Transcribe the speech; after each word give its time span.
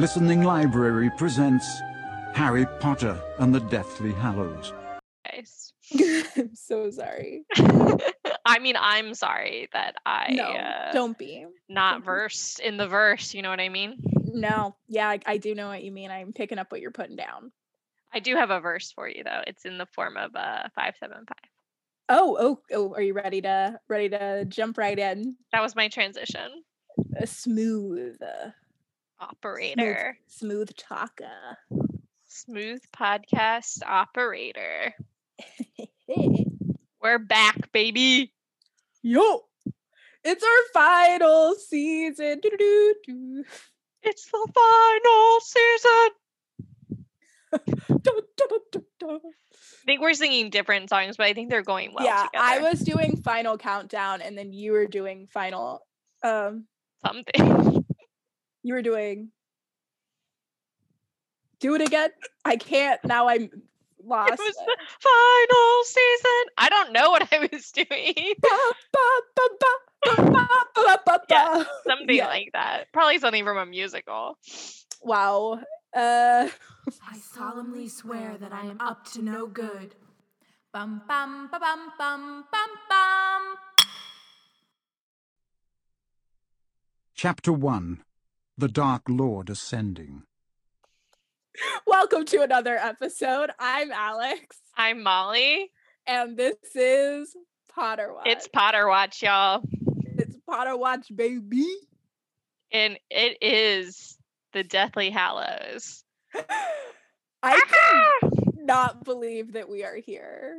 Listening 0.00 0.44
Library 0.44 1.10
presents 1.18 1.66
Harry 2.32 2.64
Potter 2.80 3.20
and 3.38 3.54
the 3.54 3.60
Deathly 3.60 4.12
Hallows. 4.14 4.72
Guys. 5.26 5.74
I'm 6.38 6.54
so 6.54 6.90
sorry. 6.90 7.44
I 8.46 8.60
mean, 8.60 8.76
I'm 8.80 9.12
sorry 9.12 9.68
that 9.74 9.96
I 10.06 10.32
No, 10.32 10.44
uh, 10.44 10.92
don't 10.92 11.18
be. 11.18 11.44
not 11.68 11.92
don't 11.96 12.00
be. 12.00 12.06
versed 12.06 12.60
in 12.60 12.78
the 12.78 12.88
verse. 12.88 13.34
You 13.34 13.42
know 13.42 13.50
what 13.50 13.60
I 13.60 13.68
mean? 13.68 13.98
No, 14.24 14.74
yeah, 14.88 15.06
I, 15.06 15.20
I 15.26 15.36
do 15.36 15.54
know 15.54 15.68
what 15.68 15.84
you 15.84 15.92
mean. 15.92 16.10
I'm 16.10 16.32
picking 16.32 16.58
up 16.58 16.72
what 16.72 16.80
you're 16.80 16.92
putting 16.92 17.16
down. 17.16 17.52
I 18.10 18.20
do 18.20 18.36
have 18.36 18.48
a 18.48 18.58
verse 18.58 18.90
for 18.92 19.06
you 19.06 19.22
though. 19.22 19.42
It's 19.46 19.66
in 19.66 19.76
the 19.76 19.86
form 19.94 20.16
of 20.16 20.34
uh 20.34 20.68
five 20.74 20.94
seven 20.98 21.18
five. 21.28 21.50
Oh, 22.08 22.38
oh, 22.40 22.60
oh! 22.72 22.94
Are 22.94 23.02
you 23.02 23.12
ready 23.12 23.42
to 23.42 23.78
ready 23.86 24.08
to 24.08 24.46
jump 24.46 24.78
right 24.78 24.98
in? 24.98 25.36
That 25.52 25.60
was 25.60 25.76
my 25.76 25.88
transition. 25.88 26.64
A 27.18 27.26
smooth, 27.26 28.16
uh, 28.22 28.50
Operator, 29.20 30.16
smooth 30.28 30.74
talker. 30.76 31.58
smooth 32.26 32.80
podcast 32.96 33.82
operator. 33.86 34.94
We're 37.02 37.18
back, 37.18 37.70
baby. 37.70 38.32
Yo, 39.02 39.42
it's 40.24 40.42
our 40.42 40.72
final 40.72 41.54
season. 41.54 42.40
Doo-doo-doo-doo. 42.40 43.44
It's 44.02 44.24
the 44.30 44.48
final 44.54 45.40
season. 45.40 46.10
I 49.82 49.84
think 49.84 50.00
we're 50.00 50.14
singing 50.14 50.48
different 50.48 50.88
songs, 50.88 51.18
but 51.18 51.26
I 51.26 51.34
think 51.34 51.50
they're 51.50 51.62
going 51.62 51.92
well 51.94 52.06
yeah, 52.06 52.24
together. 52.24 52.44
I 52.44 52.58
was 52.60 52.80
doing 52.80 53.20
final 53.22 53.58
countdown, 53.58 54.22
and 54.22 54.38
then 54.38 54.54
you 54.54 54.72
were 54.72 54.86
doing 54.86 55.26
final. 55.26 55.82
Um, 56.22 56.66
something. 57.04 57.76
you 58.62 58.74
were 58.74 58.82
doing. 58.82 59.30
Do 61.60 61.74
it 61.74 61.82
again. 61.82 62.10
I 62.44 62.56
can't 62.56 63.02
now. 63.04 63.28
I'm 63.28 63.50
lost. 64.02 64.32
It 64.32 64.38
was 64.38 64.54
the 64.56 64.76
final 65.00 65.84
season. 65.84 66.52
I 66.56 66.68
don't 66.70 66.92
know 66.92 67.10
what 67.10 67.28
I 67.32 67.48
was 67.52 67.70
doing. 67.70 67.86
Ba, 68.40 68.48
ba, 68.92 68.98
ba, 69.36 69.42
ba, 69.60 70.24
ba, 70.24 70.30
ba, 70.32 70.48
ba, 70.74 71.00
ba, 71.06 71.20
Yeah. 71.28 71.64
Something 71.86 72.16
Yeah. 72.16 72.26
like 72.28 72.50
that. 72.54 72.90
Probably 72.92 73.18
something 73.18 73.44
from 73.44 73.58
a 73.58 73.66
musical. 73.66 74.38
Wow. 75.02 75.60
Uh, 75.94 76.48
I 77.06 77.18
solemnly 77.18 77.88
swear 77.88 78.36
that 78.38 78.52
I 78.52 78.62
am 78.62 78.80
up 78.80 79.04
to 79.12 79.22
no 79.22 79.46
good. 79.46 79.94
Bum 80.72 81.02
bum 81.08 81.48
ba 81.50 81.58
bum 81.58 81.92
bum 81.98 82.44
bum 82.50 82.70
bum. 82.88 83.56
Chapter 87.14 87.52
1 87.52 88.02
The 88.60 88.68
Dark 88.68 89.04
Lord 89.08 89.48
Ascending. 89.48 90.24
welcome 91.86 92.26
to 92.26 92.42
another 92.42 92.76
episode. 92.76 93.48
I'm 93.58 93.90
Alex, 93.90 94.58
I'm 94.76 95.02
Molly. 95.02 95.70
and 96.06 96.36
this 96.36 96.56
is 96.74 97.34
Potter 97.74 98.12
Watch. 98.12 98.26
It's 98.26 98.48
Potter 98.48 98.86
Watch, 98.86 99.22
y'all. 99.22 99.62
it's 100.18 100.36
Potter 100.46 100.76
Watch, 100.76 101.06
baby. 101.16 101.66
And 102.70 102.98
it 103.08 103.38
is 103.40 104.18
the 104.52 104.62
Deathly 104.62 105.08
Hallows. 105.08 106.04
I 107.42 107.62
ah! 108.22 108.28
cannot 108.54 109.06
believe 109.06 109.54
that 109.54 109.70
we 109.70 109.84
are 109.84 109.96
here. 109.96 110.58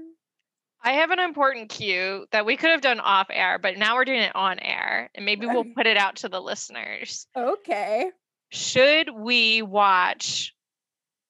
I 0.83 0.93
have 0.93 1.11
an 1.11 1.19
important 1.19 1.69
cue 1.69 2.25
that 2.31 2.45
we 2.45 2.57
could 2.57 2.71
have 2.71 2.81
done 2.81 2.99
off 2.99 3.27
air, 3.29 3.59
but 3.59 3.77
now 3.77 3.95
we're 3.95 4.05
doing 4.05 4.21
it 4.21 4.35
on 4.35 4.59
air. 4.59 5.11
And 5.13 5.25
maybe 5.25 5.45
we'll 5.45 5.65
put 5.75 5.85
it 5.85 5.97
out 5.97 6.17
to 6.17 6.29
the 6.29 6.41
listeners. 6.41 7.27
Okay. 7.37 8.09
Should 8.49 9.09
we 9.11 9.61
watch 9.61 10.55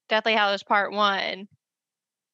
Deathly 0.10 0.34
Hallows 0.34 0.64
Part 0.64 0.94
1 0.94 1.48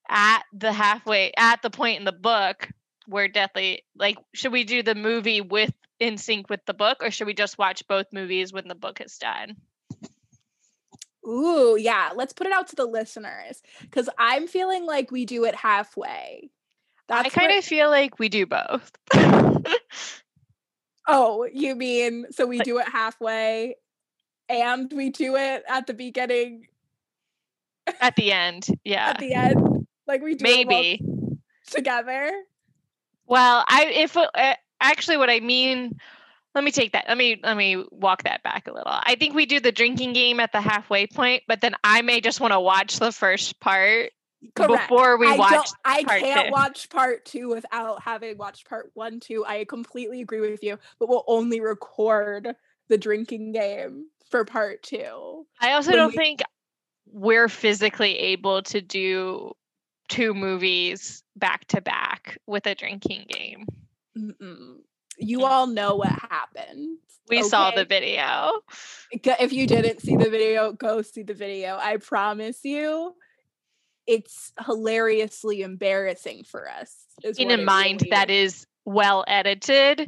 at 0.09 0.43
the 0.53 0.71
halfway, 0.71 1.33
at 1.35 1.61
the 1.61 1.69
point 1.69 1.99
in 1.99 2.05
the 2.05 2.11
book 2.11 2.69
where 3.07 3.27
Deathly, 3.27 3.83
like, 3.97 4.17
should 4.33 4.51
we 4.51 4.63
do 4.63 4.83
the 4.83 4.95
movie 4.95 5.41
with 5.41 5.73
in 5.99 6.17
sync 6.17 6.49
with 6.49 6.63
the 6.65 6.73
book, 6.73 6.97
or 7.01 7.11
should 7.11 7.27
we 7.27 7.33
just 7.33 7.57
watch 7.57 7.87
both 7.87 8.13
movies 8.13 8.53
when 8.53 8.67
the 8.67 8.75
book 8.75 9.01
is 9.01 9.17
done? 9.17 9.55
Ooh, 11.27 11.75
yeah. 11.77 12.11
Let's 12.15 12.33
put 12.33 12.47
it 12.47 12.53
out 12.53 12.67
to 12.69 12.75
the 12.75 12.85
listeners 12.85 13.61
because 13.81 14.07
I'm 14.17 14.47
feeling 14.47 14.85
like 14.85 15.11
we 15.11 15.25
do 15.25 15.43
it 15.45 15.55
halfway. 15.55 16.51
That's 17.07 17.27
I 17.27 17.29
kind 17.29 17.51
what- 17.51 17.59
of 17.59 17.63
feel 17.65 17.89
like 17.89 18.19
we 18.19 18.29
do 18.29 18.45
both. 18.45 18.91
Oh, 21.09 21.47
you 21.53 21.73
mean 21.75 22.25
so 22.31 22.45
we 22.45 22.57
Like- 22.57 22.65
do 22.65 22.79
it 22.79 22.87
halfway 22.89 23.75
and 24.49 24.91
we 24.93 25.09
do 25.09 25.37
it 25.37 25.63
at 25.69 25.87
the 25.87 25.93
beginning 25.93 26.67
at 28.01 28.15
the 28.17 28.31
end, 28.33 28.67
yeah, 28.83 29.11
at 29.11 29.19
the 29.19 29.33
end? 29.33 29.87
Like 30.05 30.21
we 30.21 30.35
do 30.35 30.43
it 30.45 30.67
maybe. 30.67 31.01
together? 31.71 32.29
Well, 33.25 33.63
I 33.67 33.85
if 33.85 34.17
uh, 34.17 34.27
uh, 34.35 34.55
actually 34.81 35.15
what 35.15 35.29
I 35.29 35.39
mean, 35.39 35.97
let 36.53 36.65
me 36.65 36.71
take 36.71 36.91
that. 36.91 37.05
Let 37.07 37.17
me 37.17 37.39
let 37.41 37.55
me 37.55 37.85
walk 37.89 38.23
that 38.23 38.43
back 38.43 38.67
a 38.67 38.73
little. 38.73 38.91
I 38.91 39.15
think 39.15 39.33
we 39.33 39.45
do 39.45 39.61
the 39.61 39.71
drinking 39.71 40.11
game 40.11 40.41
at 40.41 40.51
the 40.51 40.59
halfway 40.59 41.07
point, 41.07 41.43
but 41.47 41.61
then 41.61 41.73
I 41.85 42.01
may 42.01 42.19
just 42.19 42.41
want 42.41 42.51
to 42.51 42.59
watch 42.59 42.99
the 42.99 43.13
first 43.13 43.61
part 43.61 44.11
Correct. 44.55 44.89
before 44.89 45.17
we 45.17 45.27
I 45.27 45.35
watch. 45.35 45.51
don't, 45.51 45.69
I 45.83 46.03
can't 46.03 46.47
two. 46.47 46.51
watch 46.51 46.89
part 46.89 47.25
two 47.25 47.49
without 47.49 48.01
having 48.03 48.37
watched 48.37 48.69
part 48.69 48.91
one, 48.93 49.19
two. 49.19 49.43
I 49.45 49.65
completely 49.65 50.21
agree 50.21 50.41
with 50.41 50.63
you, 50.63 50.77
but 50.99 51.09
we'll 51.09 51.23
only 51.27 51.59
record 51.59 52.55
the 52.87 52.97
drinking 52.97 53.51
game 53.53 54.05
for 54.29 54.45
part 54.45 54.83
two. 54.83 55.45
I 55.59 55.71
also 55.73 55.91
don't 55.93 56.09
we- 56.11 56.15
think 56.17 56.41
we're 57.11 57.49
physically 57.49 58.17
able 58.17 58.61
to 58.63 58.81
do 58.81 59.53
two 60.09 60.33
movies 60.33 61.23
back 61.35 61.65
to 61.67 61.81
back 61.81 62.37
with 62.45 62.65
a 62.67 62.75
drinking 62.75 63.25
game. 63.29 63.65
Mm-mm. 64.17 64.77
You 65.17 65.39
Mm. 65.39 65.43
all 65.49 65.67
know 65.67 65.95
what 65.95 66.09
happened. 66.09 66.97
We 67.29 67.43
saw 67.43 67.71
the 67.71 67.83
video. 67.85 68.61
If 69.11 69.51
you 69.51 69.67
didn't 69.67 70.01
see 70.01 70.15
the 70.15 70.29
video, 70.29 70.71
go 70.71 71.01
see 71.01 71.23
the 71.23 71.33
video. 71.33 71.77
I 71.81 71.97
promise 71.97 72.59
you, 72.63 73.15
it's 74.07 74.53
hilariously 74.65 75.61
embarrassing 75.61 76.43
for 76.43 76.69
us. 76.69 76.95
Keeping 77.21 77.51
in 77.51 77.65
mind 77.65 78.01
really 78.01 78.11
that 78.11 78.29
is 78.29 78.65
well 78.85 79.25
edited 79.27 80.07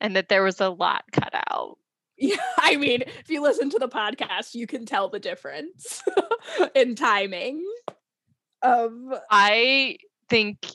and 0.00 0.16
that 0.16 0.28
there 0.28 0.42
was 0.42 0.60
a 0.60 0.68
lot 0.68 1.04
cut 1.12 1.32
out. 1.50 1.78
Yeah, 2.16 2.36
I 2.58 2.76
mean, 2.76 3.02
if 3.02 3.30
you 3.30 3.42
listen 3.42 3.70
to 3.70 3.78
the 3.78 3.88
podcast, 3.88 4.54
you 4.54 4.66
can 4.66 4.86
tell 4.86 5.08
the 5.08 5.20
difference 5.20 6.02
in 6.74 6.94
timing. 6.94 7.64
Um, 8.62 9.14
I 9.30 9.98
think 10.28 10.66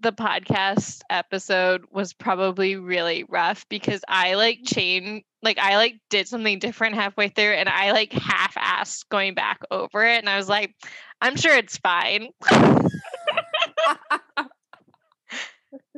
the 0.00 0.12
podcast 0.12 1.00
episode 1.10 1.84
was 1.90 2.12
probably 2.12 2.76
really 2.76 3.24
rough 3.24 3.68
because 3.68 4.02
I 4.08 4.34
like 4.34 4.60
chain 4.64 5.22
like 5.42 5.58
I 5.58 5.76
like 5.76 5.96
did 6.10 6.28
something 6.28 6.58
different 6.58 6.94
halfway 6.94 7.28
through 7.28 7.52
and 7.52 7.68
I 7.68 7.92
like 7.92 8.12
half 8.12 8.54
assed 8.56 9.08
going 9.10 9.34
back 9.34 9.60
over 9.70 10.04
it 10.04 10.18
and 10.18 10.28
I 10.28 10.36
was 10.36 10.48
like, 10.48 10.74
I'm 11.20 11.36
sure 11.36 11.56
it's 11.56 11.78
fine. 11.78 12.28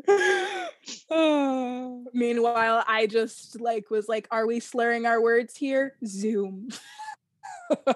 meanwhile, 2.13 2.85
I 2.87 3.07
just 3.09 3.61
like 3.61 3.91
was 3.91 4.09
like, 4.09 4.29
"Are 4.31 4.47
we 4.47 4.61
slurring 4.61 5.07
our 5.07 5.21
words 5.21 5.57
here?" 5.57 5.97
Zoom. 6.05 6.69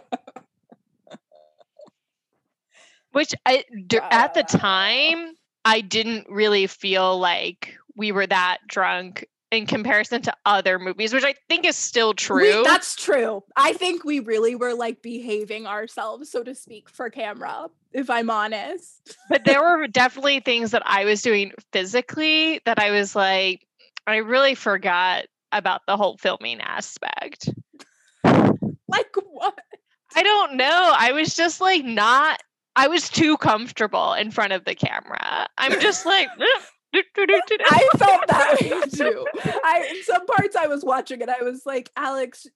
Which 3.12 3.35
I 3.47 3.64
d- 3.87 3.99
at 3.99 4.35
the 4.35 4.41
Uh. 4.41 4.59
time 4.59 5.35
I 5.67 5.81
didn't 5.81 6.27
really 6.31 6.67
feel 6.67 7.19
like 7.19 7.77
we 7.97 8.13
were 8.13 8.27
that 8.27 8.59
drunk 8.69 9.27
in 9.51 9.67
comparison 9.67 10.23
to 10.23 10.33
other 10.45 10.79
movies, 10.79 11.13
which 11.13 11.25
I 11.25 11.35
think 11.49 11.65
is 11.67 11.77
still 11.77 12.11
We- 12.11 12.15
true. 12.15 12.63
that's 12.65 12.95
true. 12.97 13.43
I 13.57 13.73
think 13.75 14.05
we 14.05 14.21
really 14.21 14.55
were 14.55 14.75
like 14.75 15.03
behaving 15.03 15.67
ourselves, 15.67 16.31
so 16.31 16.43
to 16.43 16.55
speak, 16.55 16.89
for 16.89 17.11
camera. 17.11 17.69
If 17.93 18.11
I'm 18.11 18.29
honest. 18.31 19.17
but 19.31 19.45
there 19.45 19.61
were 19.79 19.87
definitely 19.87 20.41
things 20.41 20.73
that 20.73 20.83
I 20.85 21.05
was 21.05 21.23
doing 21.23 21.53
physically 21.73 22.61
that 22.65 22.79
I 22.79 22.91
was 22.91 23.15
like, 23.17 23.67
I 24.07 24.17
really 24.17 24.55
forgot 24.55 25.25
about 25.53 25.81
the 25.87 25.97
whole 25.97 26.17
filming 26.19 26.61
aspect. 26.61 27.49
Like 28.89 29.15
what? 29.31 29.59
I 30.15 30.23
don't 30.23 30.57
know. 30.57 30.93
I 30.97 31.12
was 31.12 31.35
just 31.35 31.61
like 31.61 31.85
not. 31.85 32.41
I 32.76 32.88
was 32.88 33.08
too 33.08 33.38
comfortable 33.38 34.12
in 34.12 34.31
front 34.31 34.52
of 34.52 34.64
the 34.64 34.75
camera. 34.75 35.49
I'm 35.58 35.81
just 35.81 36.06
like. 36.06 36.28
I 37.67 37.88
felt 37.99 38.26
that 38.28 38.58
way 38.61 38.81
too. 38.94 39.26
I 39.64 39.88
in 39.90 40.02
some 40.05 40.25
parts 40.26 40.56
I 40.56 40.67
was 40.67 40.84
watching 40.84 41.20
it, 41.20 41.28
I 41.28 41.43
was 41.43 41.67
like, 41.67 41.90
Alex, 41.96 42.46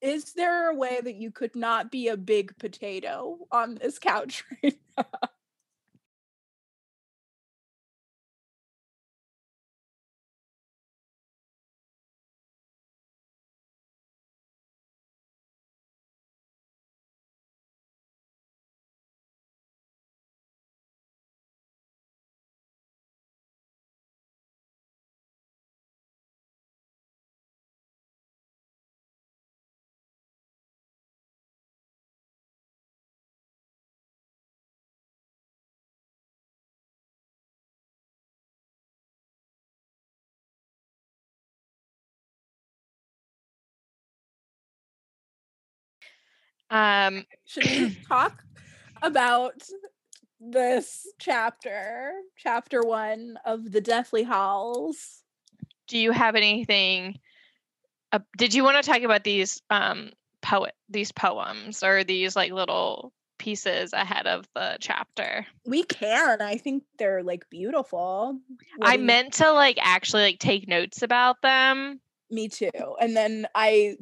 is 0.00 0.32
there 0.32 0.70
a 0.70 0.74
way 0.74 1.00
that 1.02 1.14
you 1.14 1.30
could 1.30 1.54
not 1.54 1.90
be 1.90 2.08
a 2.08 2.16
big 2.16 2.58
potato 2.58 3.38
on 3.50 3.76
this 3.76 3.98
couch 3.98 4.44
right 4.62 4.78
now? 4.98 5.04
Um, 46.72 47.24
Should 47.44 47.64
we 47.64 47.96
talk 48.08 48.42
about 49.02 49.62
this 50.40 51.06
chapter, 51.20 52.12
chapter 52.36 52.80
one 52.80 53.38
of 53.44 53.70
the 53.70 53.80
Deathly 53.80 54.24
Hallows? 54.24 55.22
do 55.92 55.98
you 55.98 56.10
have 56.10 56.34
anything? 56.34 57.18
Uh, 58.12 58.20
did 58.38 58.54
you 58.54 58.64
want 58.64 58.82
to 58.82 58.90
talk 58.90 59.02
about 59.02 59.24
these 59.24 59.60
um 59.68 60.10
poet 60.40 60.74
these 60.88 61.12
poems 61.12 61.82
or 61.82 62.02
these 62.02 62.34
like 62.34 62.50
little 62.50 63.12
pieces 63.38 63.92
ahead 63.92 64.26
of 64.26 64.48
the 64.54 64.78
chapter? 64.80 65.46
We 65.66 65.82
can. 65.82 66.40
I 66.40 66.56
think 66.56 66.84
they're 66.98 67.22
like 67.22 67.48
beautiful. 67.50 68.40
What 68.76 68.88
I 68.88 68.96
meant 68.96 69.34
to 69.34 69.52
like 69.52 69.78
actually 69.82 70.22
like 70.22 70.38
take 70.38 70.66
notes 70.66 71.02
about 71.02 71.42
them. 71.42 72.00
me 72.30 72.48
too. 72.48 72.70
And 72.98 73.14
then 73.14 73.46
I 73.54 73.96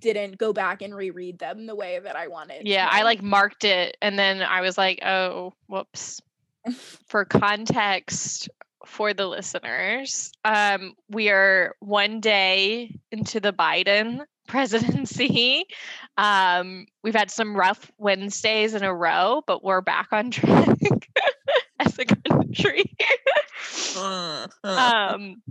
didn't 0.00 0.38
go 0.38 0.52
back 0.52 0.82
and 0.82 0.94
reread 0.94 1.38
them 1.38 1.66
the 1.66 1.74
way 1.74 1.98
that 1.98 2.16
I 2.16 2.28
wanted. 2.28 2.66
Yeah. 2.66 2.88
I 2.90 3.02
like 3.02 3.22
marked 3.22 3.64
it 3.64 3.96
and 4.02 4.18
then 4.18 4.42
I 4.42 4.60
was 4.60 4.78
like, 4.78 5.00
oh, 5.04 5.54
whoops. 5.66 6.20
For 7.06 7.24
context 7.24 8.48
for 8.86 9.12
the 9.12 9.26
listeners, 9.26 10.32
um, 10.44 10.94
we 11.10 11.30
are 11.30 11.74
one 11.80 12.20
day 12.20 12.98
into 13.12 13.40
the 13.40 13.52
Biden 13.52 14.20
presidency. 14.48 15.64
Um, 16.16 16.86
we've 17.02 17.14
had 17.14 17.30
some 17.30 17.56
rough 17.56 17.90
Wednesdays 17.98 18.74
in 18.74 18.82
a 18.82 18.94
row, 18.94 19.42
but 19.46 19.62
we're 19.62 19.80
back 19.80 20.08
on 20.12 20.30
track 20.32 20.78
as 21.78 21.98
a 21.98 22.04
country. 22.06 22.84
um, 24.64 25.42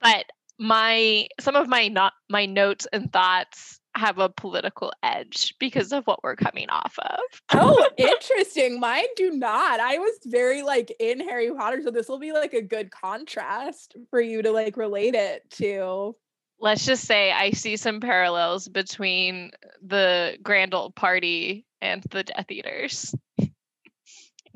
but 0.00 0.24
my 0.60 1.26
some 1.40 1.56
of 1.56 1.66
my 1.68 1.88
not 1.88 2.12
my 2.28 2.44
notes 2.46 2.86
and 2.92 3.10
thoughts 3.12 3.80
have 3.96 4.18
a 4.18 4.28
political 4.28 4.92
edge 5.02 5.54
because 5.58 5.90
of 5.90 6.06
what 6.06 6.22
we're 6.22 6.36
coming 6.36 6.68
off 6.70 6.96
of. 6.98 7.20
Oh, 7.52 7.88
interesting. 7.96 8.78
Mine 8.78 9.06
do 9.16 9.30
not. 9.30 9.80
I 9.80 9.98
was 9.98 10.12
very 10.26 10.62
like 10.62 10.94
in 11.00 11.18
Harry 11.18 11.50
Potter, 11.50 11.80
so 11.82 11.90
this 11.90 12.08
will 12.08 12.20
be 12.20 12.32
like 12.32 12.52
a 12.52 12.62
good 12.62 12.90
contrast 12.90 13.96
for 14.10 14.20
you 14.20 14.42
to 14.42 14.52
like 14.52 14.76
relate 14.76 15.14
it 15.14 15.48
to. 15.52 16.14
Let's 16.60 16.84
just 16.84 17.04
say 17.04 17.32
I 17.32 17.52
see 17.52 17.76
some 17.76 18.00
parallels 18.00 18.68
between 18.68 19.52
the 19.82 20.36
Grand 20.42 20.74
Old 20.74 20.94
Party 20.94 21.64
and 21.80 22.04
the 22.10 22.22
Death 22.22 22.50
Eaters. 22.50 23.14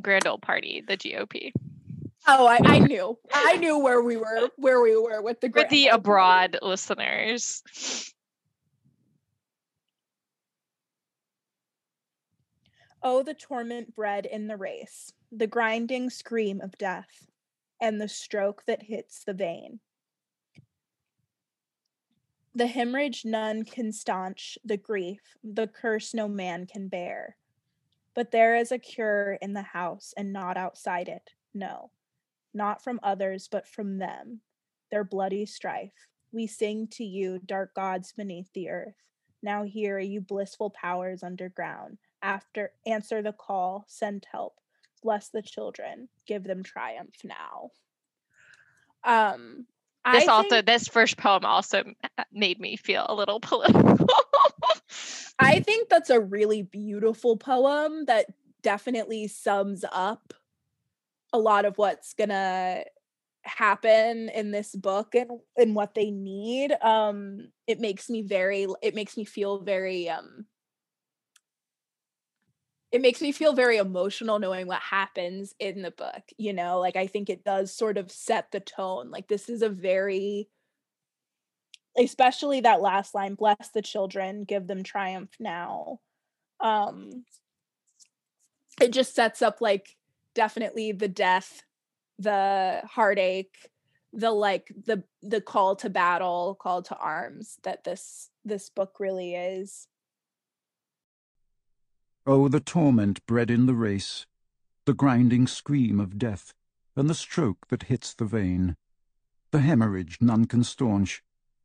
Grand 0.02 0.26
Old 0.26 0.42
Party, 0.42 0.84
the 0.86 0.98
GOP. 0.98 1.52
Oh, 2.26 2.46
I, 2.46 2.58
I 2.64 2.78
knew. 2.80 3.18
I 3.32 3.56
knew 3.56 3.78
where 3.78 4.02
we 4.02 4.16
were, 4.16 4.48
where 4.56 4.80
we 4.80 4.96
were 4.96 5.22
with 5.22 5.40
the 5.40 5.50
For 5.50 5.64
the 5.64 5.88
abroad 5.88 6.58
listeners. 6.62 7.62
Oh, 13.02 13.22
the 13.22 13.34
torment 13.34 13.94
bred 13.94 14.24
in 14.24 14.46
the 14.46 14.56
race, 14.56 15.12
the 15.30 15.46
grinding 15.46 16.08
scream 16.08 16.62
of 16.62 16.78
death, 16.78 17.26
and 17.78 18.00
the 18.00 18.08
stroke 18.08 18.64
that 18.66 18.82
hits 18.82 19.24
the 19.24 19.34
vein. 19.34 19.80
The 22.54 22.66
hemorrhage 22.66 23.26
none 23.26 23.64
can 23.64 23.92
staunch, 23.92 24.56
the 24.64 24.78
grief, 24.78 25.20
the 25.42 25.66
curse 25.66 26.14
no 26.14 26.28
man 26.28 26.66
can 26.66 26.88
bear. 26.88 27.36
But 28.14 28.30
there 28.30 28.56
is 28.56 28.72
a 28.72 28.78
cure 28.78 29.36
in 29.42 29.52
the 29.52 29.62
house 29.62 30.14
and 30.16 30.32
not 30.32 30.56
outside 30.56 31.08
it, 31.08 31.30
no, 31.52 31.90
not 32.54 32.82
from 32.82 33.00
others, 33.02 33.48
but 33.50 33.68
from 33.68 33.98
them, 33.98 34.40
their 34.90 35.04
bloody 35.04 35.44
strife. 35.44 35.92
We 36.32 36.46
sing 36.46 36.88
to 36.92 37.04
you, 37.04 37.40
dark 37.44 37.74
gods 37.74 38.12
beneath 38.12 38.52
the 38.54 38.70
earth. 38.70 38.94
Now 39.42 39.64
hear 39.64 39.98
you 39.98 40.20
blissful 40.20 40.70
powers 40.70 41.22
underground 41.22 41.98
after 42.24 42.72
answer 42.86 43.22
the 43.22 43.32
call 43.32 43.84
send 43.86 44.26
help 44.32 44.54
bless 45.02 45.28
the 45.28 45.42
children 45.42 46.08
give 46.26 46.42
them 46.42 46.62
triumph 46.62 47.14
now 47.22 47.70
um 49.04 49.66
This 50.10 50.26
I 50.26 50.32
also 50.32 50.48
think, 50.48 50.66
this 50.66 50.88
first 50.88 51.18
poem 51.18 51.44
also 51.44 51.84
made 52.32 52.58
me 52.58 52.76
feel 52.76 53.04
a 53.06 53.14
little 53.14 53.38
political. 53.42 54.06
i 55.38 55.60
think 55.60 55.90
that's 55.90 56.10
a 56.10 56.18
really 56.18 56.62
beautiful 56.62 57.36
poem 57.36 58.06
that 58.06 58.26
definitely 58.62 59.28
sums 59.28 59.84
up 59.92 60.32
a 61.34 61.38
lot 61.38 61.64
of 61.64 61.76
what's 61.76 62.14
gonna 62.14 62.84
happen 63.42 64.30
in 64.30 64.52
this 64.52 64.74
book 64.74 65.14
and 65.14 65.30
and 65.58 65.74
what 65.74 65.94
they 65.94 66.10
need 66.10 66.72
um 66.80 67.48
it 67.66 67.78
makes 67.78 68.08
me 68.08 68.22
very 68.22 68.66
it 68.80 68.94
makes 68.94 69.18
me 69.18 69.24
feel 69.24 69.60
very 69.60 70.08
um 70.08 70.46
it 72.92 73.02
makes 73.02 73.20
me 73.20 73.32
feel 73.32 73.52
very 73.52 73.76
emotional 73.76 74.38
knowing 74.38 74.68
what 74.68 74.80
happens 74.80 75.54
in 75.58 75.82
the 75.82 75.90
book 75.90 76.22
you 76.38 76.52
know? 76.52 76.78
Like 76.80 76.96
i 76.96 77.06
think 77.06 77.28
it 77.28 77.44
does 77.44 77.74
sort 77.74 77.98
of 77.98 78.10
set 78.10 78.50
the 78.52 78.60
tone 78.60 79.10
like 79.10 79.28
this 79.28 79.50
is 79.50 79.60
a 79.60 79.68
very 79.68 80.48
especially 81.98 82.60
that 82.60 82.80
last 82.80 83.14
line 83.14 83.34
bless 83.34 83.70
the 83.72 83.82
children 83.82 84.44
give 84.44 84.66
them 84.66 84.82
triumph 84.82 85.30
now. 85.38 85.98
Um 86.60 87.24
it 88.80 88.92
just 88.92 89.14
sets 89.14 89.42
up 89.42 89.60
like 89.60 89.96
definitely 90.34 90.92
the 90.92 91.08
death 91.08 91.62
the 92.18 92.82
heartache 92.84 93.70
the 94.12 94.30
like 94.30 94.72
the 94.86 95.02
the 95.22 95.40
call 95.40 95.74
to 95.76 95.90
battle 95.90 96.56
call 96.60 96.82
to 96.82 96.96
arms 96.96 97.58
that 97.64 97.84
this 97.84 98.30
this 98.44 98.70
book 98.70 99.00
really 99.00 99.34
is. 99.34 99.88
Oh, 102.26 102.48
the 102.48 102.60
torment 102.60 103.24
bred 103.26 103.50
in 103.50 103.66
the 103.66 103.74
race, 103.74 104.26
the 104.86 104.94
grinding 104.94 105.46
scream 105.46 106.00
of 106.00 106.18
death, 106.18 106.54
and 106.96 107.10
the 107.10 107.14
stroke 107.14 107.66
that 107.68 107.84
hits 107.84 108.14
the 108.14 108.24
vein, 108.24 108.76
the 109.50 109.60
hemorrhage 109.60 110.18
none 110.20 110.46
can 110.46 110.64
staunch, 110.64 111.22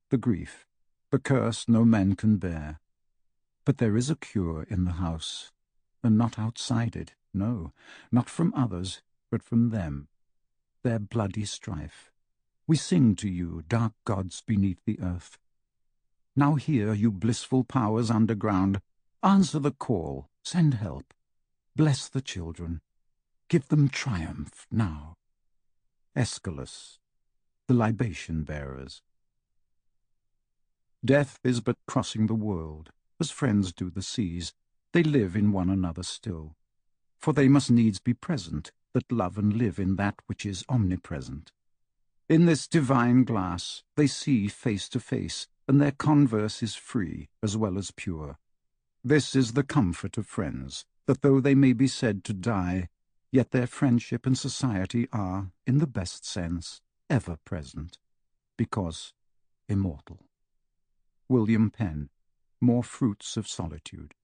the 0.09 0.17
grief, 0.17 0.65
the 1.11 1.19
curse 1.19 1.69
no 1.69 1.85
man 1.85 2.15
can 2.15 2.38
bear. 2.38 2.79
But 3.63 3.77
there 3.77 3.95
is 3.95 4.09
a 4.09 4.15
cure 4.15 4.63
in 4.69 4.85
the 4.85 4.93
house, 4.93 5.51
and 6.03 6.17
not 6.17 6.38
outside 6.38 6.95
it, 6.95 7.13
no, 7.33 7.74
not 8.12 8.29
from 8.29 8.53
others, 8.55 9.01
but 9.31 9.43
from 9.43 9.69
them, 9.69 10.07
their 10.83 11.00
bloody 11.00 11.45
strife. 11.45 12.12
We 12.67 12.75
sing 12.75 13.15
to 13.17 13.29
you, 13.29 13.63
dark 13.67 13.93
gods 14.05 14.41
beneath 14.45 14.79
the 14.86 15.00
earth. 15.01 15.38
Now 16.36 16.55
hear, 16.55 16.93
you 16.93 17.12
blissful 17.12 17.63
powers 17.63 18.09
underground, 18.09 18.79
answer 19.24 19.59
the 19.59 19.71
call, 19.71 20.29
send 20.43 20.75
help, 20.75 21.13
bless 21.75 22.07
the 22.07 22.21
children, 22.21 22.81
give 23.50 23.67
them 23.67 23.89
triumph 23.89 24.67
now. 24.71 25.15
Aeschylus, 26.15 27.00
the 27.67 27.74
libation 27.74 28.43
bearers. 28.43 29.01
Death 31.03 31.39
is 31.43 31.62
but 31.62 31.77
crossing 31.88 32.27
the 32.27 32.36
world, 32.36 32.91
as 33.19 33.31
friends 33.31 33.71
do 33.71 33.89
the 33.89 34.01
seas. 34.01 34.53
They 34.91 35.03
live 35.03 35.36
in 35.36 35.51
one 35.51 35.69
another 35.69 36.03
still. 36.03 36.55
For 37.19 37.33
they 37.33 37.47
must 37.47 37.69
needs 37.69 37.99
be 37.99 38.13
present, 38.13 38.71
that 38.93 39.11
love 39.11 39.38
and 39.38 39.53
live 39.53 39.77
in 39.77 39.97
that 39.97 40.15
which 40.25 40.45
is 40.45 40.63
omnipresent. 40.69 41.51
In 42.29 42.45
this 42.45 42.67
divine 42.67 43.23
glass 43.23 43.83
they 43.95 44.07
see 44.07 44.47
face 44.47 44.88
to 44.89 44.99
face, 44.99 45.47
and 45.67 45.81
their 45.81 45.91
converse 45.91 46.63
is 46.63 46.75
free 46.75 47.29
as 47.43 47.57
well 47.57 47.77
as 47.77 47.91
pure. 47.91 48.38
This 49.03 49.35
is 49.35 49.53
the 49.53 49.63
comfort 49.63 50.17
of 50.17 50.27
friends, 50.27 50.85
that 51.07 51.21
though 51.21 51.39
they 51.39 51.55
may 51.55 51.73
be 51.73 51.88
said 51.88 52.23
to 52.25 52.33
die, 52.33 52.89
yet 53.31 53.51
their 53.51 53.67
friendship 53.67 54.25
and 54.25 54.38
society 54.38 55.07
are, 55.11 55.51
in 55.65 55.77
the 55.79 55.88
best 55.88 56.25
sense, 56.25 56.81
ever 57.09 57.38
present, 57.45 57.97
because 58.57 59.13
immortal. 59.67 60.19
William 61.27 61.69
Penn, 61.69 62.09
More 62.59 62.83
Fruits 62.83 63.38
of 63.38 63.47
Solitude. 63.47 64.15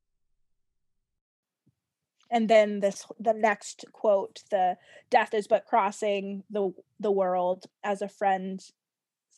And 2.36 2.50
then 2.50 2.82
this 2.82 3.08
the 3.20 3.34
next 3.34 3.86
quote 3.94 4.44
the 4.51 4.77
death 5.10 5.34
is 5.34 5.48
but 5.48 5.65
crossing 5.65 6.44
the 6.50 6.70
the 7.00 7.12
world 7.12 7.65
as 7.84 8.01
a 8.01 8.10
friend 8.10 8.62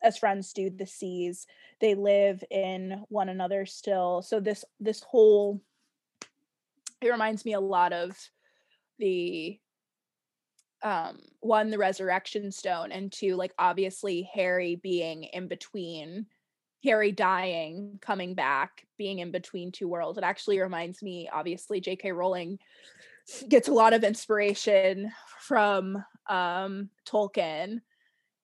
as 0.04 0.18
friends 0.18 0.52
do 0.52 0.70
the 0.70 0.86
seas 0.86 1.46
they 1.80 1.94
live 1.94 2.44
in 2.50 3.04
one 3.10 3.30
another 3.30 3.66
still. 3.66 4.22
So 4.24 4.40
this 4.40 4.66
this 4.80 5.02
whole 5.02 5.62
it 7.02 7.10
reminds 7.10 7.46
me 7.46 7.54
a 7.54 7.60
lot 7.60 7.94
of 7.94 8.18
the 8.98 9.60
um 10.84 11.20
one 11.40 11.70
the 11.70 11.78
resurrection 11.78 12.52
stone 12.52 12.92
and 12.92 13.12
two 13.12 13.36
like 13.36 13.52
obviously 13.58 14.30
harry 14.32 14.76
being 14.76 15.24
in 15.24 15.48
between 15.48 16.28
harry 16.84 17.12
dying 17.12 17.98
coming 18.02 18.34
back 18.34 18.86
being 18.98 19.20
in 19.20 19.32
between 19.32 19.72
two 19.72 19.88
worlds 19.88 20.18
it 20.18 20.24
actually 20.24 20.60
reminds 20.60 21.02
me 21.02 21.30
obviously 21.34 21.82
jk 21.82 22.14
rowling 22.16 22.60
gets 23.50 23.68
a 23.68 23.74
lot 23.74 23.94
of 23.94 24.04
inspiration 24.04 25.12
from 25.40 26.04
um 26.30 26.90
tolkien 27.08 27.80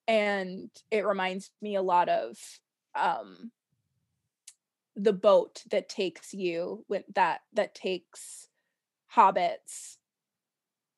and 0.06 0.70
it 0.90 1.06
reminds 1.06 1.50
me 1.62 1.76
a 1.76 1.82
lot 1.82 2.08
of 2.08 2.36
um 2.94 3.50
the 4.96 5.12
boat 5.12 5.62
that 5.70 5.88
takes 5.88 6.32
you 6.32 6.84
with 6.88 7.04
that 7.14 7.40
that 7.52 7.74
takes 7.74 8.48
hobbits 9.14 9.96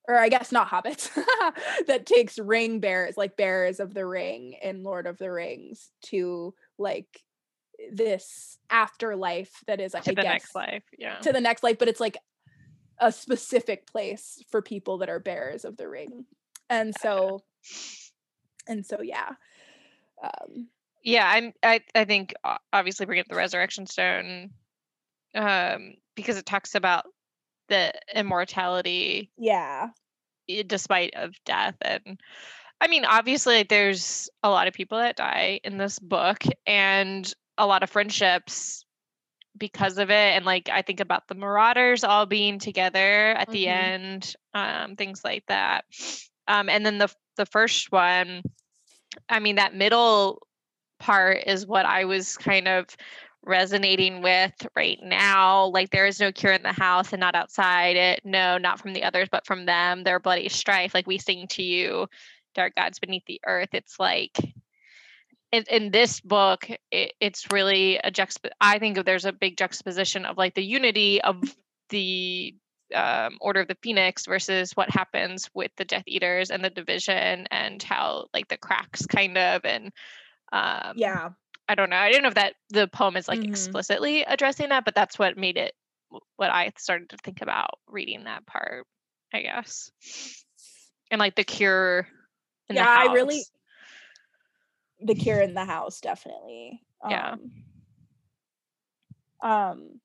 or 0.09 0.17
I 0.17 0.29
guess 0.29 0.53
not 0.53 0.69
hobbits 0.69 1.11
that 1.87 2.07
takes 2.07 2.39
ring 2.39 2.81
bearers 2.81 3.17
like 3.17 3.37
bearers 3.37 3.81
of 3.81 3.95
the 3.95 4.07
ring 4.07 4.55
in 4.63 4.83
Lord 4.83 5.07
of 5.07 5.19
the 5.19 5.31
Rings 5.31 5.91
to 6.07 6.55
like 6.79 7.23
this 7.93 8.59
afterlife 8.71 9.53
that 9.67 9.81
is 9.81 9.93
to 9.93 9.99
I 9.99 10.03
the 10.03 10.15
guess 10.15 10.25
next 10.25 10.55
life. 10.55 10.85
Yeah. 10.99 11.19
to 11.19 11.33
the 11.33 11.41
next 11.41 11.63
life 11.63 11.79
but 11.79 11.89
it's 11.89 12.01
like 12.01 12.19
a 12.99 13.13
specific 13.13 13.87
place 13.87 14.43
for 14.51 14.63
people 14.63 14.99
that 14.99 15.09
are 15.09 15.21
bearers 15.21 15.65
of 15.65 15.77
the 15.77 15.89
ring 15.89 16.25
and 16.71 16.95
so 17.01 17.43
and 18.67 18.85
so 18.85 19.01
yeah 19.03 19.31
um 20.23 20.69
yeah 21.03 21.29
i'm 21.29 21.53
i 21.63 21.81
i 21.95 22.05
think 22.05 22.35
obviously 22.73 23.07
bring 23.07 23.21
up 23.21 23.29
the 23.29 23.37
resurrection 23.37 23.87
stone 23.87 24.51
um 25.35 25.95
because 26.15 26.39
it 26.39 26.47
talks 26.47 26.75
about 26.75 27.05
the 27.69 27.93
immortality 28.15 29.31
yeah 29.37 29.89
despite 30.67 31.13
of 31.17 31.35
death 31.45 31.75
and 31.83 32.21
i 32.81 32.89
mean 32.89 33.05
obviously 33.05 33.59
like, 33.59 33.69
there's 33.69 34.31
a 34.43 34.49
lot 34.51 34.69
of 34.69 34.75
people 34.75 34.99
that 34.99 35.17
die 35.17 35.61
in 35.65 35.77
this 35.77 35.99
book 35.99 36.39
and 36.67 37.35
a 37.59 37.67
lot 37.67 37.83
of 37.83 37.91
friendships 37.91 38.85
because 39.59 39.99
of 39.99 40.11
it 40.11 40.37
and 40.37 40.45
like 40.45 40.69
i 40.71 40.83
think 40.83 41.01
about 41.01 41.27
the 41.29 41.35
marauders 41.35 42.05
all 42.05 42.27
being 42.27 42.59
together 42.59 43.31
at 43.31 43.51
the 43.51 43.65
Mhm. 43.65 43.69
end 43.69 44.35
um 44.55 44.97
things 44.97 45.25
like 45.25 45.45
that 45.47 45.85
um 46.49 46.69
and 46.69 46.85
then 46.85 46.99
the 46.99 47.09
the 47.37 47.47
first 47.47 47.91
one 47.91 48.43
i 49.29 49.39
mean 49.39 49.57
that 49.57 49.75
middle 49.75 50.47
part 50.99 51.43
is 51.47 51.67
what 51.67 51.87
i 51.87 52.05
was 52.05 52.37
kind 52.37 52.69
of 52.69 52.87
resonating 53.43 54.23
with 54.23 54.53
right 54.75 54.99
now 55.03 55.67
like 55.67 55.91
there 55.91 56.07
is 56.07 56.19
no 56.19 56.33
cure 56.33 56.53
in 56.53 56.63
the 56.63 56.73
house 56.73 57.13
and 57.13 57.21
not 57.21 57.35
outside 57.37 57.97
it 57.97 58.21
no 58.25 58.59
not 58.59 58.81
from 58.81 58.93
the 58.93 59.05
others 59.05 59.29
but 59.31 59.47
from 59.47 59.67
them 59.67 60.03
their 60.03 60.19
bloody 60.19 60.49
strife 60.49 60.93
like 60.95 61.07
we 61.07 61.17
sing 61.17 61.47
to 61.47 61.63
you 61.63 62.07
dark 62.55 62.75
gods 62.75 62.99
beneath 62.99 63.25
the 63.27 63.41
earth 63.47 63.69
it's 63.73 64.01
like 64.01 64.37
in, 65.57 65.65
in 65.71 65.91
this 65.91 66.21
book 66.21 66.69
it, 66.91 67.13
it's 67.21 67.51
really 67.51 67.97
a 67.99 68.11
juxtap 68.11 68.51
i 68.61 68.79
think 68.79 69.03
there's 69.05 69.25
a 69.25 69.33
big 69.33 69.57
juxtaposition 69.57 70.25
of 70.25 70.37
like 70.37 70.55
the 70.55 70.65
unity 70.65 71.21
of 71.23 71.37
the 71.91 72.55
um, 72.95 73.37
order 73.41 73.61
of 73.61 73.69
the 73.69 73.77
phoenix 73.83 74.27
versus 74.27 74.73
what 74.75 74.91
happens 74.91 75.49
with 75.55 75.73
the 75.77 75.85
death 75.85 76.05
eaters 76.07 76.51
and 76.51 76.65
the 76.65 76.71
division 76.71 77.47
and 77.51 77.83
how 77.83 78.27
like 78.33 78.47
the 78.49 78.57
cracks 78.57 79.07
kind 79.07 79.37
of 79.37 79.65
and 79.65 79.87
um 80.53 80.93
yeah 80.97 81.31
i 81.69 81.75
don't 81.75 81.91
know 81.91 81.97
i 81.97 82.13
don't 82.13 82.23
know 82.23 82.29
if 82.29 82.35
that 82.35 82.55
the 82.71 82.87
poem 82.89 83.17
is 83.17 83.27
like 83.27 83.41
Mhm. 83.41 83.49
explicitly 83.49 84.23
addressing 84.23 84.69
that 84.69 84.85
but 84.85 84.95
that's 84.95 85.19
what 85.19 85.37
made 85.37 85.57
it 85.57 85.75
what 86.37 86.51
i 86.51 86.71
started 86.79 87.09
to 87.09 87.17
think 87.25 87.43
about 87.43 87.71
reading 87.89 88.25
that 88.25 88.47
part 88.47 88.87
i 89.35 89.41
guess 89.41 89.91
and 91.11 91.19
like 91.19 91.35
the 91.35 91.45
cure 91.45 92.07
Yeah, 92.71 92.89
I 92.89 93.13
really-. 93.13 93.45
The 95.01 95.15
care 95.15 95.41
in 95.41 95.55
the 95.55 95.65
house 95.65 96.01
definitely 96.01 96.83
Yeah. 97.09 97.35
um, 97.35 97.53
um 99.43 100.01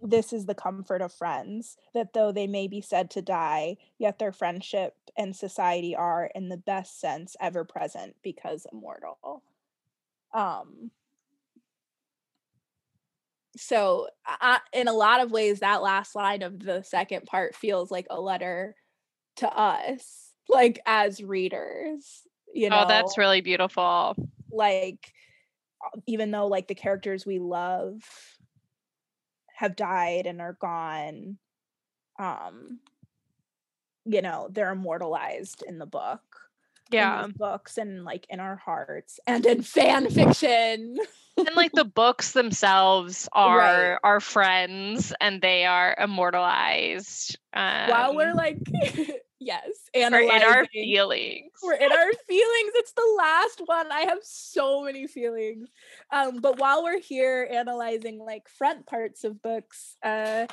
this 0.00 0.32
is 0.32 0.44
the 0.46 0.54
comfort 0.54 1.00
of 1.00 1.12
friends 1.12 1.76
that 1.94 2.12
though 2.12 2.30
they 2.30 2.46
may 2.46 2.68
be 2.68 2.80
said 2.80 3.10
to 3.10 3.22
die 3.22 3.76
yet 3.98 4.18
their 4.18 4.32
friendship 4.32 4.94
and 5.16 5.34
society 5.34 5.94
are 5.96 6.30
in 6.34 6.48
the 6.48 6.56
best 6.56 7.00
sense 7.00 7.36
ever 7.40 7.64
present 7.64 8.14
because 8.22 8.66
immortal 8.72 9.42
um 10.34 10.90
so 13.56 14.08
I, 14.26 14.60
in 14.72 14.88
a 14.88 14.92
lot 14.92 15.20
of 15.20 15.30
ways 15.30 15.60
that 15.60 15.82
last 15.82 16.14
line 16.16 16.42
of 16.42 16.58
the 16.58 16.82
second 16.82 17.26
part 17.26 17.54
feels 17.54 17.90
like 17.90 18.06
a 18.10 18.20
letter 18.20 18.74
to 19.36 19.48
us 19.52 20.23
like 20.48 20.80
as 20.86 21.22
readers 21.22 22.22
you 22.52 22.70
know 22.70 22.82
oh 22.84 22.88
that's 22.88 23.18
really 23.18 23.40
beautiful. 23.40 24.16
Like 24.50 25.12
even 26.06 26.30
though 26.30 26.46
like 26.46 26.68
the 26.68 26.74
characters 26.74 27.26
we 27.26 27.38
love 27.38 28.02
have 29.56 29.76
died 29.76 30.26
and 30.26 30.40
are 30.40 30.56
gone 30.60 31.38
um 32.18 32.78
you 34.04 34.22
know 34.22 34.48
they're 34.50 34.72
immortalized 34.72 35.62
in 35.66 35.78
the 35.78 35.86
book 35.86 36.44
yeah. 36.90 37.26
books 37.36 37.78
and 37.78 38.04
like 38.04 38.26
in 38.28 38.40
our 38.40 38.56
hearts 38.56 39.20
and 39.26 39.44
in 39.46 39.62
fan 39.62 40.10
fiction. 40.10 40.98
And 41.36 41.56
like 41.56 41.72
the 41.72 41.84
books 41.84 42.32
themselves 42.32 43.28
are 43.32 43.58
Right. 43.58 43.98
our 44.04 44.20
friends 44.20 45.12
and 45.20 45.42
they 45.42 45.64
are 45.64 45.96
immortalized 45.98 47.38
um, 47.52 47.88
while 47.88 48.14
we're 48.14 48.34
like 48.34 48.58
yes 49.44 49.64
we're 50.12 50.36
in 50.36 50.42
our 50.42 50.66
feelings 50.66 51.50
we're 51.62 51.74
in 51.74 51.92
our 51.92 52.12
feelings 52.28 52.72
it's 52.74 52.92
the 52.92 53.14
last 53.18 53.62
one 53.66 53.90
i 53.92 54.00
have 54.00 54.18
so 54.22 54.82
many 54.84 55.06
feelings. 55.06 55.68
Um 56.10 56.40
but 56.40 56.58
while 56.58 56.82
we're 56.82 57.00
here 57.00 57.48
analyzing 57.50 58.18
like 58.18 58.48
front 58.48 58.86
parts 58.86 59.24
of 59.24 59.42
books 59.42 59.96
uh 60.02 60.46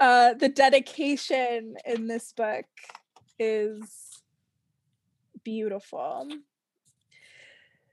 uh 0.00 0.34
the 0.34 0.48
dedication 0.48 1.76
in 1.84 2.06
this 2.06 2.32
book 2.32 2.66
is 3.38 4.22
beautiful. 5.44 6.28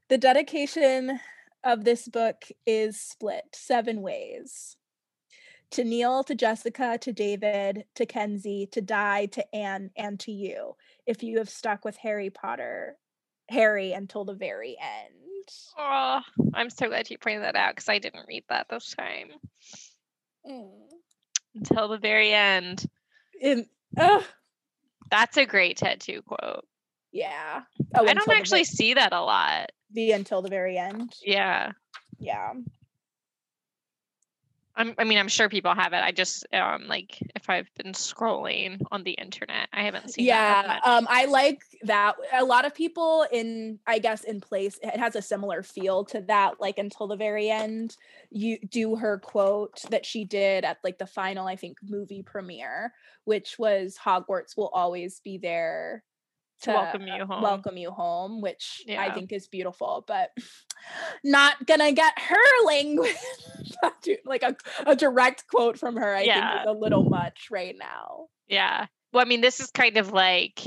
The 0.10 0.17
dedication 0.17 1.20
of 1.63 1.84
this 1.84 2.08
book 2.08 2.43
is 2.65 3.00
split 3.00 3.46
seven 3.53 4.01
ways 4.01 4.77
to 5.71 5.83
Neil, 5.83 6.23
to 6.25 6.35
Jessica, 6.35 6.97
to 7.01 7.13
David, 7.13 7.85
to 7.95 8.05
Kenzie, 8.05 8.67
to 8.71 8.81
Di, 8.81 9.25
to 9.27 9.55
Anne, 9.55 9.91
and 9.95 10.19
to 10.21 10.31
you, 10.31 10.75
if 11.05 11.23
you 11.23 11.37
have 11.39 11.49
stuck 11.49 11.85
with 11.85 11.97
Harry 11.97 12.29
Potter, 12.29 12.97
Harry 13.49 13.91
until 13.93 14.23
the 14.25 14.33
very 14.33 14.77
end. 14.79 15.49
oh 15.77 16.21
i'm 16.53 16.69
so 16.69 16.87
glad 16.87 17.09
you 17.09 17.17
pointed 17.17 17.43
that 17.43 17.55
out 17.55 17.73
because 17.75 17.89
i 17.89 17.97
didn't 17.99 18.27
read 18.27 18.43
that 18.49 18.67
this 18.69 18.93
time 18.95 19.29
Mm. 20.47 20.69
until 21.55 21.87
the 21.87 21.97
very 21.97 22.31
end 22.33 22.85
In, 23.41 23.65
ugh, 23.97 24.23
that's 25.09 25.37
a 25.37 25.45
great 25.45 25.77
tattoo 25.77 26.21
quote 26.21 26.65
yeah. 27.11 27.61
i 27.79 27.99
Oh, 27.99 28.05
don't 28.05 28.09
until 28.09 28.25
the 28.27 28.35
actually 28.39 28.63
see 28.63 28.93
that 28.93 29.11
a 29.13 29.21
lot 29.21 29.71
the 29.91 30.11
until 30.11 30.41
the 30.41 30.49
very 30.49 30.77
end. 30.77 31.11
yeah 31.25 31.71
Yeah. 32.19 32.53
I'm, 34.81 34.95
I 34.97 35.03
mean, 35.03 35.17
I'm 35.17 35.27
sure 35.27 35.50
people 35.50 35.73
have 35.73 35.93
it. 35.93 36.03
I 36.03 36.11
just 36.11 36.45
um 36.53 36.88
like 36.88 37.17
if 37.35 37.50
I've 37.50 37.69
been 37.75 37.93
scrolling 37.93 38.81
on 38.91 39.03
the 39.03 39.11
internet, 39.11 39.69
I 39.71 39.83
haven't 39.83 40.11
seen 40.11 40.25
yeah 40.25 40.79
um 40.85 41.07
i 41.09 41.25
like 41.25 41.61
that 41.83 42.15
a 42.33 42.43
lot 42.43 42.65
of 42.65 42.73
people 42.73 43.25
in 43.31 43.79
i 43.88 44.00
guess 44.00 44.23
in 44.23 44.39
place 44.39 44.79
it 44.81 44.97
has 44.97 45.15
a 45.15 45.21
similar 45.21 45.63
feel 45.63 46.03
to 46.03 46.21
that 46.21 46.59
like 46.59 46.77
until 46.77 47.07
the 47.07 47.15
very 47.15 47.50
end 47.50 47.95
you 48.29 48.57
do 48.69 48.95
her 48.95 49.17
quote 49.19 49.81
that 49.89 50.05
she 50.05 50.25
did 50.25 50.63
at 50.63 50.77
like 50.83 50.97
the 50.97 51.05
final 51.05 51.47
i 51.47 51.55
think 51.55 51.77
movie 51.83 52.21
premiere 52.21 52.93
which 53.25 53.57
was 53.59 53.97
hogwarts 54.03 54.55
will 54.57 54.69
always 54.73 55.19
be 55.23 55.38
there 55.38 56.03
To 56.63 56.71
welcome 56.71 57.07
you 57.07 57.25
home. 57.25 57.41
welcome 57.41 57.77
you 57.77 57.91
home 57.91 58.39
which 58.41 58.83
i 58.97 59.11
think 59.11 59.31
is 59.31 59.47
beautiful 59.47 60.03
but 60.07 60.29
not 61.23 61.65
gonna 61.65 61.91
get 61.91 62.13
her 62.19 62.37
language 62.65 63.15
like 64.25 64.43
a, 64.43 64.55
a 64.85 64.95
direct 64.95 65.47
quote 65.47 65.77
from 65.79 65.95
her 65.95 66.13
i 66.15 66.21
Yeah. 66.21 66.51
think 66.51 66.61
is 66.63 66.69
a 66.75 66.79
little 66.79 67.03
much 67.03 67.47
right 67.51 67.75
now 67.77 68.27
yeah. 68.47 68.87
Well, 69.13 69.25
I 69.25 69.27
mean, 69.29 69.39
this 69.41 69.61
is 69.61 69.71
kind 69.71 69.95
of 69.97 70.11
like, 70.11 70.61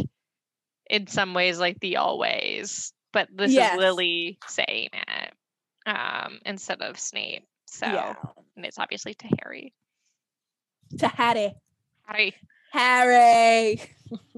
in 0.88 1.06
some 1.06 1.34
ways, 1.34 1.58
like 1.58 1.78
the 1.80 1.96
always, 1.98 2.92
but 3.12 3.28
this 3.30 3.52
Yes. 3.52 3.74
is 3.74 3.78
Lily 3.78 4.38
saying 4.48 4.88
it 4.92 5.32
um 5.86 6.38
instead 6.46 6.80
of 6.80 6.98
Snape. 6.98 7.46
So, 7.66 7.86
yeah 7.86 8.14
and 8.56 8.64
it's 8.64 8.78
obviously 8.78 9.12
to 9.14 9.26
Harry. 9.42 9.74
to 10.98 11.08
Harry. 11.08 11.54
Harry. 12.06 12.34
Harry. 12.74 13.80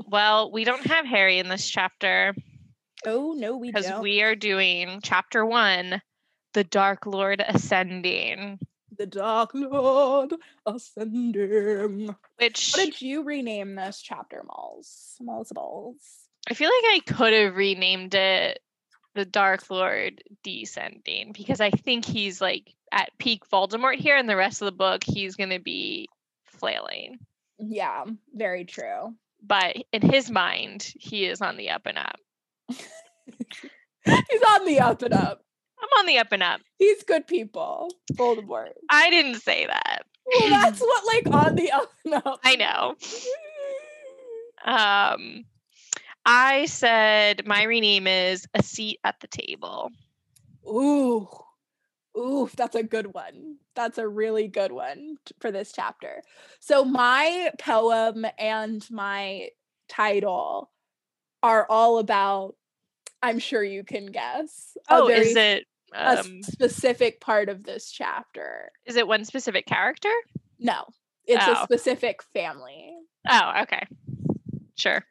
Well, 0.08 0.52
we 0.52 0.64
don't 0.64 0.86
have 0.86 1.06
Harry 1.06 1.38
in 1.38 1.48
this 1.48 1.68
chapter 1.68 2.34
Oh 3.06 3.34
no, 3.36 3.56
we 3.56 3.70
because 3.70 3.90
we 4.00 4.22
are 4.22 4.34
doing 4.34 5.00
chapter 5.02 5.46
one, 5.46 6.02
the 6.54 6.64
Dark 6.64 7.06
Lord 7.06 7.42
ascending, 7.46 8.58
the 8.96 9.06
Dark 9.06 9.50
Lord 9.54 10.34
ascending. 10.66 12.14
which 12.38 12.72
What 12.72 12.84
did 12.84 13.00
you 13.00 13.22
rename 13.22 13.76
this 13.76 14.00
chapter, 14.00 14.42
Malls? 14.44 15.16
Malls 15.20 15.52
balls. 15.52 15.96
I 16.50 16.54
feel 16.54 16.68
like 16.68 16.94
I 16.94 17.00
could 17.06 17.32
have 17.32 17.54
renamed 17.54 18.14
it 18.14 18.60
the 19.14 19.24
Dark 19.24 19.70
Lord 19.70 20.22
descending 20.42 21.32
because 21.32 21.60
I 21.60 21.70
think 21.70 22.04
he's 22.04 22.40
like 22.40 22.74
at 22.90 23.10
peak 23.18 23.48
Voldemort 23.48 23.96
here, 23.96 24.16
and 24.16 24.28
the 24.28 24.36
rest 24.36 24.62
of 24.62 24.66
the 24.66 24.72
book 24.72 25.04
he's 25.04 25.36
gonna 25.36 25.60
be 25.60 26.08
flailing. 26.44 27.20
Yeah, 27.58 28.04
very 28.34 28.64
true. 28.64 29.14
But 29.42 29.76
in 29.92 30.02
his 30.02 30.30
mind, 30.30 30.92
he 30.98 31.26
is 31.26 31.40
on 31.40 31.56
the 31.56 31.70
up 31.70 31.86
and 31.86 31.98
up. 31.98 32.18
He's 32.68 34.42
on 34.50 34.66
the 34.66 34.80
up 34.80 35.02
and 35.02 35.14
up. 35.14 35.42
I'm 35.80 35.88
on 36.00 36.06
the 36.06 36.18
up 36.18 36.32
and 36.32 36.42
up. 36.42 36.60
He's 36.78 37.02
good 37.02 37.26
people. 37.26 37.90
Voldemort. 38.14 38.70
I 38.90 39.10
didn't 39.10 39.40
say 39.40 39.66
that. 39.66 40.02
Well, 40.26 40.48
that's 40.50 40.80
what 40.80 41.04
like 41.06 41.34
on 41.34 41.54
the 41.56 41.70
up 41.72 41.92
and 42.04 42.14
up. 42.14 42.40
I 42.44 42.56
know. 42.56 42.96
Um, 44.64 45.44
I 46.24 46.66
said 46.66 47.46
my 47.46 47.64
rename 47.64 48.06
is 48.06 48.46
a 48.54 48.62
seat 48.62 49.00
at 49.04 49.20
the 49.20 49.28
table. 49.28 49.90
Ooh. 50.66 51.28
Ooh, 52.18 52.48
that's 52.56 52.74
a 52.74 52.82
good 52.82 53.12
one. 53.14 53.56
That's 53.74 53.98
a 53.98 54.08
really 54.08 54.48
good 54.48 54.72
one 54.72 55.16
for 55.40 55.50
this 55.50 55.72
chapter. 55.74 56.22
So 56.60 56.84
my 56.84 57.50
poem 57.58 58.24
and 58.38 58.84
my 58.90 59.48
title 59.88 60.70
are 61.42 61.66
all 61.68 61.98
about 61.98 62.54
I'm 63.22 63.38
sure 63.38 63.62
you 63.62 63.84
can 63.84 64.06
guess. 64.06 64.76
a 64.88 65.02
Oh, 65.02 65.06
very 65.08 65.28
is 65.30 65.36
it? 65.36 65.66
a 65.94 66.18
Um, 66.18 66.42
specific 66.42 67.20
part 67.20 67.48
of 67.48 67.62
this 67.64 67.90
chapter. 67.90 68.70
is 68.86 68.96
it 68.96 69.06
one 69.06 69.24
specific 69.24 69.66
character? 69.66 70.12
No, 70.58 70.84
it's 71.26 71.46
a 71.46 71.56
Oh. 71.58 71.64
specific 71.64 72.22
family. 72.22 72.94
Oh, 73.28 73.52
okay. 73.62 73.86
Sure. 74.76 75.04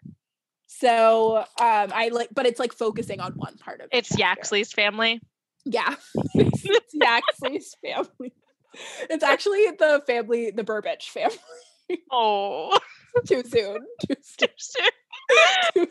So 0.67 1.37
um 1.37 1.45
I 1.59 2.09
like 2.11 2.29
but 2.33 2.45
it's 2.45 2.59
like 2.59 2.73
focusing 2.73 3.19
on 3.19 3.33
one 3.33 3.57
part 3.57 3.81
of 3.81 3.89
It's. 3.91 4.17
Yaxley's 4.17 4.73
family. 4.73 5.21
Yeah. 5.65 5.95
it's, 6.35 6.93
Yaxley's 6.93 7.75
family. 7.83 8.33
It's 9.09 9.23
actually 9.23 9.71
the 9.77 10.03
family, 10.05 10.51
the 10.51 10.63
Burbage 10.63 11.09
family. 11.09 11.37
Oh. 12.11 12.77
Too 13.27 13.43
soon. 13.43 13.79
Too 14.05 14.15
soon. 14.21 14.49
Too 15.73 15.87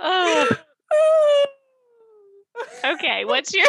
oh. 0.00 0.48
soon. 2.82 2.92
Okay. 2.92 3.24
What's 3.24 3.54
your? 3.54 3.66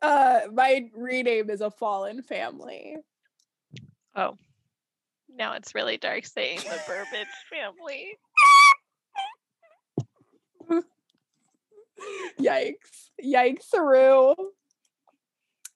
uh 0.00 0.40
my 0.52 0.88
rename 0.96 1.50
is 1.50 1.60
a 1.60 1.70
fallen 1.70 2.22
family. 2.22 2.96
Oh, 4.16 4.38
now 5.28 5.54
it's 5.54 5.74
really 5.74 5.98
dark 5.98 6.24
saying 6.24 6.58
the 6.58 6.80
Burbage 6.86 7.26
family. 7.50 8.16
Yikes. 12.40 13.10
Yikes 13.24 13.70
through. 13.70 14.34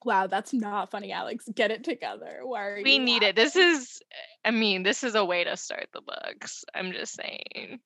Wow, 0.04 0.26
that's 0.26 0.52
not 0.52 0.90
funny, 0.90 1.12
Alex. 1.12 1.48
Get 1.54 1.70
it 1.70 1.84
together. 1.84 2.40
Why 2.42 2.66
are 2.66 2.80
We 2.82 2.94
you 2.94 3.00
need 3.00 3.22
it. 3.22 3.36
This 3.36 3.56
is. 3.56 4.00
I 4.44 4.50
mean, 4.50 4.82
this 4.82 5.02
is 5.02 5.14
a 5.14 5.24
way 5.24 5.44
to 5.44 5.56
start 5.56 5.88
the 5.92 6.00
books. 6.00 6.64
I'm 6.74 6.92
just 6.92 7.14
saying. 7.14 7.80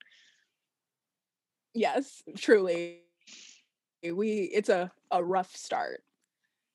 Yes, 1.74 2.22
truly. 2.36 3.00
We 4.02 4.50
it's 4.52 4.68
a 4.68 4.90
a 5.10 5.24
rough 5.24 5.54
start. 5.56 6.02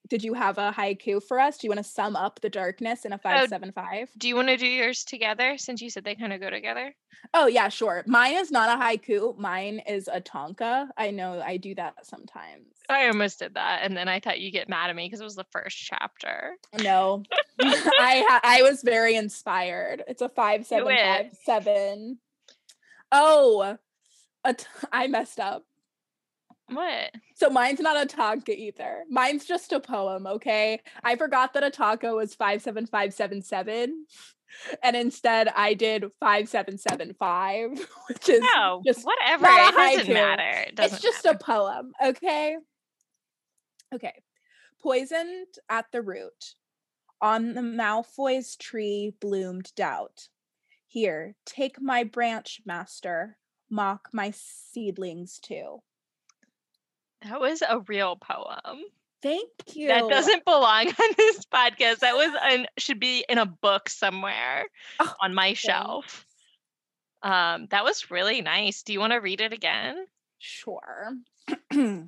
Did 0.08 0.24
you 0.24 0.34
have 0.34 0.58
a 0.58 0.72
haiku 0.72 1.22
for 1.22 1.39
us? 1.39 1.58
Do 1.58 1.67
you 1.67 1.72
want 1.72 1.84
to 1.84 1.91
sum 1.91 2.15
up 2.15 2.39
the 2.41 2.50
darkness 2.50 3.06
in 3.06 3.13
a 3.13 3.17
575? 3.17 4.10
Do 4.17 4.28
you 4.28 4.36
want 4.36 4.48
to 4.48 4.58
do 4.58 4.67
yours 4.67 5.04
together 5.04 5.58
since 5.58 5.82
you 5.82 5.89
said 5.89 6.04
they 6.04 6.15
kind 6.15 6.34
of 6.34 6.39
go 6.39 6.50
together? 6.50 6.96
Oh, 7.34 7.48
yeah, 7.48 7.70
sure. 7.70 8.04
Mine 8.08 8.36
is 8.36 8.52
not 8.52 8.78
a 8.78 8.82
haiku. 8.82 9.38
Mine 9.38 9.82
is 9.88 10.08
a 10.12 10.22
tanka. 10.22 10.89
I 10.98 11.12
know 11.12 11.41
I 11.41 11.58
do 11.58 11.76
that 11.76 12.06
sometimes. 12.06 12.65
I 12.89 13.08
almost 13.08 13.39
did 13.39 13.56
that, 13.56 13.82
and 13.84 13.98
then 13.98 14.08
I 14.08 14.20
thought 14.22 14.39
you'd 14.39 14.52
get 14.52 14.70
mad 14.70 14.89
at 14.89 14.96
me 14.96 15.08
because 15.08 15.20
it 15.20 15.26
was 15.26 15.36
the 15.36 15.46
first 15.52 15.78
chapter. 15.78 16.54
No. 16.82 17.24
I 17.60 18.39
I 18.43 18.62
was 18.62 18.82
very 18.82 19.15
inspired. 19.15 20.04
It's 20.08 20.22
a 20.22 20.30
5757. 20.30 22.20
Oh, 23.12 23.78
a 24.43 24.54
t- 24.54 24.65
I 24.91 25.08
messed 25.08 25.39
up. 25.39 25.65
What? 26.69 27.12
So 27.36 27.49
mine's 27.49 27.80
not 27.80 28.01
a 28.01 28.06
tanka 28.06 28.51
either. 28.58 29.03
Mine's 29.10 29.45
just 29.45 29.71
a 29.71 29.80
poem, 29.80 30.27
okay? 30.27 30.82
I 31.03 31.15
forgot 31.15 31.53
that 31.53 31.63
a 31.63 31.69
tanka 31.69 32.13
was 32.13 32.36
57577 32.36 34.06
and 34.84 34.95
instead 34.95 35.47
I 35.49 35.73
did 35.73 36.06
5775, 36.19 37.69
which 38.10 38.30
is 38.30 38.43
No, 38.56 38.82
just 38.86 39.06
whatever. 39.06 39.45
It 39.45 39.73
doesn't 39.75 40.06
haiku. 40.08 40.13
matter. 40.13 40.63
It 40.67 40.75
doesn't 40.75 40.95
it's 40.95 41.03
just 41.03 41.25
matter. 41.25 41.38
a 41.38 41.43
poem, 41.43 41.91
okay? 42.03 42.58
Okay. 43.93 44.13
Poisoned 44.82 45.47
at 45.69 45.86
the 45.91 46.01
root. 46.01 46.56
On 47.21 47.53
the 47.56 47.62
Malfoy's 47.62 48.56
tree 48.56 49.15
bloomed 49.19 49.71
doubt. 49.75 50.27
Here, 50.86 51.36
take 51.45 51.82
my 51.82 52.03
branch, 52.03 52.62
master. 52.65 53.38
Mock 53.69 54.10
my 54.13 54.32
seedlings 54.32 55.39
too. 55.39 55.82
That 57.23 57.39
was 57.39 57.62
a 57.67 57.80
real 57.80 58.15
poem. 58.15 58.84
Thank 59.23 59.49
you. 59.73 59.88
That 59.88 60.08
doesn't 60.10 60.45
belong 60.45 60.88
on 60.88 61.10
this 61.17 61.45
podcast. 61.45 61.99
That 61.99 62.15
was 62.15 62.32
an 62.43 62.67
should 62.77 62.99
be 62.99 63.25
in 63.27 63.38
a 63.38 63.45
book 63.45 63.89
somewhere 63.89 64.65
Oh, 64.99 65.13
on 65.21 65.34
my 65.34 65.47
thanks. 65.47 65.60
shelf. 65.62 66.25
Um, 67.23 67.67
that 67.71 67.84
was 67.84 68.12
really 68.12 68.41
nice. 68.41 68.84
Do 68.84 68.93
you 68.93 68.99
want 68.99 69.13
to 69.13 69.17
read 69.17 69.41
it 69.41 69.53
again? 69.53 70.06
Sure. 70.38 71.13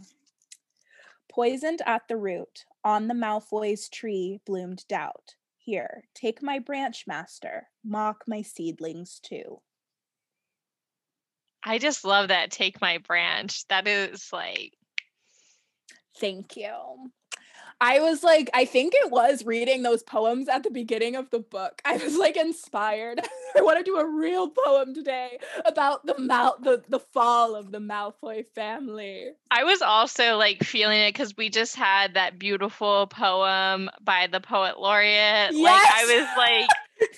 Poisoned 1.31 1.81
at 1.85 2.07
the 2.07 2.17
root, 2.17 2.65
on 2.83 3.07
the 3.07 3.13
Malfoy's 3.13 3.89
tree 3.89 4.39
bloomed 4.45 4.85
doubt. 4.87 5.35
Here, 5.57 6.03
take 6.15 6.41
my 6.41 6.59
branch, 6.59 7.05
master. 7.07 7.69
Mock 7.83 8.23
my 8.27 8.41
seedlings 8.41 9.19
too. 9.19 9.61
I 11.63 11.77
just 11.77 12.05
love 12.05 12.29
that 12.29 12.51
take 12.51 12.79
my 12.81 12.99
branch. 12.99 13.67
That 13.67 13.87
is 13.87 14.29
like 14.31 14.73
Thank 16.19 16.57
you. 16.57 16.71
I 17.81 17.99
was 18.01 18.23
like, 18.23 18.49
I 18.53 18.65
think 18.65 18.93
it 18.93 19.09
was 19.09 19.45
reading 19.45 19.83
those 19.83 20.03
poems 20.03 20.49
at 20.49 20.63
the 20.63 20.69
beginning 20.69 21.15
of 21.15 21.29
the 21.29 21.39
book. 21.39 21.81
I 21.85 21.95
was 21.95 22.17
like 22.17 22.35
inspired. 22.35 23.21
I 23.57 23.61
want 23.61 23.77
to 23.77 23.83
do 23.83 23.97
a 23.97 24.05
real 24.05 24.49
poem 24.49 24.93
today 24.93 25.39
about 25.65 26.05
the 26.05 26.17
Mal- 26.19 26.57
the 26.61 26.83
the 26.89 26.99
fall 26.99 27.55
of 27.55 27.71
the 27.71 27.79
Malfoy 27.79 28.45
family. 28.53 29.29
I 29.49 29.63
was 29.63 29.81
also 29.81 30.35
like 30.35 30.63
feeling 30.63 30.99
it 30.99 31.13
because 31.13 31.37
we 31.37 31.49
just 31.49 31.75
had 31.75 32.15
that 32.15 32.37
beautiful 32.37 33.07
poem 33.07 33.89
by 34.01 34.27
the 34.27 34.41
poet 34.41 34.77
laureate. 34.77 35.55
Like 35.55 35.81
I 35.81 36.05
was 36.05 36.27
like, 36.37 36.69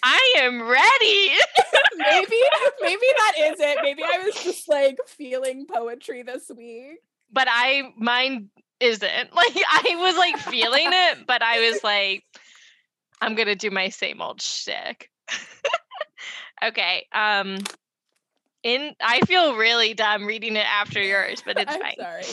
I 0.03 0.33
am 0.37 0.61
ready. 0.61 1.35
maybe 1.95 2.41
maybe 2.81 3.05
that 3.17 3.33
is 3.39 3.59
it. 3.59 3.79
Maybe 3.81 4.03
I 4.03 4.23
was 4.23 4.35
just 4.35 4.69
like 4.69 4.99
feeling 5.07 5.65
poetry 5.65 6.21
this 6.21 6.51
week. 6.55 6.99
But 7.31 7.47
I 7.49 7.83
mine 7.97 8.49
isn't. 8.79 9.11
Like 9.33 9.55
I 9.55 9.95
was 9.97 10.17
like 10.17 10.37
feeling 10.37 10.87
it, 10.87 11.27
but 11.27 11.41
I 11.41 11.69
was 11.69 11.83
like, 11.83 12.23
I'm 13.21 13.35
gonna 13.35 13.55
do 13.55 13.71
my 13.71 13.89
same 13.89 14.21
old 14.21 14.41
shtick. 14.41 15.09
okay. 16.63 17.05
Um 17.13 17.57
in 18.63 18.93
I 19.01 19.21
feel 19.21 19.55
really 19.55 19.93
dumb 19.93 20.25
reading 20.25 20.55
it 20.55 20.65
after 20.65 21.01
yours, 21.01 21.41
but 21.45 21.57
it's 21.57 21.71
I'm 21.73 21.81
fine. 21.81 21.95
sorry. 21.97 22.25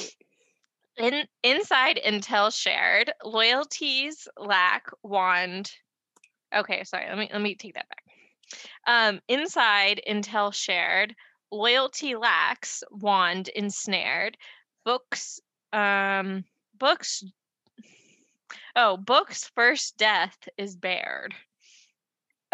In 0.98 1.26
inside 1.42 2.00
Intel 2.04 2.52
shared, 2.54 3.12
loyalties 3.24 4.26
lack 4.36 4.86
wand. 5.02 5.70
Okay, 6.54 6.82
sorry, 6.84 7.06
let 7.08 7.18
me 7.18 7.28
let 7.32 7.40
me 7.40 7.54
take 7.54 7.74
that 7.74 7.88
back. 7.88 8.04
Um, 8.86 9.20
inside 9.28 10.00
Intel 10.08 10.52
shared, 10.52 11.14
loyalty 11.52 12.16
lacks, 12.16 12.82
wand 12.90 13.48
ensnared, 13.48 14.36
books 14.88 15.40
um 15.72 16.44
books 16.78 17.22
oh 18.74 18.96
books 18.96 19.50
first 19.54 19.96
death 19.98 20.36
is 20.56 20.76
bared 20.76 21.34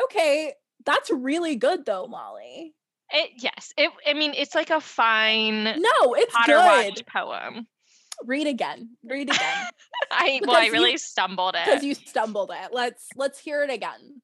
Okay, 0.02 0.52
that's 0.84 1.08
really 1.10 1.54
good 1.54 1.86
though, 1.86 2.08
Molly. 2.08 2.74
it 3.10 3.30
yes 3.36 3.72
it 3.78 3.90
i 4.04 4.12
mean 4.14 4.32
it's 4.34 4.54
like 4.56 4.70
a 4.70 4.80
fine 4.80 5.62
No, 5.64 6.14
it's 6.14 6.34
potter 6.34 6.58
good. 6.92 7.06
poem 7.06 7.66
Read 8.24 8.46
again. 8.48 8.96
Read 9.04 9.28
again. 9.30 9.66
i 10.10 10.40
well 10.46 10.56
i 10.56 10.60
Because 10.60 10.66
you- 10.66 10.72
really 10.72 10.96
stumbled 10.98 11.54
it 11.54 11.64
Because 11.64 11.84
you 11.84 11.94
stumbled 11.94 12.50
it. 12.52 12.72
Let's 12.72 13.06
let's 13.16 13.38
hear 13.38 13.62
it 13.62 13.70
again. 13.70 14.20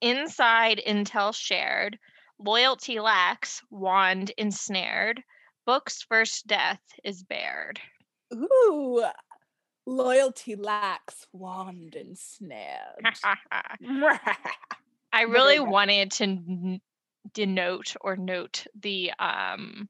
inside 0.00 0.80
intel 0.86 1.32
shared 1.34 1.96
loyalty 2.38 2.98
lacks 2.98 3.62
wand 3.70 4.32
ensnared 4.36 5.22
books 5.70 6.02
first 6.02 6.46
death 6.46 6.80
is 7.04 7.22
bared 7.22 7.78
Ooh. 8.34 9.04
Loyalty 9.86 10.54
lacks 10.56 11.26
wand 11.32 11.94
and 11.94 12.16
snared. 12.18 13.04
i 15.12 15.22
really 15.22 15.58
wanted 15.60 16.10
to 16.12 16.24
n- 16.24 16.80
denote 17.34 17.94
or 18.00 18.16
note 18.16 18.66
the 18.80 19.12
um 19.18 19.88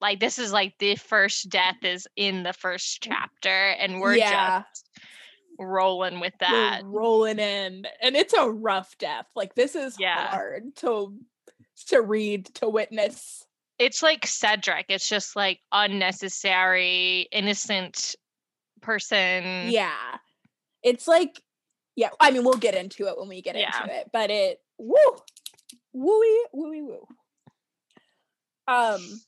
like 0.00 0.20
this 0.20 0.38
is 0.38 0.52
like 0.52 0.74
the 0.78 0.96
first 0.96 1.48
death 1.48 1.82
is 1.82 2.06
in 2.16 2.42
the 2.42 2.52
first 2.52 3.02
chapter 3.02 3.48
and 3.80 4.00
we're 4.00 4.16
Yeah. 4.16 4.62
just 4.70 4.88
rolling 5.58 6.20
with 6.20 6.32
We're 6.40 6.48
that 6.48 6.82
rolling 6.84 7.38
in. 7.38 7.86
And 8.00 8.16
it's 8.16 8.32
a 8.32 8.48
rough 8.50 8.96
death. 8.98 9.26
Like 9.36 9.54
this 9.54 9.74
is 9.74 9.96
Yeah. 9.98 10.28
hard 10.28 10.74
to 10.76 11.14
to 11.88 12.00
read, 12.00 12.46
to 12.56 12.68
witness. 12.68 13.44
It's 13.80 14.02
like 14.02 14.26
Cedric. 14.26 14.86
It's 14.90 15.08
just 15.08 15.34
like 15.34 15.58
unnecessary, 15.72 17.26
innocent 17.32 18.14
person. 18.82 19.70
Yeah. 19.70 20.18
It's 20.82 21.08
like, 21.08 21.40
yeah, 21.96 22.10
I 22.20 22.30
mean, 22.30 22.44
we'll 22.44 22.54
get 22.58 22.74
into 22.74 23.08
it 23.08 23.18
when 23.18 23.28
we 23.28 23.40
get 23.40 23.56
Yeah. 23.56 23.70
into 23.82 23.92
it, 23.92 24.10
but 24.12 24.30
it, 24.30 24.60
woo, 24.78 24.94
wooey, 25.96 26.36
wooey, 26.54 26.82
woo. 26.82 27.06
Um, 28.68 29.22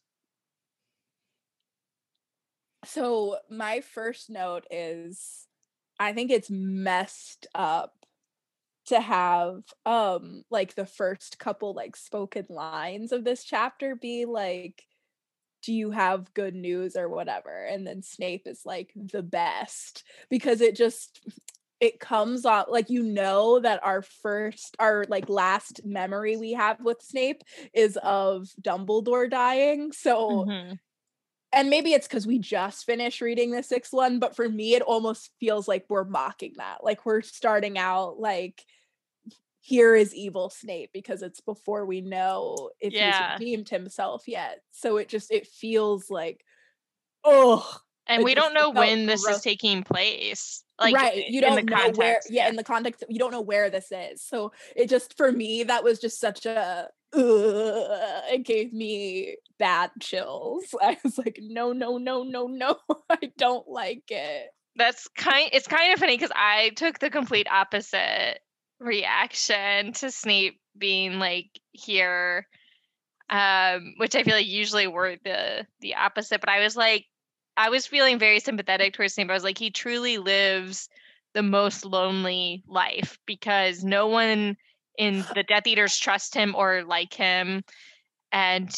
so 2.85 3.39
my 3.51 3.81
first 3.81 4.29
note 4.29 4.67
is 4.71 5.47
I 5.99 6.13
think 6.13 6.31
it's 6.31 6.51
messed 6.51 7.47
up 7.55 8.02
to 8.87 9.01
have 9.01 9.63
um 9.87 10.43
like 10.51 10.75
the 10.75 10.87
first 10.87 11.39
couple 11.39 11.75
like 11.75 11.97
spoken 11.97 12.47
lines 12.49 13.13
of 13.13 13.25
this 13.25 13.45
chapter 13.45 13.95
be 13.95 14.25
like 14.25 14.85
do 15.63 15.73
you 15.73 15.91
have 15.93 16.33
good 16.35 16.55
news 16.55 16.97
or 16.97 17.09
whatever 17.09 17.65
and 17.67 17.87
then 17.87 18.03
Snape 18.03 18.47
is 18.47 18.67
like 18.67 18.93
the 18.97 19.23
best 19.23 20.05
because 20.29 20.61
it 20.61 20.77
just 20.77 21.23
it 21.81 22.01
comes 22.01 22.45
off 22.47 22.67
like 22.69 22.91
you 22.91 23.03
know 23.03 23.61
that 23.61 23.83
our 23.85 24.03
first 24.03 24.77
our 24.79 25.05
like 25.09 25.29
last 25.29 25.81
memory 25.85 26.37
we 26.37 26.53
have 26.53 26.81
with 26.81 27.03
Snape 27.03 27.43
is 27.75 27.97
of 28.03 28.49
Dumbledore 28.61 29.31
dying 29.31 29.93
so 29.93 30.47
Mhm. 30.47 30.79
And 31.53 31.71
maybe 31.71 31.93
it's 31.93 32.09
because 32.09 32.27
we 32.27 32.39
just 32.39 32.87
finished 32.87 33.21
reading 33.21 33.51
the 33.51 33.63
sixth 33.63 33.93
one, 33.93 34.19
but 34.19 34.35
for 34.35 34.49
me, 34.49 34.75
it 34.75 34.83
almost 34.83 35.31
feels 35.39 35.69
like 35.69 35.85
we're 35.89 36.05
mocking 36.05 36.55
that. 36.57 36.83
Like 36.83 37.05
we're 37.05 37.23
starting 37.23 37.79
out 37.79 38.19
like, 38.19 38.65
here 39.65 39.95
is 39.95 40.13
evil 40.13 40.51
Snape 40.51 40.91
because 40.93 41.23
it's 41.23 41.41
before 41.41 41.87
we 41.87 42.01
know 42.01 42.71
if 42.81 42.93
Yeah. 42.93 43.37
he's 43.37 43.41
redeemed 43.41 43.69
himself 43.69 44.25
yet. 44.27 44.61
So 44.73 44.97
it 44.97 45.09
just 45.09 45.31
it 45.31 45.47
feels 45.47 46.11
like, 46.11 46.45
oh, 47.23 47.79
And 48.09 48.25
we 48.25 48.35
don't 48.35 48.55
know 48.55 48.71
when 48.71 49.07
this 49.07 49.25
is 49.25 49.41
taking 49.41 49.85
place. 49.85 50.65
Like 50.81 50.97
right. 50.97 51.29
You 51.29 51.41
don't 51.41 51.65
know 51.65 51.93
where, 51.95 52.19
yeah, 52.29 52.49
in 52.49 52.57
the 52.57 52.65
context, 52.65 53.05
you 53.09 53.21
don't 53.21 53.31
know 53.31 53.41
where 53.41 53.71
this 53.71 53.93
is. 53.93 54.21
So 54.21 54.51
it 54.75 54.89
just 54.89 55.17
for 55.17 55.31
me, 55.31 55.63
that 55.63 55.85
was 55.85 56.01
just 56.01 56.19
such 56.19 56.45
a. 56.45 56.89
It 57.15 58.45
gave 58.45 58.73
me 58.73 59.37
bad 59.59 59.91
chills. 60.01 60.75
I 60.83 60.97
was 61.05 61.19
like, 61.19 61.39
no, 61.41 61.73
no, 61.73 61.99
no, 61.99 62.23
no, 62.23 62.47
no. 62.47 62.77
I 63.11 63.33
don't 63.37 63.69
like 63.69 64.05
it. 64.11 64.51
That's 64.77 65.07
kind 65.09 65.51
it's 65.53 65.69
kind 65.69 65.93
of 65.93 65.99
funny 65.99 66.17
because 66.17 66.33
I 66.35 66.71
took 66.77 66.99
the 66.99 67.11
complete 67.11 67.47
opposite 67.51 68.39
reaction 68.81 69.93
to 69.95 70.11
Snape 70.11 70.59
being 70.77 71.19
like 71.19 71.51
here. 71.73 72.47
Um, 73.31 73.95
which 73.97 74.15
I 74.15 74.25
feel 74.25 74.35
like 74.35 74.47
usually 74.47 74.87
were 74.87 75.17
the 75.25 75.67
the 75.81 75.95
opposite, 75.95 76.41
but 76.41 76.51
I 76.51 76.61
was 76.61 76.77
like 76.77 77.07
I 77.57 77.69
was 77.71 77.87
feeling 77.87 78.19
very 78.19 78.41
sympathetic 78.41 78.95
towards 78.95 79.15
Snape. 79.15 79.31
I 79.31 79.35
was 79.35 79.45
like, 79.45 79.59
he 79.59 79.71
truly 79.71 80.19
lives 80.19 80.89
the 81.35 81.43
most 81.43 81.85
lonely 81.85 82.63
life 82.67 83.19
because 83.27 83.85
no 83.85 84.07
one 84.07 84.57
in 84.99 85.25
the 85.35 85.43
Death 85.43 85.67
Eaters 85.67 85.99
trust 85.99 86.35
him 86.35 86.55
or 86.57 86.85
like 86.85 87.15
him. 87.15 87.63
And 88.31 88.71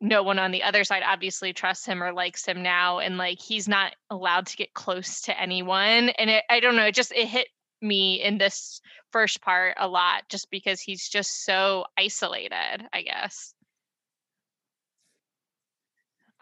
no 0.00 0.22
one 0.22 0.38
on 0.38 0.50
the 0.50 0.62
other 0.62 0.84
side 0.84 1.02
obviously 1.04 1.52
trusts 1.52 1.86
him 1.86 2.02
or 2.02 2.12
likes 2.12 2.46
him 2.46 2.62
now. 2.62 2.98
And 2.98 3.18
like 3.18 3.40
he's 3.40 3.68
not 3.68 3.94
allowed 4.08 4.46
to 4.46 4.56
get 4.56 4.74
close 4.74 5.22
to 5.22 5.40
anyone. 5.40 6.10
And 6.10 6.30
it, 6.30 6.44
I 6.48 6.60
don't 6.60 6.76
know, 6.76 6.86
it 6.86 6.94
just 6.94 7.12
it 7.12 7.28
hit 7.28 7.48
me 7.82 8.22
in 8.22 8.38
this 8.38 8.80
first 9.10 9.40
part 9.40 9.74
a 9.78 9.88
lot 9.88 10.22
just 10.28 10.50
because 10.50 10.80
he's 10.80 11.08
just 11.08 11.44
so 11.44 11.84
isolated, 11.98 12.86
I 12.92 13.02
guess. 13.02 13.54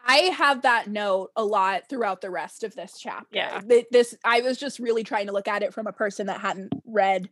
I 0.05 0.17
have 0.17 0.61
that 0.63 0.87
note 0.89 1.29
a 1.35 1.43
lot 1.43 1.89
throughout 1.89 2.21
the 2.21 2.29
rest 2.29 2.63
of 2.63 2.73
this 2.73 2.97
chapter. 2.99 3.27
Yeah. 3.37 3.61
This 3.91 4.15
I 4.23 4.41
was 4.41 4.57
just 4.57 4.79
really 4.79 5.03
trying 5.03 5.27
to 5.27 5.33
look 5.33 5.47
at 5.47 5.61
it 5.61 5.73
from 5.73 5.87
a 5.87 5.93
person 5.93 6.27
that 6.27 6.41
hadn't 6.41 6.73
read 6.85 7.29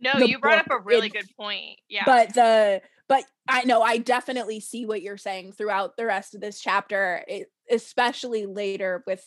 No, 0.00 0.18
you 0.18 0.38
brought 0.38 0.58
up 0.58 0.70
a 0.70 0.78
really 0.78 1.06
in- 1.06 1.12
good 1.12 1.28
point. 1.36 1.78
Yeah. 1.88 2.04
but 2.06 2.34
the 2.34 2.82
but 3.08 3.24
I 3.48 3.64
know 3.64 3.82
I 3.82 3.98
definitely 3.98 4.60
see 4.60 4.86
what 4.86 5.02
you're 5.02 5.16
saying 5.16 5.52
throughout 5.52 5.96
the 5.96 6.06
rest 6.06 6.34
of 6.34 6.40
this 6.40 6.60
chapter, 6.60 7.24
it, 7.26 7.50
especially 7.70 8.46
later 8.46 9.02
with 9.06 9.24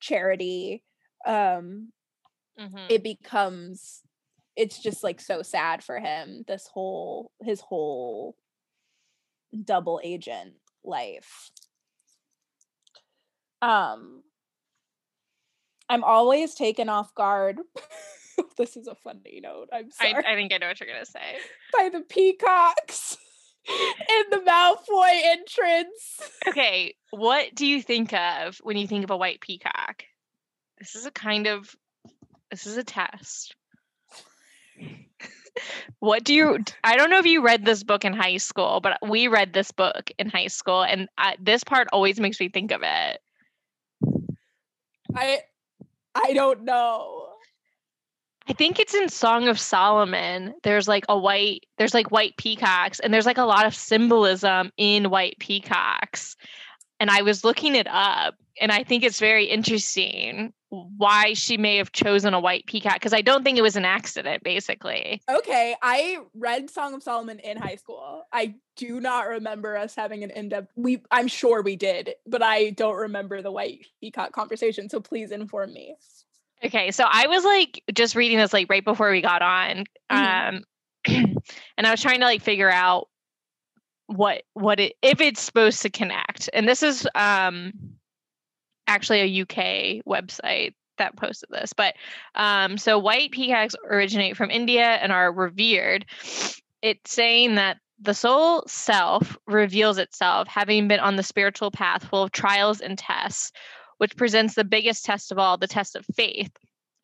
Charity. 0.00 0.84
Um 1.26 1.92
Mhm. 2.58 2.86
it 2.90 3.02
becomes 3.02 4.02
it's 4.56 4.78
just 4.82 5.02
like 5.02 5.18
so 5.22 5.40
sad 5.40 5.82
for 5.82 5.98
him 5.98 6.44
this 6.46 6.66
whole 6.66 7.32
his 7.40 7.62
whole 7.62 8.36
double 9.64 9.98
agent 10.04 10.52
life 10.84 11.50
um 13.62 14.22
i'm 15.88 16.04
always 16.04 16.54
taken 16.54 16.90
off 16.90 17.14
guard 17.14 17.58
this 18.56 18.76
is 18.76 18.86
a 18.86 18.94
funny 18.94 19.40
note 19.42 19.68
i'm 19.72 19.88
I, 20.00 20.10
sorry 20.12 20.24
I 20.26 20.34
think 20.34 20.52
I 20.52 20.58
know 20.58 20.68
what 20.68 20.80
you're 20.80 20.88
gonna 20.88 21.04
say. 21.06 21.38
by 21.76 21.88
the 21.90 22.00
peacocks 22.00 23.16
in 23.68 24.24
the 24.30 24.38
malfoy 24.38 25.20
entrance 25.24 26.20
Okay, 26.48 26.94
what 27.10 27.54
do 27.54 27.66
you 27.66 27.80
think 27.82 28.12
of 28.12 28.58
when 28.62 28.76
you 28.76 28.86
think 28.88 29.04
of 29.04 29.10
a 29.10 29.16
white 29.16 29.40
peacock? 29.40 30.04
This 30.78 30.96
is 30.96 31.06
a 31.06 31.10
kind 31.10 31.46
of 31.46 31.74
this 32.50 32.66
is 32.66 32.76
a 32.76 32.84
test. 32.84 33.54
what 36.00 36.24
do 36.24 36.34
you 36.34 36.58
I 36.82 36.96
don't 36.96 37.10
know 37.10 37.18
if 37.18 37.26
you 37.26 37.42
read 37.42 37.64
this 37.64 37.84
book 37.84 38.04
in 38.04 38.12
high 38.12 38.38
school, 38.38 38.80
but 38.80 38.98
we 39.08 39.28
read 39.28 39.52
this 39.52 39.70
book 39.70 40.10
in 40.18 40.28
high 40.28 40.48
school 40.48 40.82
and 40.82 41.08
I, 41.16 41.36
this 41.40 41.62
part 41.62 41.88
always 41.92 42.18
makes 42.18 42.40
me 42.40 42.48
think 42.48 42.72
of 42.72 42.82
it. 42.82 43.20
i 45.14 45.40
i 46.14 46.32
don't 46.32 46.64
know 46.64 47.31
I 48.48 48.52
think 48.52 48.78
it's 48.78 48.94
in 48.94 49.08
Song 49.08 49.48
of 49.48 49.58
Solomon. 49.58 50.54
There's 50.62 50.88
like 50.88 51.04
a 51.08 51.18
white, 51.18 51.64
there's 51.78 51.94
like 51.94 52.10
white 52.10 52.36
peacocks, 52.36 52.98
and 53.00 53.12
there's 53.12 53.26
like 53.26 53.38
a 53.38 53.44
lot 53.44 53.66
of 53.66 53.74
symbolism 53.74 54.72
in 54.76 55.10
white 55.10 55.36
peacocks. 55.38 56.36
And 56.98 57.10
I 57.10 57.22
was 57.22 57.44
looking 57.44 57.74
it 57.74 57.86
up, 57.88 58.34
and 58.60 58.70
I 58.70 58.84
think 58.84 59.04
it's 59.04 59.20
very 59.20 59.46
interesting 59.46 60.52
why 60.96 61.34
she 61.34 61.58
may 61.58 61.76
have 61.76 61.92
chosen 61.92 62.32
a 62.32 62.40
white 62.40 62.64
peacock 62.66 62.94
because 62.94 63.12
I 63.12 63.20
don't 63.20 63.44
think 63.44 63.58
it 63.58 63.62
was 63.62 63.76
an 63.76 63.84
accident, 63.84 64.42
basically. 64.42 65.20
Okay, 65.28 65.76
I 65.82 66.18
read 66.34 66.70
Song 66.70 66.94
of 66.94 67.02
Solomon 67.02 67.40
in 67.40 67.58
high 67.58 67.76
school. 67.76 68.24
I 68.32 68.54
do 68.76 69.00
not 69.00 69.28
remember 69.28 69.76
us 69.76 69.94
having 69.94 70.24
an 70.24 70.30
in-depth 70.30 70.72
we 70.76 71.02
I'm 71.10 71.28
sure 71.28 71.62
we 71.62 71.76
did, 71.76 72.14
but 72.26 72.42
I 72.42 72.70
don't 72.70 72.96
remember 72.96 73.42
the 73.42 73.52
white 73.52 73.86
peacock 74.00 74.32
conversation, 74.32 74.88
so 74.88 75.00
please 75.00 75.30
inform 75.30 75.74
me. 75.74 75.96
Okay, 76.64 76.92
so 76.92 77.04
I 77.08 77.26
was 77.26 77.44
like 77.44 77.82
just 77.92 78.14
reading 78.14 78.38
this 78.38 78.52
like 78.52 78.68
right 78.70 78.84
before 78.84 79.10
we 79.10 79.20
got 79.20 79.42
on, 79.42 79.84
um, 80.10 80.62
and 81.06 81.86
I 81.86 81.90
was 81.90 82.00
trying 82.00 82.20
to 82.20 82.26
like 82.26 82.42
figure 82.42 82.70
out 82.70 83.08
what 84.06 84.42
what 84.54 84.78
it 84.78 84.94
if 85.02 85.20
it's 85.20 85.40
supposed 85.40 85.82
to 85.82 85.90
connect. 85.90 86.48
And 86.52 86.68
this 86.68 86.82
is 86.82 87.08
um 87.14 87.72
actually 88.86 89.20
a 89.20 89.42
UK 89.42 90.04
website 90.06 90.74
that 90.98 91.16
posted 91.16 91.48
this, 91.50 91.72
but 91.72 91.94
um, 92.36 92.78
so 92.78 92.98
white 92.98 93.32
peacocks 93.32 93.74
originate 93.90 94.36
from 94.36 94.50
India 94.50 94.84
and 94.84 95.10
are 95.10 95.32
revered. 95.32 96.04
It's 96.82 97.12
saying 97.12 97.56
that 97.56 97.78
the 98.00 98.14
soul 98.14 98.64
self 98.66 99.36
reveals 99.46 99.98
itself, 99.98 100.46
having 100.48 100.86
been 100.88 101.00
on 101.00 101.16
the 101.16 101.22
spiritual 101.22 101.70
path 101.70 102.04
full 102.04 102.22
of 102.22 102.32
trials 102.32 102.80
and 102.80 102.98
tests 102.98 103.52
which 104.02 104.16
presents 104.16 104.54
the 104.54 104.64
biggest 104.64 105.04
test 105.04 105.30
of 105.30 105.38
all, 105.38 105.56
the 105.56 105.68
test 105.68 105.94
of 105.94 106.04
faith. 106.16 106.50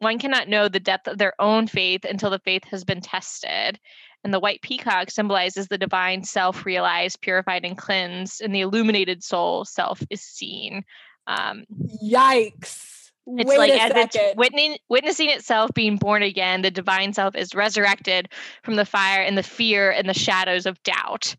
One 0.00 0.18
cannot 0.18 0.48
know 0.48 0.66
the 0.66 0.80
depth 0.80 1.06
of 1.06 1.16
their 1.16 1.32
own 1.38 1.68
faith 1.68 2.04
until 2.04 2.28
the 2.28 2.40
faith 2.40 2.64
has 2.72 2.82
been 2.82 3.00
tested. 3.00 3.78
And 4.24 4.34
the 4.34 4.40
white 4.40 4.62
peacock 4.62 5.12
symbolizes 5.12 5.68
the 5.68 5.78
divine 5.78 6.24
self 6.24 6.66
realized, 6.66 7.20
purified, 7.20 7.64
and 7.64 7.78
cleansed, 7.78 8.40
and 8.40 8.52
the 8.52 8.62
illuminated 8.62 9.22
soul 9.22 9.64
self 9.64 10.02
is 10.10 10.22
seen. 10.22 10.82
Um, 11.28 11.66
Yikes. 12.02 13.12
it's 13.28 13.48
Wait 13.48 13.58
like 13.58 13.70
as 13.70 13.92
it's 13.94 14.16
second. 14.16 14.36
witnessing, 14.36 14.78
witnessing 14.88 15.30
itself 15.30 15.70
being 15.74 15.98
born 15.98 16.24
again, 16.24 16.62
the 16.62 16.70
divine 16.72 17.12
self 17.12 17.36
is 17.36 17.54
resurrected 17.54 18.28
from 18.64 18.74
the 18.74 18.84
fire 18.84 19.22
and 19.22 19.38
the 19.38 19.44
fear 19.44 19.92
and 19.92 20.08
the 20.08 20.14
shadows 20.14 20.66
of 20.66 20.82
doubt. 20.82 21.36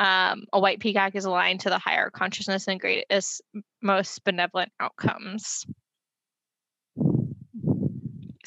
Um, 0.00 0.46
a 0.50 0.58
white 0.58 0.80
peacock 0.80 1.14
is 1.14 1.26
aligned 1.26 1.60
to 1.60 1.68
the 1.68 1.78
higher 1.78 2.08
consciousness 2.08 2.66
and 2.66 2.80
greatest, 2.80 3.42
most 3.82 4.24
benevolent 4.24 4.72
outcomes. 4.80 5.66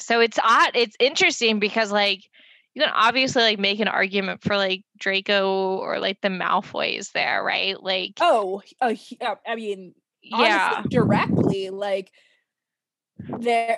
So 0.00 0.18
it's 0.18 0.38
odd. 0.42 0.72
It's 0.74 0.96
interesting 0.98 1.60
because, 1.60 1.92
like, 1.92 2.24
you 2.74 2.82
can 2.82 2.90
obviously 2.92 3.42
like 3.42 3.60
make 3.60 3.78
an 3.78 3.86
argument 3.86 4.42
for 4.42 4.56
like 4.56 4.82
Draco 4.98 5.76
or 5.76 6.00
like 6.00 6.20
the 6.22 6.28
Malfoys 6.28 7.12
there, 7.12 7.40
right? 7.44 7.80
Like, 7.80 8.14
Oh, 8.20 8.60
uh, 8.80 8.94
I 9.46 9.54
mean, 9.54 9.94
yeah, 10.22 10.82
directly, 10.90 11.70
like 11.70 12.10
they 13.28 13.76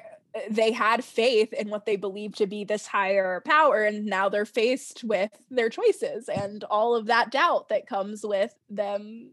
they 0.50 0.72
had 0.72 1.04
faith 1.04 1.52
in 1.52 1.68
what 1.68 1.86
they 1.86 1.96
believed 1.96 2.38
to 2.38 2.46
be 2.46 2.64
this 2.64 2.86
higher 2.86 3.42
power, 3.44 3.84
and 3.84 4.06
now 4.06 4.28
they're 4.28 4.44
faced 4.44 5.04
with 5.04 5.30
their 5.50 5.68
choices 5.68 6.28
and 6.28 6.64
all 6.64 6.94
of 6.94 7.06
that 7.06 7.30
doubt 7.30 7.68
that 7.68 7.86
comes 7.86 8.24
with 8.24 8.54
them 8.68 9.30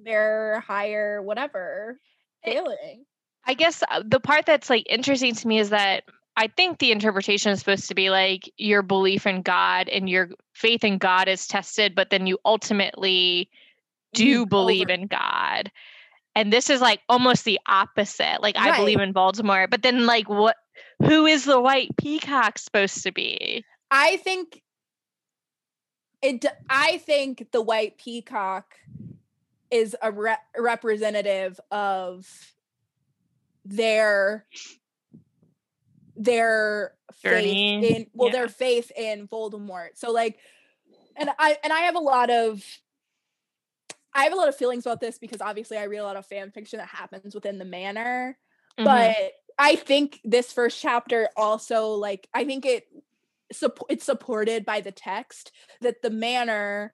their 0.00 0.60
higher 0.60 1.20
whatever 1.22 1.98
failing. 2.44 3.04
I 3.46 3.54
guess 3.54 3.82
uh, 3.90 4.02
the 4.04 4.20
part 4.20 4.46
that's 4.46 4.70
like 4.70 4.86
interesting 4.88 5.34
to 5.34 5.48
me 5.48 5.58
is 5.58 5.70
that 5.70 6.04
I 6.36 6.48
think 6.48 6.78
the 6.78 6.92
interpretation 6.92 7.52
is 7.52 7.58
supposed 7.60 7.88
to 7.88 7.94
be 7.94 8.10
like 8.10 8.52
your 8.56 8.82
belief 8.82 9.26
in 9.26 9.42
God 9.42 9.88
and 9.88 10.08
your 10.08 10.30
faith 10.52 10.84
in 10.84 10.98
God 10.98 11.28
is 11.28 11.46
tested, 11.46 11.94
but 11.94 12.10
then 12.10 12.26
you 12.26 12.38
ultimately 12.44 13.50
do 14.14 14.26
You 14.26 14.46
believe 14.46 14.86
over- 14.88 14.92
in 14.92 15.06
God. 15.06 15.70
And 16.36 16.52
this 16.52 16.70
is 16.70 16.80
like 16.80 17.00
almost 17.08 17.44
the 17.44 17.58
opposite. 17.66 18.40
Like 18.40 18.56
I 18.56 18.78
believe 18.78 19.00
in 19.00 19.12
Voldemort, 19.12 19.70
but 19.70 19.82
then 19.82 20.06
like 20.06 20.28
what 20.28 20.56
who 21.02 21.26
is 21.26 21.44
the 21.44 21.60
white 21.60 21.96
peacock 21.96 22.58
supposed 22.58 23.02
to 23.02 23.12
be? 23.12 23.64
I 23.90 24.18
think 24.18 24.62
it. 26.22 26.44
i 26.68 26.98
think 26.98 27.46
the 27.52 27.62
white 27.62 27.98
peacock 27.98 28.74
is 29.70 29.96
a 30.02 30.10
re- 30.12 30.36
representative 30.56 31.58
of 31.70 32.26
their 33.64 34.46
their 36.16 36.94
Journey, 37.22 37.80
faith 37.82 37.96
in 37.96 38.06
well 38.14 38.28
yeah. 38.28 38.32
their 38.32 38.48
faith 38.48 38.92
in 38.96 39.28
Voldemort. 39.28 39.90
So 39.94 40.12
like, 40.12 40.38
and 41.16 41.30
I 41.38 41.56
and 41.62 41.72
I 41.72 41.80
have 41.80 41.94
a 41.94 42.00
lot 42.00 42.30
of. 42.30 42.62
I 44.16 44.24
have 44.24 44.32
a 44.32 44.36
lot 44.36 44.48
of 44.48 44.56
feelings 44.56 44.86
about 44.86 45.00
this 45.00 45.18
because 45.18 45.40
obviously 45.40 45.76
I 45.76 45.84
read 45.84 45.98
a 45.98 46.04
lot 46.04 46.16
of 46.16 46.26
fan 46.26 46.50
fiction 46.50 46.78
that 46.78 46.88
happens 46.88 47.34
within 47.34 47.58
the 47.58 47.64
manor 47.64 48.38
Mhm. 48.78 48.84
but 48.84 49.32
I 49.58 49.76
think 49.76 50.20
this 50.24 50.52
first 50.52 50.80
chapter 50.80 51.28
also 51.36 51.88
like 51.90 52.28
I 52.34 52.44
think 52.44 52.66
it 52.66 52.88
it's 53.88 54.04
supported 54.04 54.64
by 54.64 54.80
the 54.80 54.90
text 54.92 55.52
that 55.80 56.02
the 56.02 56.10
manor 56.10 56.92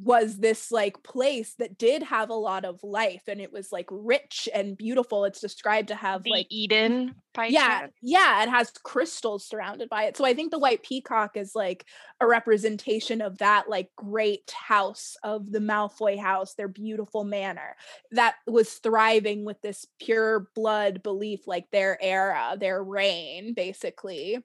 was 0.00 0.38
this 0.38 0.70
like 0.70 1.02
place 1.02 1.54
that 1.58 1.76
did 1.76 2.02
have 2.02 2.30
a 2.30 2.34
lot 2.34 2.64
of 2.64 2.82
life 2.82 3.22
and 3.26 3.40
it 3.40 3.52
was 3.52 3.72
like 3.72 3.86
rich 3.90 4.48
and 4.54 4.76
beautiful. 4.76 5.24
It's 5.24 5.40
described 5.40 5.88
to 5.88 5.94
have 5.94 6.22
the 6.22 6.30
like 6.30 6.46
Eden 6.50 7.14
by 7.34 7.46
yeah 7.46 7.80
chance? 7.80 7.92
yeah 8.02 8.42
it 8.42 8.48
has 8.48 8.70
crystals 8.84 9.46
surrounded 9.46 9.88
by 9.88 10.04
it. 10.04 10.16
So 10.16 10.24
i 10.24 10.34
think 10.34 10.50
the 10.50 10.58
white 10.58 10.82
peacock 10.82 11.36
is 11.36 11.52
like 11.54 11.84
a 12.20 12.26
representation 12.26 13.20
of 13.20 13.38
that 13.38 13.68
like 13.68 13.90
great 13.96 14.50
house 14.50 15.16
of 15.24 15.50
the 15.50 15.60
malfoy 15.60 16.18
house 16.18 16.54
their 16.54 16.68
beautiful 16.68 17.24
manor 17.24 17.76
that 18.12 18.36
was 18.46 18.74
thriving 18.74 19.44
with 19.44 19.60
this 19.62 19.86
pure 20.00 20.48
blood 20.54 21.02
belief 21.02 21.46
like 21.46 21.70
their 21.70 21.98
era 22.02 22.56
their 22.58 22.82
reign 22.82 23.54
basically 23.54 24.38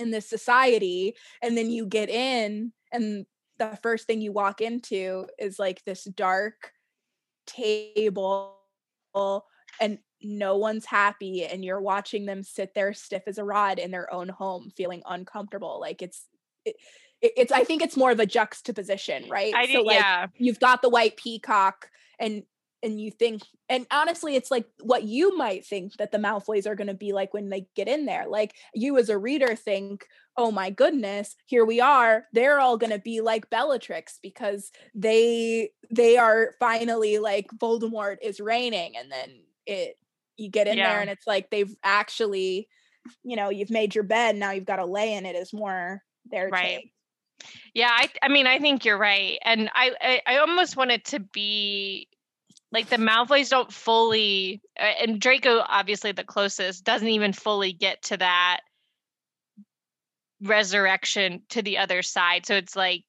in 0.00 0.10
this 0.10 0.28
society. 0.28 1.14
And 1.42 1.56
then 1.56 1.70
you 1.70 1.86
get 1.86 2.08
in 2.08 2.72
and 2.92 3.26
the 3.60 3.78
first 3.82 4.06
thing 4.06 4.20
you 4.22 4.32
walk 4.32 4.60
into 4.62 5.26
is 5.38 5.58
like 5.58 5.84
this 5.84 6.04
dark 6.04 6.72
table 7.46 8.56
and 9.80 9.98
no 10.22 10.56
one's 10.56 10.86
happy 10.86 11.44
and 11.44 11.64
you're 11.64 11.80
watching 11.80 12.24
them 12.26 12.42
sit 12.42 12.74
there 12.74 12.92
stiff 12.94 13.22
as 13.26 13.38
a 13.38 13.44
rod 13.44 13.78
in 13.78 13.90
their 13.90 14.12
own 14.12 14.28
home 14.28 14.70
feeling 14.76 15.02
uncomfortable 15.06 15.78
like 15.78 16.02
it's 16.02 16.26
it, 16.64 16.74
it- 17.20 17.32
it's 17.36 17.52
i 17.52 17.62
think 17.62 17.82
it's 17.82 17.98
more 17.98 18.10
of 18.10 18.18
a 18.18 18.26
juxtaposition 18.26 19.28
right 19.28 19.54
I 19.54 19.66
did, 19.66 19.84
like 19.84 20.00
yeah. 20.00 20.26
you've 20.38 20.58
got 20.58 20.80
the 20.80 20.88
white 20.88 21.18
peacock 21.18 21.90
and 22.18 22.42
and 22.82 23.00
you 23.00 23.10
think 23.10 23.42
and 23.68 23.86
honestly 23.90 24.36
it's 24.36 24.50
like 24.50 24.66
what 24.82 25.02
you 25.04 25.36
might 25.36 25.66
think 25.66 25.96
that 25.96 26.12
the 26.12 26.18
malfoys 26.18 26.66
are 26.66 26.74
going 26.74 26.86
to 26.86 26.94
be 26.94 27.12
like 27.12 27.34
when 27.34 27.48
they 27.48 27.66
get 27.74 27.88
in 27.88 28.06
there 28.06 28.26
like 28.28 28.54
you 28.74 28.96
as 28.98 29.08
a 29.08 29.18
reader 29.18 29.54
think 29.54 30.06
oh 30.36 30.50
my 30.50 30.70
goodness 30.70 31.36
here 31.46 31.64
we 31.64 31.80
are 31.80 32.26
they're 32.32 32.60
all 32.60 32.76
going 32.76 32.92
to 32.92 32.98
be 32.98 33.20
like 33.20 33.50
bellatrix 33.50 34.18
because 34.22 34.70
they 34.94 35.70
they 35.90 36.16
are 36.16 36.54
finally 36.58 37.18
like 37.18 37.46
voldemort 37.58 38.16
is 38.22 38.40
reigning 38.40 38.96
and 38.96 39.10
then 39.10 39.42
it 39.66 39.96
you 40.36 40.48
get 40.48 40.66
in 40.68 40.76
Yeah. 40.76 40.88
there 40.88 41.00
and 41.00 41.10
it's 41.10 41.26
like 41.26 41.50
they've 41.50 41.74
actually 41.84 42.68
you 43.22 43.36
know 43.36 43.50
you've 43.50 43.70
made 43.70 43.94
your 43.94 44.04
bed 44.04 44.36
now 44.36 44.50
you've 44.50 44.64
got 44.64 44.76
to 44.76 44.86
lay 44.86 45.14
in 45.14 45.26
it 45.26 45.36
is 45.36 45.52
more 45.52 46.02
their 46.30 46.50
Right. 46.50 46.76
take 46.80 46.92
Yeah, 47.74 47.90
I 47.90 48.10
I 48.22 48.28
mean 48.28 48.46
I 48.46 48.58
think 48.58 48.84
you're 48.84 48.98
right. 48.98 49.38
And 49.42 49.70
I 49.74 49.92
I, 50.00 50.22
I 50.34 50.36
almost 50.38 50.76
want 50.76 50.90
it 50.90 51.04
to 51.06 51.20
be 51.20 52.08
like 52.72 52.88
the 52.88 52.96
Malfoys 52.96 53.48
don't 53.48 53.72
fully 53.72 54.60
and 54.76 55.20
Draco 55.20 55.62
obviously 55.66 56.12
the 56.12 56.24
closest 56.24 56.84
doesn't 56.84 57.08
even 57.08 57.32
fully 57.32 57.72
get 57.72 58.02
to 58.04 58.16
that 58.16 58.60
resurrection 60.42 61.42
to 61.50 61.62
the 61.62 61.78
other 61.78 62.02
side. 62.02 62.46
So 62.46 62.54
it's 62.54 62.76
like 62.76 63.04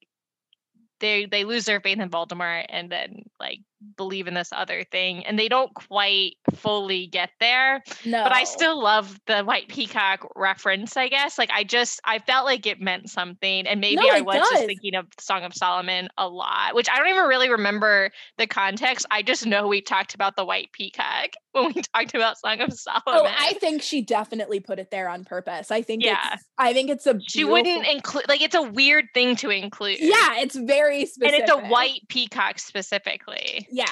they 1.00 1.26
they 1.26 1.44
lose 1.44 1.64
their 1.64 1.80
faith 1.80 1.98
in 1.98 2.10
Voldemort 2.10 2.66
and 2.68 2.90
then 2.90 3.24
like 3.40 3.60
believe 3.96 4.26
in 4.26 4.34
this 4.34 4.50
other 4.52 4.84
thing 4.90 5.24
and 5.26 5.38
they 5.38 5.48
don't 5.48 5.72
quite 5.74 6.36
fully 6.54 7.06
get 7.06 7.30
there 7.40 7.82
no 8.04 8.22
but 8.22 8.32
I 8.32 8.44
still 8.44 8.80
love 8.82 9.18
the 9.26 9.42
white 9.42 9.68
peacock 9.68 10.26
reference, 10.36 10.96
I 10.96 11.08
guess. 11.08 11.38
Like 11.38 11.50
I 11.52 11.64
just 11.64 12.00
I 12.04 12.18
felt 12.18 12.44
like 12.46 12.66
it 12.66 12.80
meant 12.80 13.10
something. 13.10 13.66
And 13.66 13.80
maybe 13.80 13.96
No, 13.96 14.08
I 14.10 14.20
was 14.20 14.36
does. 14.36 14.50
just 14.50 14.66
thinking 14.66 14.94
of 14.94 15.06
Song 15.20 15.42
of 15.44 15.54
Solomon 15.54 16.08
a 16.18 16.28
lot, 16.28 16.74
which 16.74 16.88
I 16.90 16.96
don't 16.96 17.08
even 17.08 17.24
really 17.24 17.50
remember 17.50 18.10
the 18.38 18.46
context. 18.46 19.06
I 19.10 19.22
just 19.22 19.46
know 19.46 19.66
we 19.68 19.80
talked 19.80 20.14
about 20.14 20.36
the 20.36 20.44
white 20.44 20.72
peacock 20.72 21.30
when 21.52 21.72
we 21.74 21.82
talked 21.94 22.14
about 22.14 22.38
Song 22.38 22.60
of 22.60 22.72
Solomon. 22.72 23.02
Oh, 23.06 23.26
I 23.26 23.54
think 23.54 23.82
she 23.82 24.02
definitely 24.02 24.60
put 24.60 24.78
it 24.78 24.90
there 24.90 25.08
on 25.08 25.24
purpose. 25.24 25.70
I 25.70 25.82
think 25.82 26.04
Yeah. 26.04 26.34
it's 26.34 26.44
I 26.58 26.72
think 26.72 26.90
it's 26.90 27.06
a 27.06 27.18
she 27.26 27.44
wouldn't 27.44 27.86
include 27.86 28.28
like 28.28 28.40
it's 28.42 28.54
a 28.54 28.62
weird 28.62 29.06
thing 29.14 29.36
to 29.36 29.50
include. 29.50 29.98
Yeah, 30.00 30.38
it's 30.38 30.56
very 30.56 31.06
specific 31.06 31.34
And 31.34 31.42
it's 31.42 31.52
a 31.52 31.68
white 31.68 32.00
peacock 32.08 32.58
specifically. 32.58 33.66
Yeah. 33.72 33.86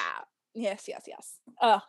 Yes, 0.53 0.85
yes, 0.87 1.03
yes. 1.07 1.33
Ugh. 1.61 1.81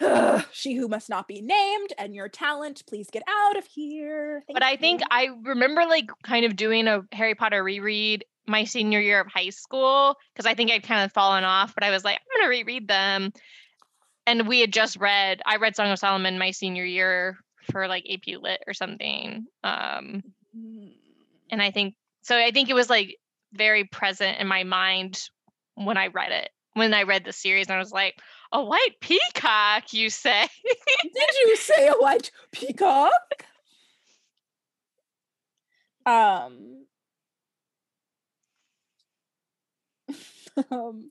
she 0.52 0.74
who 0.74 0.88
must 0.88 1.10
not 1.10 1.28
be 1.28 1.42
named 1.42 1.92
and 1.98 2.14
your 2.14 2.28
talent, 2.28 2.82
please 2.86 3.08
get 3.10 3.22
out 3.28 3.56
of 3.58 3.66
here. 3.66 4.42
But 4.50 4.62
I 4.62 4.70
Thank 4.70 4.80
think 4.80 5.00
you. 5.02 5.06
I 5.10 5.28
remember 5.42 5.84
like 5.84 6.10
kind 6.22 6.46
of 6.46 6.56
doing 6.56 6.86
a 6.88 7.02
Harry 7.12 7.34
Potter 7.34 7.62
reread 7.62 8.24
my 8.46 8.64
senior 8.64 9.00
year 9.00 9.20
of 9.20 9.26
high 9.26 9.50
school 9.50 10.16
because 10.34 10.46
I 10.46 10.54
think 10.54 10.70
I'd 10.70 10.82
kind 10.82 11.04
of 11.04 11.12
fallen 11.12 11.44
off, 11.44 11.74
but 11.74 11.84
I 11.84 11.90
was 11.90 12.04
like, 12.04 12.18
I'm 12.18 12.40
gonna 12.40 12.48
reread 12.50 12.88
them. 12.88 13.32
And 14.26 14.46
we 14.48 14.60
had 14.60 14.72
just 14.72 14.96
read, 14.96 15.42
I 15.44 15.56
read 15.56 15.76
Song 15.76 15.90
of 15.90 15.98
Solomon 15.98 16.38
my 16.38 16.50
senior 16.52 16.84
year 16.84 17.36
for 17.70 17.86
like 17.88 18.06
AP 18.10 18.36
Lit 18.40 18.62
or 18.66 18.74
something. 18.74 19.46
Um, 19.64 20.22
Mm. 20.56 20.90
and 21.52 21.62
I 21.62 21.70
think 21.70 21.94
so 22.22 22.36
I 22.36 22.50
think 22.50 22.68
it 22.70 22.74
was 22.74 22.90
like 22.90 23.16
very 23.52 23.84
present 23.84 24.38
in 24.40 24.48
my 24.48 24.64
mind 24.64 25.28
when 25.76 25.96
I 25.96 26.08
read 26.08 26.32
it. 26.32 26.50
When 26.74 26.94
I 26.94 27.02
read 27.02 27.24
the 27.24 27.32
series, 27.32 27.66
and 27.66 27.76
I 27.76 27.78
was 27.78 27.92
like, 27.92 28.20
"A 28.52 28.62
white 28.62 29.00
peacock," 29.00 29.92
you 29.92 30.08
say? 30.10 30.48
Did 31.02 31.34
you 31.44 31.56
say 31.56 31.88
a 31.88 31.94
white 31.94 32.30
peacock? 32.52 33.44
Um, 36.06 36.86
um 40.70 41.10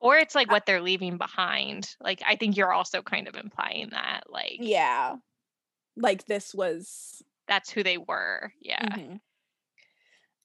or 0.00 0.16
it's 0.18 0.34
like 0.34 0.50
what 0.50 0.66
they're 0.66 0.82
leaving 0.82 1.16
behind. 1.16 1.94
Like 2.00 2.22
I 2.26 2.36
think 2.36 2.56
you're 2.56 2.72
also 2.72 3.02
kind 3.02 3.26
of 3.28 3.36
implying 3.36 3.90
that, 3.90 4.24
like 4.28 4.56
yeah. 4.60 5.16
Like 5.96 6.26
this 6.26 6.54
was 6.54 7.22
that's 7.48 7.70
who 7.70 7.82
they 7.82 7.98
were. 7.98 8.52
Yeah. 8.60 8.84
Mhm. 8.86 9.20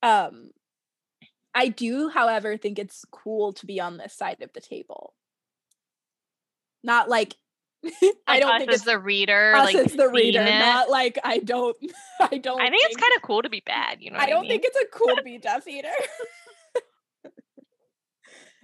Um, 0.01 0.51
I 1.53 1.69
do, 1.69 2.09
however, 2.09 2.57
think 2.57 2.79
it's 2.79 3.05
cool 3.11 3.53
to 3.53 3.65
be 3.65 3.79
on 3.79 3.97
this 3.97 4.13
side 4.13 4.41
of 4.41 4.53
the 4.53 4.61
table. 4.61 5.13
Not 6.83 7.09
like 7.09 7.35
I 8.27 8.39
don't 8.39 8.51
us 8.51 8.57
think 8.59 8.69
as 8.71 8.75
it's 8.77 8.85
the 8.85 8.99
reader, 8.99 9.53
us 9.55 9.73
like 9.73 9.75
as 9.75 9.93
the 9.93 10.09
reader, 10.09 10.41
it. 10.41 10.59
not 10.59 10.89
like 10.89 11.17
I 11.23 11.39
don't. 11.39 11.75
I 12.19 12.37
don't. 12.37 12.61
I 12.61 12.69
think 12.69 12.83
it's 12.85 12.97
kind 12.97 13.13
of 13.15 13.21
cool 13.21 13.41
to 13.41 13.49
be 13.49 13.63
bad. 13.65 13.97
You 14.01 14.11
know, 14.11 14.19
I 14.19 14.27
don't 14.27 14.41
mean? 14.41 14.51
think 14.51 14.65
it's 14.65 14.77
a 14.77 14.85
cool 14.97 15.15
to 15.15 15.23
be 15.23 15.37
Death 15.41 15.67
Eater. 15.67 15.89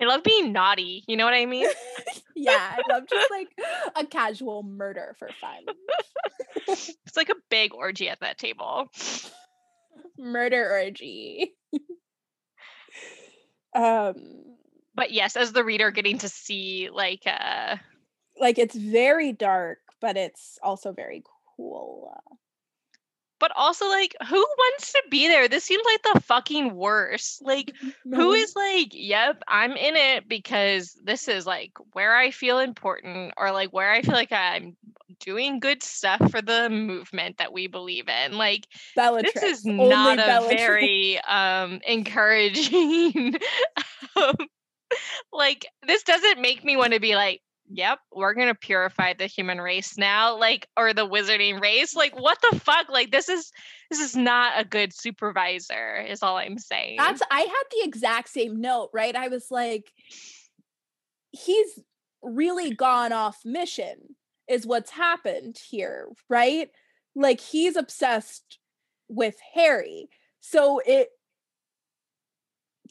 I 0.01 0.03
love 0.03 0.23
being 0.23 0.51
naughty. 0.51 1.05
You 1.07 1.15
know 1.15 1.23
what 1.23 1.33
I 1.33 1.45
mean? 1.45 1.69
yeah, 2.35 2.75
I 2.77 2.81
love 2.93 3.03
just 3.09 3.31
like 3.31 3.47
a 3.95 4.05
casual 4.05 4.61
murder 4.63 5.15
for 5.17 5.29
fun. 5.39 5.63
it's 6.67 7.15
like 7.15 7.29
a 7.29 7.35
big 7.49 7.73
orgy 7.73 8.09
at 8.09 8.19
that 8.19 8.37
table. 8.37 8.87
Murder 10.17 10.69
orgy. 10.69 11.53
Um, 13.75 14.15
But 14.95 15.11
yes, 15.11 15.35
as 15.35 15.53
the 15.53 15.63
reader, 15.63 15.91
getting 15.91 16.19
to 16.19 16.29
see 16.29 16.89
like 16.91 17.23
uh 17.27 17.77
like 18.39 18.59
it's 18.59 18.75
very 18.75 19.33
dark, 19.33 19.79
but 20.01 20.17
it's 20.17 20.59
also 20.63 20.93
very 20.93 21.23
cool. 21.57 22.11
But 23.39 23.51
also 23.55 23.87
like 23.89 24.15
who 24.27 24.37
wants 24.37 24.93
to 24.93 25.03
be 25.11 25.27
there? 25.27 25.47
This 25.47 25.63
seems 25.65 25.83
like 25.85 26.13
the 26.13 26.21
fucking 26.21 26.73
worst. 26.73 27.41
Like 27.43 27.73
no 28.05 28.17
who 28.17 28.31
is 28.33 28.53
like, 28.55 28.89
yep, 28.91 29.41
I'm 29.47 29.71
in 29.73 29.95
it 29.95 30.27
because 30.27 30.97
this 31.03 31.27
is 31.27 31.45
like 31.45 31.71
where 31.93 32.15
I 32.15 32.31
feel 32.31 32.59
important 32.59 33.33
or 33.37 33.51
like 33.51 33.71
where 33.73 33.91
I 33.91 34.01
feel 34.01 34.13
like 34.15 34.31
I'm 34.31 34.77
doing 35.19 35.59
good 35.59 35.83
stuff 35.83 36.31
for 36.31 36.41
the 36.41 36.69
movement 36.69 37.37
that 37.37 37.53
we 37.53 37.67
believe 37.67 38.07
in. 38.07 38.37
Like 38.37 38.67
Bellatrix. 38.95 39.33
this 39.41 39.59
is 39.59 39.65
Only 39.65 39.87
not 39.89 40.19
a 40.19 40.25
Bellatrix. 40.25 40.57
very 40.61 41.19
um 41.27 41.81
encouraging 41.85 43.35
um, 44.15 44.35
like 45.33 45.65
this 45.87 46.03
doesn't 46.03 46.41
make 46.41 46.63
me 46.63 46.77
want 46.77 46.93
to 46.93 46.99
be 46.99 47.15
like 47.15 47.41
yep 47.75 47.99
we're 48.13 48.33
gonna 48.33 48.55
purify 48.55 49.13
the 49.13 49.27
human 49.27 49.59
race 49.59 49.97
now 49.97 50.37
like 50.37 50.67
or 50.77 50.93
the 50.93 51.07
wizarding 51.07 51.61
race 51.61 51.95
like 51.95 52.19
what 52.19 52.37
the 52.49 52.59
fuck 52.59 52.89
like 52.89 53.11
this 53.11 53.29
is 53.29 53.51
this 53.91 53.99
is 53.99 54.15
not 54.15 54.53
a 54.59 54.63
good 54.63 54.93
supervisor 54.93 55.97
is 55.97 56.23
all 56.23 56.37
i'm 56.37 56.57
saying 56.57 56.95
That's 56.97 57.21
I 57.29 57.41
had 57.41 57.63
the 57.71 57.83
exact 57.83 58.29
same 58.29 58.61
note, 58.61 58.89
right? 58.93 59.15
I 59.15 59.27
was 59.27 59.47
like, 59.51 59.91
he's 61.31 61.79
really 62.21 62.71
gone 62.73 63.11
off 63.11 63.39
mission, 63.45 64.15
is 64.49 64.65
what's 64.65 64.91
happened 64.91 65.57
here, 65.69 66.07
right? 66.29 66.69
Like 67.15 67.39
he's 67.39 67.75
obsessed 67.75 68.59
with 69.07 69.35
Harry. 69.53 70.09
So 70.39 70.81
it 70.85 71.09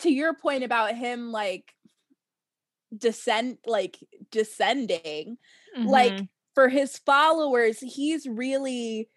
to 0.00 0.10
your 0.10 0.34
point 0.34 0.64
about 0.64 0.94
him 0.94 1.30
like 1.30 1.73
descend 2.96 3.58
like 3.66 3.98
descending, 4.30 5.38
like 5.76 6.12
Mhm. 6.12 6.28
for 6.54 6.68
his 6.68 6.98
followers, 6.98 7.80
he's 7.80 8.26
really 8.26 9.08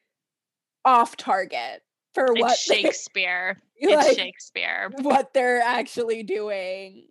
off 0.86 1.18
target 1.18 1.84
for 2.14 2.26
it's 2.32 2.42
what 2.42 2.58
they- 2.68 2.82
shakespeare 2.84 3.62
it's 3.76 4.08
like, 4.08 4.18
shakespeare 4.18 4.90
what 5.02 5.34
they're 5.34 5.62
actually 5.62 6.24
doing. 6.24 7.08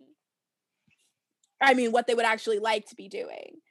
I 1.61 1.73
mean, 1.73 1.91
what 1.91 2.07
they 2.07 2.13
would 2.13 2.25
actually 2.25 2.59
like 2.59 2.85
to 2.87 2.95
be 2.95 3.07
doing. 3.07 3.61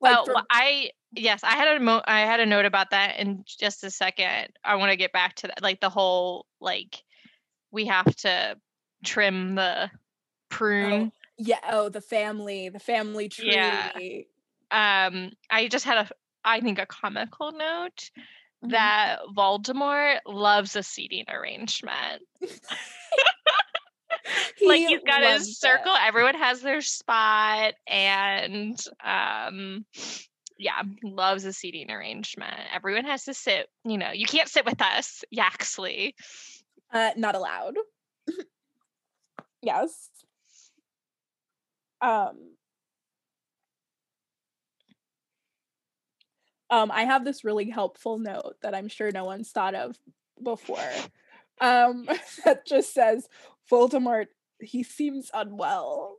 Like 0.00 0.12
well, 0.12 0.24
for- 0.26 0.32
wh- 0.34 0.44
I 0.50 0.90
yes, 1.12 1.40
I 1.44 1.52
had 1.56 1.76
a 1.76 1.80
mo- 1.80 2.02
I 2.06 2.20
had 2.20 2.40
a 2.40 2.46
note 2.46 2.64
about 2.64 2.90
that 2.90 3.18
in 3.18 3.44
just 3.46 3.84
a 3.84 3.90
second. 3.90 4.48
I 4.64 4.76
want 4.76 4.90
to 4.90 4.96
get 4.96 5.12
back 5.12 5.34
to 5.36 5.46
that, 5.48 5.62
like 5.62 5.80
the 5.80 5.88
whole 5.90 6.46
like 6.60 7.02
we 7.70 7.86
have 7.86 8.14
to 8.16 8.56
trim 9.04 9.54
the 9.54 9.90
prune. 10.48 11.12
Yeah, 11.38 11.58
oh, 11.70 11.88
the 11.88 12.00
family, 12.00 12.68
the 12.68 12.78
family 12.78 13.28
tree. 13.28 13.52
Yeah. 13.52 13.90
Um, 14.70 15.30
I 15.50 15.68
just 15.68 15.84
had 15.84 15.98
a 15.98 16.08
I 16.44 16.60
think 16.60 16.78
a 16.78 16.86
comical 16.86 17.52
note 17.52 18.10
Mhm. 18.64 18.70
that 18.70 19.18
Voldemort 19.36 20.20
loves 20.26 20.76
a 20.76 20.82
seating 20.82 21.24
arrangement. 21.28 22.22
like 24.66 24.80
He 24.80 24.86
he's 24.86 25.00
got 25.06 25.22
his 25.22 25.48
it. 25.48 25.54
circle 25.56 25.94
everyone 26.00 26.34
has 26.34 26.60
their 26.62 26.80
spot 26.80 27.74
and 27.86 28.82
um 29.04 29.84
yeah 30.58 30.82
loves 31.04 31.44
a 31.44 31.52
seating 31.52 31.90
arrangement 31.90 32.54
everyone 32.74 33.04
has 33.04 33.24
to 33.24 33.34
sit 33.34 33.68
you 33.84 33.98
know 33.98 34.10
you 34.12 34.26
can't 34.26 34.48
sit 34.48 34.64
with 34.64 34.80
us 34.80 35.22
yaxley 35.30 36.14
Uh, 36.92 37.10
not 37.16 37.34
allowed. 37.34 37.74
yes. 39.62 40.08
Um. 42.00 42.56
Um, 46.68 46.90
I 46.90 47.04
have 47.04 47.24
this 47.24 47.44
really 47.44 47.70
helpful 47.70 48.18
note 48.18 48.56
that 48.62 48.74
I'm 48.74 48.88
sure 48.88 49.12
no 49.12 49.24
one's 49.24 49.50
thought 49.50 49.76
of 49.76 49.96
before. 50.42 50.78
Um, 51.60 52.08
that 52.44 52.66
just 52.66 52.92
says 52.92 53.28
Voldemort. 53.70 54.26
He 54.60 54.82
seems 54.82 55.30
unwell. 55.32 56.16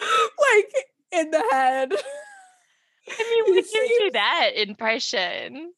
like 0.00 0.72
in 1.12 1.30
the 1.30 1.44
head. 1.50 1.92
i 3.08 3.42
mean 3.46 3.54
we 3.54 3.62
gives 3.62 3.72
you 3.72 4.10
that 4.12 4.50
impression 4.56 5.72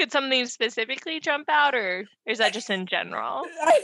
did 0.00 0.10
something 0.10 0.46
specifically 0.46 1.20
jump 1.20 1.48
out 1.50 1.74
or 1.74 2.06
is 2.26 2.38
that 2.38 2.54
just 2.54 2.70
in 2.70 2.86
general? 2.86 3.42
I, 3.62 3.82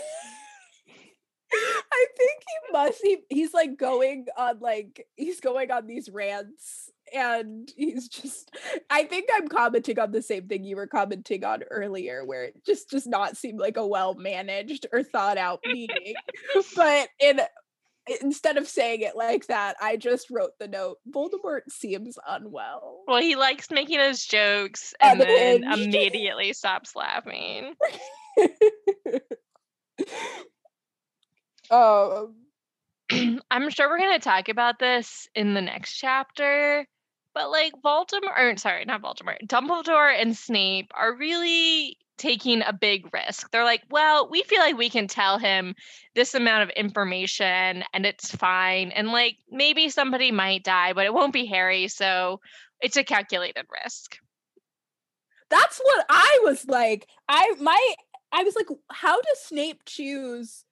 I 1.53 2.07
think 2.17 2.41
he 2.41 2.73
must 2.73 3.01
he, 3.03 3.19
he's 3.29 3.53
like 3.53 3.77
going 3.77 4.27
on 4.37 4.59
like 4.61 5.07
he's 5.17 5.41
going 5.41 5.71
on 5.71 5.87
these 5.87 6.09
rants 6.09 6.91
and 7.15 7.71
he's 7.77 8.09
just 8.09 8.51
I 8.89 9.05
think 9.05 9.29
I'm 9.35 9.47
commenting 9.49 9.99
on 9.99 10.11
the 10.11 10.23
same 10.23 10.49
thing 10.49 10.65
you 10.65 10.77
were 10.77 10.87
commenting 10.87 11.45
on 11.45 11.65
earlier 11.71 12.25
where 12.25 12.45
it 12.45 12.65
just 12.65 12.89
does 12.89 13.07
not 13.07 13.37
seem 13.37 13.59
like 13.59 13.77
a 13.77 13.87
well 13.87 14.15
managed 14.15 14.87
or 14.93 15.03
thought 15.03 15.37
out 15.37 15.61
meeting 15.67 16.15
but 16.77 17.09
in 17.21 17.41
instead 18.21 18.57
of 18.57 18.69
saying 18.69 19.01
it 19.01 19.17
like 19.17 19.47
that 19.47 19.77
I 19.81 19.97
just 19.97 20.31
wrote 20.31 20.59
the 20.59 20.69
note 20.69 20.99
Voldemort 21.11 21.63
seems 21.69 22.19
unwell. 22.27 23.03
Well 23.07 23.21
he 23.21 23.37
likes 23.37 23.71
making 23.71 23.99
those 23.99 24.25
jokes 24.25 24.95
and 25.01 25.21
then 25.21 25.65
immediately 25.65 26.53
stops 26.53 26.95
laughing. 26.95 27.75
Um. 31.71 32.35
I'm 33.51 33.71
sure 33.71 33.89
we're 33.89 33.99
gonna 33.99 34.19
talk 34.19 34.49
about 34.49 34.79
this 34.79 35.29
in 35.35 35.55
the 35.55 35.63
next 35.63 35.97
chapter, 35.97 36.87
but 37.35 37.51
like 37.51 37.73
Voldemort, 37.85 38.59
sorry, 38.59 38.85
not 38.85 39.03
Voldemort, 39.03 39.47
Dumbledore 39.47 40.21
and 40.21 40.37
Snape 40.37 40.91
are 40.95 41.17
really 41.17 41.99
taking 42.19 42.63
a 42.63 42.73
big 42.73 43.13
risk. 43.13 43.51
They're 43.51 43.65
like, 43.65 43.83
well, 43.91 44.29
we 44.31 44.43
feel 44.43 44.61
like 44.61 44.77
we 44.77 44.91
can 44.91 45.07
tell 45.09 45.39
him 45.39 45.75
this 46.15 46.35
amount 46.35 46.63
of 46.63 46.71
information 46.71 47.85
and 47.93 48.07
it's 48.07 48.35
fine, 48.35 48.91
and 48.91 49.09
like 49.09 49.37
maybe 49.51 49.89
somebody 49.89 50.33
might 50.33 50.65
die, 50.65 50.93
but 50.93 51.05
it 51.07 51.15
won't 51.15 51.33
be 51.33 51.47
Harry, 51.47 51.89
so 51.89 52.41
it's 52.81 52.97
a 52.97 53.05
calculated 53.05 53.67
risk. 53.85 54.19
that's 55.49 55.79
what 55.79 56.05
I 56.09 56.41
was 56.43 56.67
like. 56.67 57.07
I 57.29 57.53
my 57.61 57.95
I 58.33 58.43
was 58.43 58.57
like, 58.57 58.67
how 58.91 59.21
does 59.21 59.39
Snape 59.41 59.83
choose 59.87 60.65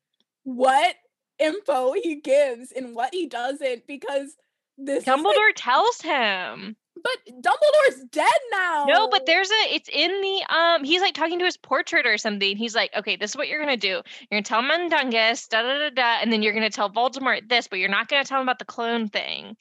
what 0.43 0.97
info 1.39 1.93
he 1.93 2.17
gives 2.21 2.73
and 2.73 2.95
what 2.95 3.15
he 3.15 3.27
doesn't? 3.27 3.87
Because 3.87 4.35
this 4.77 5.03
is, 5.03 5.07
like- 5.07 5.19
Dumbledore 5.19 5.53
tells 5.55 6.01
him. 6.01 6.77
But 7.03 7.13
Dumbledore's 7.29 8.05
dead 8.11 8.29
now. 8.53 8.87
No, 8.89 9.09
but 9.09 9.27
there's 9.27 9.51
a 9.51 9.75
it's 9.75 9.89
in 9.93 10.11
the 10.21 10.55
um 10.55 10.85
he's 10.85 11.01
like 11.01 11.15
talking 11.15 11.39
to 11.41 11.45
his 11.45 11.57
portrait 11.57 12.07
or 12.07 12.19
something. 12.19 12.57
He's 12.57 12.75
like, 12.75 12.95
okay, 12.97 13.17
this 13.17 13.33
is 13.33 13.37
what 13.37 13.49
you're 13.49 13.61
gonna 13.61 13.77
do. 13.77 13.89
You're 13.89 14.03
gonna 14.31 14.43
tell 14.43 14.63
Mundungus, 14.63 15.49
da 15.49 15.63
da 15.63 15.79
da 15.79 15.91
da, 15.91 16.19
and 16.23 16.33
then 16.33 16.43
you're 16.43 16.55
gonna 16.55 16.71
tell 16.71 16.91
Voldemort 16.91 17.49
this, 17.49 17.69
but 17.69 17.79
you're 17.79 17.89
not 17.89 18.09
gonna 18.09 18.25
tell 18.25 18.41
him 18.41 18.45
about 18.45 18.59
the 18.59 18.65
clone 18.65 19.09
thing. 19.09 19.57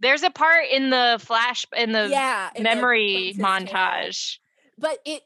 There's 0.00 0.22
a 0.22 0.30
part 0.30 0.66
in 0.70 0.90
the 0.90 1.18
flash 1.20 1.66
in 1.76 1.92
the 1.92 2.08
yeah 2.10 2.50
the 2.54 2.62
memory 2.62 3.34
montage. 3.36 4.38
But 4.78 4.98
it 5.04 5.22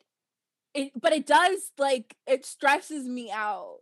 it 0.75 0.93
but 1.01 1.13
it 1.13 1.27
does 1.27 1.73
like 1.79 2.17
it 2.27 2.47
stresses 2.47 3.07
me 3.07 3.31
out. 3.31 3.79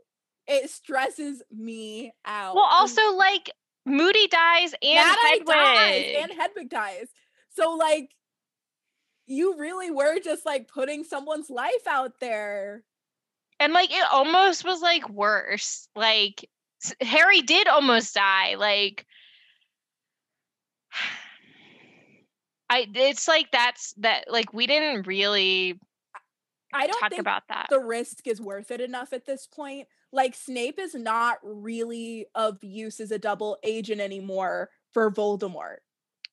It 0.47 0.71
stresses 0.71 1.43
me 1.55 2.13
out. 2.25 2.55
Well, 2.55 2.65
also 2.65 3.15
like 3.15 3.51
Moody 3.89 4.29
dies 4.29 4.75
and 4.83 4.95
Mad 4.95 5.17
Hedwig. 5.23 5.47
dies 5.47 6.17
and 6.23 6.33
Hedwig 6.33 6.69
dies. 6.69 7.09
So 7.57 7.73
like 7.73 8.11
you 9.27 9.59
really 9.59 9.91
were 9.91 10.19
just 10.21 10.47
like 10.47 10.69
putting 10.69 11.05
someone's 11.05 11.51
life 11.51 11.87
out 11.87 12.21
there. 12.21 12.85
And 13.61 13.73
like 13.73 13.91
it 13.91 14.05
almost 14.13 14.65
was 14.65 14.81
like 14.81 15.09
worse. 15.09 15.89
Like 15.97 16.49
Harry 17.01 17.43
did 17.43 17.69
almost 17.69 18.15
die. 18.15 18.55
Like 18.55 19.05
I 22.71 22.87
it's 22.95 23.27
like 23.27 23.51
that's 23.51 23.95
that 23.99 24.31
like 24.31 24.53
we 24.53 24.67
didn't 24.67 25.07
really 25.07 25.79
I 26.73 26.87
don't 26.87 27.01
talk 27.01 27.11
think 27.11 27.21
about 27.21 27.43
that. 27.49 27.67
the 27.71 27.81
risk 27.81 28.27
is 28.27 28.41
worth 28.41 28.71
it 28.71 28.81
enough 28.81 29.13
at 29.13 29.25
this 29.25 29.47
point. 29.47 29.89
Like 30.13 30.35
Snape 30.35 30.79
is 30.79 30.95
not 30.95 31.39
really 31.43 32.27
of 32.35 32.63
use 32.63 33.01
as 33.01 33.11
a 33.11 33.19
double 33.19 33.59
agent 33.63 34.01
anymore 34.01 34.71
for 34.93 35.11
Voldemort. 35.11 35.77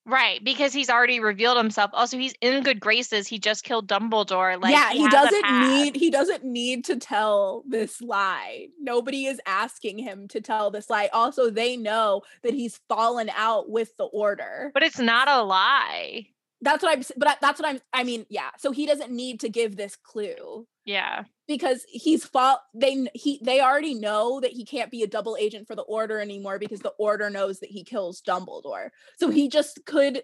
right, 0.05 0.41
because 0.43 0.71
he's 0.71 0.89
already 0.89 1.19
revealed 1.19 1.57
himself. 1.57 1.91
Also, 1.93 2.17
he's 2.17 2.33
in 2.39 2.63
good 2.63 2.79
graces. 2.79 3.27
He 3.27 3.39
just 3.39 3.63
killed 3.63 3.87
Dumbledore. 3.87 4.61
Like 4.61 4.71
yeah, 4.71 4.91
he, 4.91 5.05
a 5.05 5.09
doesn't 5.09 5.69
need 5.69 5.95
he 5.95 6.09
doesn't 6.09 6.45
need 6.45 6.85
to 6.85 6.95
tell 6.95 7.63
this 7.67 8.01
lie. 8.01 8.67
Nobody 8.79 9.25
is 9.25 9.41
asking 9.45 9.97
him 9.99 10.27
to 10.29 10.39
tell 10.41 10.71
this 10.71 10.89
lie. 10.89 11.09
Also, 11.11 11.49
they 11.49 11.75
know 11.75 12.21
that 12.43 12.53
he's 12.53 12.79
fallen 12.87 13.29
out 13.35 13.69
with 13.69 13.95
the 13.97 14.05
order. 14.05 14.71
But 14.73 14.83
it's 14.83 14.99
not 14.99 15.27
a 15.27 15.43
lie. 15.43 16.27
that's 16.61 16.81
what 16.81 16.97
I'm 16.97 17.03
but 17.17 17.37
that's 17.41 17.59
what 17.59 17.67
I'm 17.67 17.81
I 17.93 18.03
mean, 18.03 18.25
yeah. 18.29 18.51
So 18.57 18.71
he 18.71 18.85
doesn't 18.85 19.11
need 19.11 19.41
to 19.41 19.49
give 19.49 19.75
this 19.75 19.95
clue 19.95 20.65
Yeah. 20.85 21.23
because 21.47 21.83
he's 21.87 22.23
fall 22.25 22.61
they 22.73 23.07
he 23.13 23.39
they 23.43 23.59
already 23.59 23.95
know 23.95 24.39
that 24.39 24.51
he 24.51 24.63
can't 24.65 24.91
be 24.91 25.01
a 25.03 25.07
double 25.07 25.35
agent 25.39 25.67
for 25.67 25.75
the 25.75 25.81
order 25.81 26.19
anymore 26.19 26.59
because 26.59 26.81
the 26.81 26.93
order 26.99 27.29
knows 27.29 27.59
that 27.59 27.71
he 27.71 27.83
kills 27.83 28.21
Dumbledore. 28.21 28.89
So 29.19 29.29
he 29.29 29.49
just 29.49 29.85
could 29.85 30.21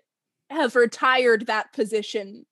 have 0.49 0.76
retired 0.76 1.47
that 1.47 1.74
position. 1.74 2.45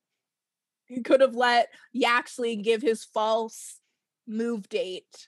He 0.88 1.02
could 1.04 1.22
have 1.22 1.36
let 1.36 1.70
Yaxley 1.94 2.56
give 2.56 2.82
his 2.82 3.04
false 3.04 3.80
move 4.28 4.68
date 4.70 5.28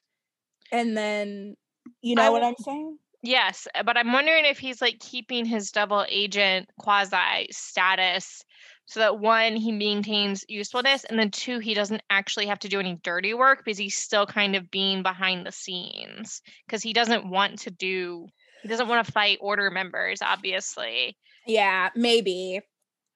and 0.71 0.97
then 0.97 1.55
You 2.01 2.15
know 2.15 2.23
I 2.23 2.29
what 2.29 2.43
I'm 2.43 2.55
saying? 2.57 2.97
Yes, 3.23 3.67
but 3.85 3.97
I'm 3.97 4.11
wondering 4.11 4.45
if 4.45 4.57
he's 4.57 4.81
like 4.81 4.97
keeping 4.99 5.45
his 5.45 5.71
double 5.71 6.05
agent 6.09 6.69
quasi 6.79 7.47
status 7.51 8.43
so 8.85 8.99
that 8.99 9.19
one, 9.19 9.55
he 9.55 9.71
maintains 9.71 10.43
usefulness, 10.49 11.03
and 11.05 11.17
then 11.17 11.31
two, 11.31 11.59
he 11.59 11.73
doesn't 11.73 12.01
actually 12.09 12.47
have 12.47 12.59
to 12.59 12.69
do 12.69 12.79
any 12.79 12.99
dirty 13.03 13.33
work 13.33 13.63
because 13.63 13.77
he's 13.77 13.97
still 13.97 14.25
kind 14.25 14.55
of 14.55 14.69
being 14.69 15.03
behind 15.03 15.45
the 15.45 15.51
scenes 15.51 16.41
because 16.65 16.83
he 16.83 16.93
doesn't 16.93 17.29
want 17.29 17.59
to 17.59 17.71
do, 17.71 18.27
he 18.61 18.67
doesn't 18.67 18.87
want 18.87 19.05
to 19.05 19.11
fight 19.11 19.37
order 19.41 19.69
members, 19.71 20.21
obviously. 20.21 21.17
Yeah, 21.47 21.89
maybe. 21.95 22.61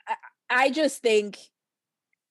I, 0.08 0.16
I 0.50 0.70
just 0.70 1.02
think 1.02 1.38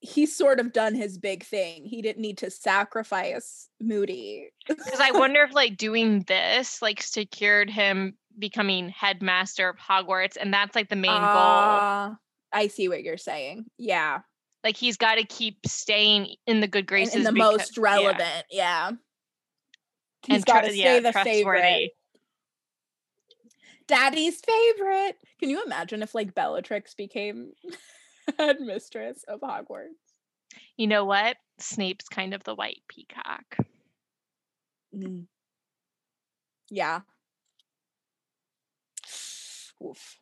he's 0.00 0.36
sort 0.36 0.60
of 0.60 0.72
done 0.72 0.94
his 0.94 1.18
big 1.18 1.44
thing. 1.44 1.84
He 1.84 2.02
didn't 2.02 2.22
need 2.22 2.38
to 2.38 2.50
sacrifice 2.50 3.68
Moody. 3.80 4.50
Because 4.66 5.00
I 5.00 5.10
wonder 5.18 5.42
if 5.42 5.54
like 5.54 5.76
doing 5.76 6.24
this 6.26 6.82
like 6.82 7.02
secured 7.02 7.70
him 7.70 8.14
becoming 8.38 8.88
headmaster 8.88 9.68
of 9.68 9.76
Hogwarts, 9.76 10.36
and 10.40 10.52
that's 10.52 10.74
like 10.74 10.88
the 10.88 10.96
main 10.96 11.12
goal. 11.12 11.20
Ah. 11.20 12.16
I 12.54 12.68
see 12.68 12.88
what 12.88 13.02
you're 13.02 13.18
saying. 13.18 13.66
Yeah. 13.78 14.20
Like 14.62 14.76
he's 14.76 14.96
got 14.96 15.16
to 15.16 15.24
keep 15.24 15.58
staying 15.66 16.36
in 16.46 16.60
the 16.60 16.68
good 16.68 16.86
graces. 16.86 17.16
in 17.16 17.22
the 17.24 17.32
because- 17.32 17.52
most 17.58 17.78
relevant. 17.78 18.44
Yeah. 18.50 18.92
He's 20.26 20.36
And 20.36 20.46
got 20.46 20.62
to 20.62 20.74
yeah, 20.74 20.84
stay 20.84 21.00
the 21.00 21.12
favorite. 21.12 21.90
Daddy's 23.86 24.40
favorite. 24.40 25.16
Can 25.38 25.50
you 25.50 25.62
imagine 25.64 26.02
if 26.02 26.14
like 26.14 26.34
Bellatrix 26.34 26.94
became 26.94 27.50
headmistress 28.38 29.22
of 29.28 29.40
Hogwarts? 29.40 29.88
You 30.78 30.86
know 30.86 31.04
what? 31.04 31.36
Snape's 31.58 32.08
kind 32.08 32.32
of 32.32 32.42
the 32.44 32.54
white 32.54 32.80
peacock. 32.88 33.58
Mm. 34.96 35.26
Yeah. 36.70 37.00
Oof. 39.84 40.18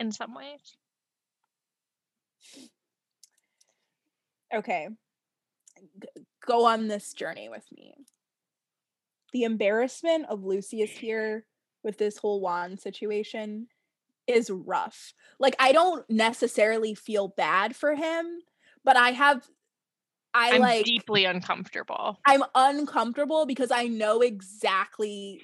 In 0.00 0.12
some 0.12 0.34
ways. 0.34 0.76
Okay. 4.54 4.88
G- 6.02 6.22
go 6.46 6.66
on 6.66 6.88
this 6.88 7.12
journey 7.12 7.48
with 7.48 7.64
me. 7.76 7.94
The 9.32 9.44
embarrassment 9.44 10.26
of 10.28 10.44
Lucius 10.44 10.90
here 10.90 11.44
with 11.84 11.98
this 11.98 12.16
whole 12.16 12.40
wand 12.40 12.80
situation 12.80 13.68
is 14.26 14.50
rough. 14.50 15.12
Like 15.38 15.56
I 15.58 15.72
don't 15.72 16.08
necessarily 16.08 16.94
feel 16.94 17.28
bad 17.28 17.76
for 17.76 17.94
him, 17.94 18.26
but 18.84 18.96
I 18.96 19.10
have 19.10 19.46
I 20.34 20.52
I'm 20.52 20.60
like 20.60 20.84
deeply 20.84 21.24
uncomfortable. 21.24 22.18
I'm 22.26 22.42
uncomfortable 22.54 23.46
because 23.46 23.70
I 23.70 23.86
know 23.86 24.20
exactly 24.20 25.40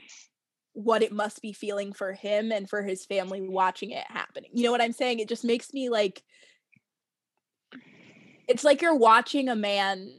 what 0.74 1.02
it 1.02 1.12
must 1.12 1.40
be 1.40 1.52
feeling 1.52 1.92
for 1.92 2.12
him 2.12 2.52
and 2.52 2.68
for 2.68 2.82
his 2.82 3.06
family 3.06 3.40
watching 3.40 3.90
it 3.90 4.04
happening. 4.08 4.50
You 4.52 4.64
know 4.64 4.70
what 4.72 4.80
I'm 4.82 4.92
saying? 4.92 5.20
It 5.20 5.28
just 5.28 5.44
makes 5.44 5.72
me 5.72 5.88
like 5.88 6.22
it's 8.46 8.64
like 8.64 8.82
you're 8.82 8.94
watching 8.96 9.48
a 9.48 9.56
man 9.56 10.12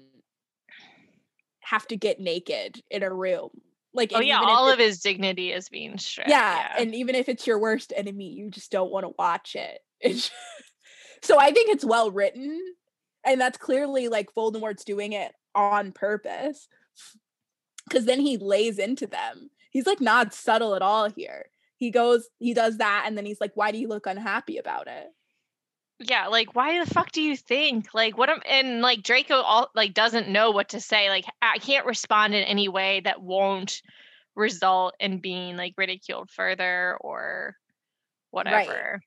have 1.61 1.85
to 1.87 1.97
get 1.97 2.19
naked 2.19 2.81
in 2.89 3.03
a 3.03 3.13
room. 3.13 3.49
Like 3.93 4.11
Oh 4.13 4.19
yeah, 4.19 4.39
all 4.41 4.69
of 4.69 4.79
his 4.79 4.99
dignity 4.99 5.51
is 5.51 5.69
being 5.69 5.97
stripped. 5.97 6.29
yeah, 6.29 6.73
and 6.77 6.93
even 6.93 7.15
if 7.15 7.29
it's 7.29 7.47
your 7.47 7.59
worst 7.59 7.93
enemy, 7.95 8.33
you 8.33 8.49
just 8.49 8.71
don't 8.71 8.91
want 8.91 9.05
to 9.05 9.13
watch 9.17 9.55
it. 9.55 9.79
It's- 10.01 10.31
so 11.21 11.39
I 11.39 11.51
think 11.51 11.69
it's 11.71 11.85
well 11.85 12.11
written, 12.11 12.59
and 13.25 13.41
that's 13.41 13.57
clearly 13.57 14.09
like 14.09 14.35
Voldemort's 14.35 14.83
doing 14.83 15.13
it 15.13 15.31
on 15.55 15.91
purpose. 15.91 16.67
Because 17.87 18.05
then 18.05 18.19
he 18.19 18.37
lays 18.37 18.77
into 18.79 19.07
them. 19.07 19.49
He's 19.75 19.85
like 19.85 19.99
not 19.99 20.33
subtle 20.33 20.73
at 20.73 20.81
all 20.81 21.09
here. 21.09 21.47
He 21.75 21.91
goes, 21.91 22.29
he 22.39 22.53
does 22.53 22.77
that, 22.77 23.03
and 23.05 23.17
then 23.17 23.25
he's 23.25 23.41
like, 23.41 23.51
"Why 23.55 23.73
do 23.73 23.77
you 23.77 23.89
look 23.89 24.05
unhappy 24.05 24.57
about 24.57 24.87
it?" 24.87 25.09
yeah, 25.99 26.27
like 26.27 26.55
why 26.55 26.79
the 26.79 26.93
fuck 26.93 27.11
do 27.11 27.21
you 27.21 27.35
think? 27.35 27.93
Like 27.93 28.17
what 28.17 28.29
am 28.29 28.39
and 28.49 28.79
like 28.81 29.03
Draco 29.03 29.35
all 29.35 29.69
like 29.75 29.93
doesn't 29.93 30.29
know 30.29 30.51
what 30.51 30.69
to 30.69 30.79
say. 30.79 31.09
Like 31.09 31.25
I 31.41 31.57
can't 31.57 31.85
respond 31.85 32.33
in 32.33 32.43
any 32.45 32.69
way 32.69 33.01
that 33.01 33.21
won't 33.21 33.81
result 34.33 34.95
in 35.01 35.19
being 35.19 35.57
like 35.57 35.73
ridiculed 35.77 36.29
further 36.29 36.97
or 37.01 37.57
whatever. 38.31 39.01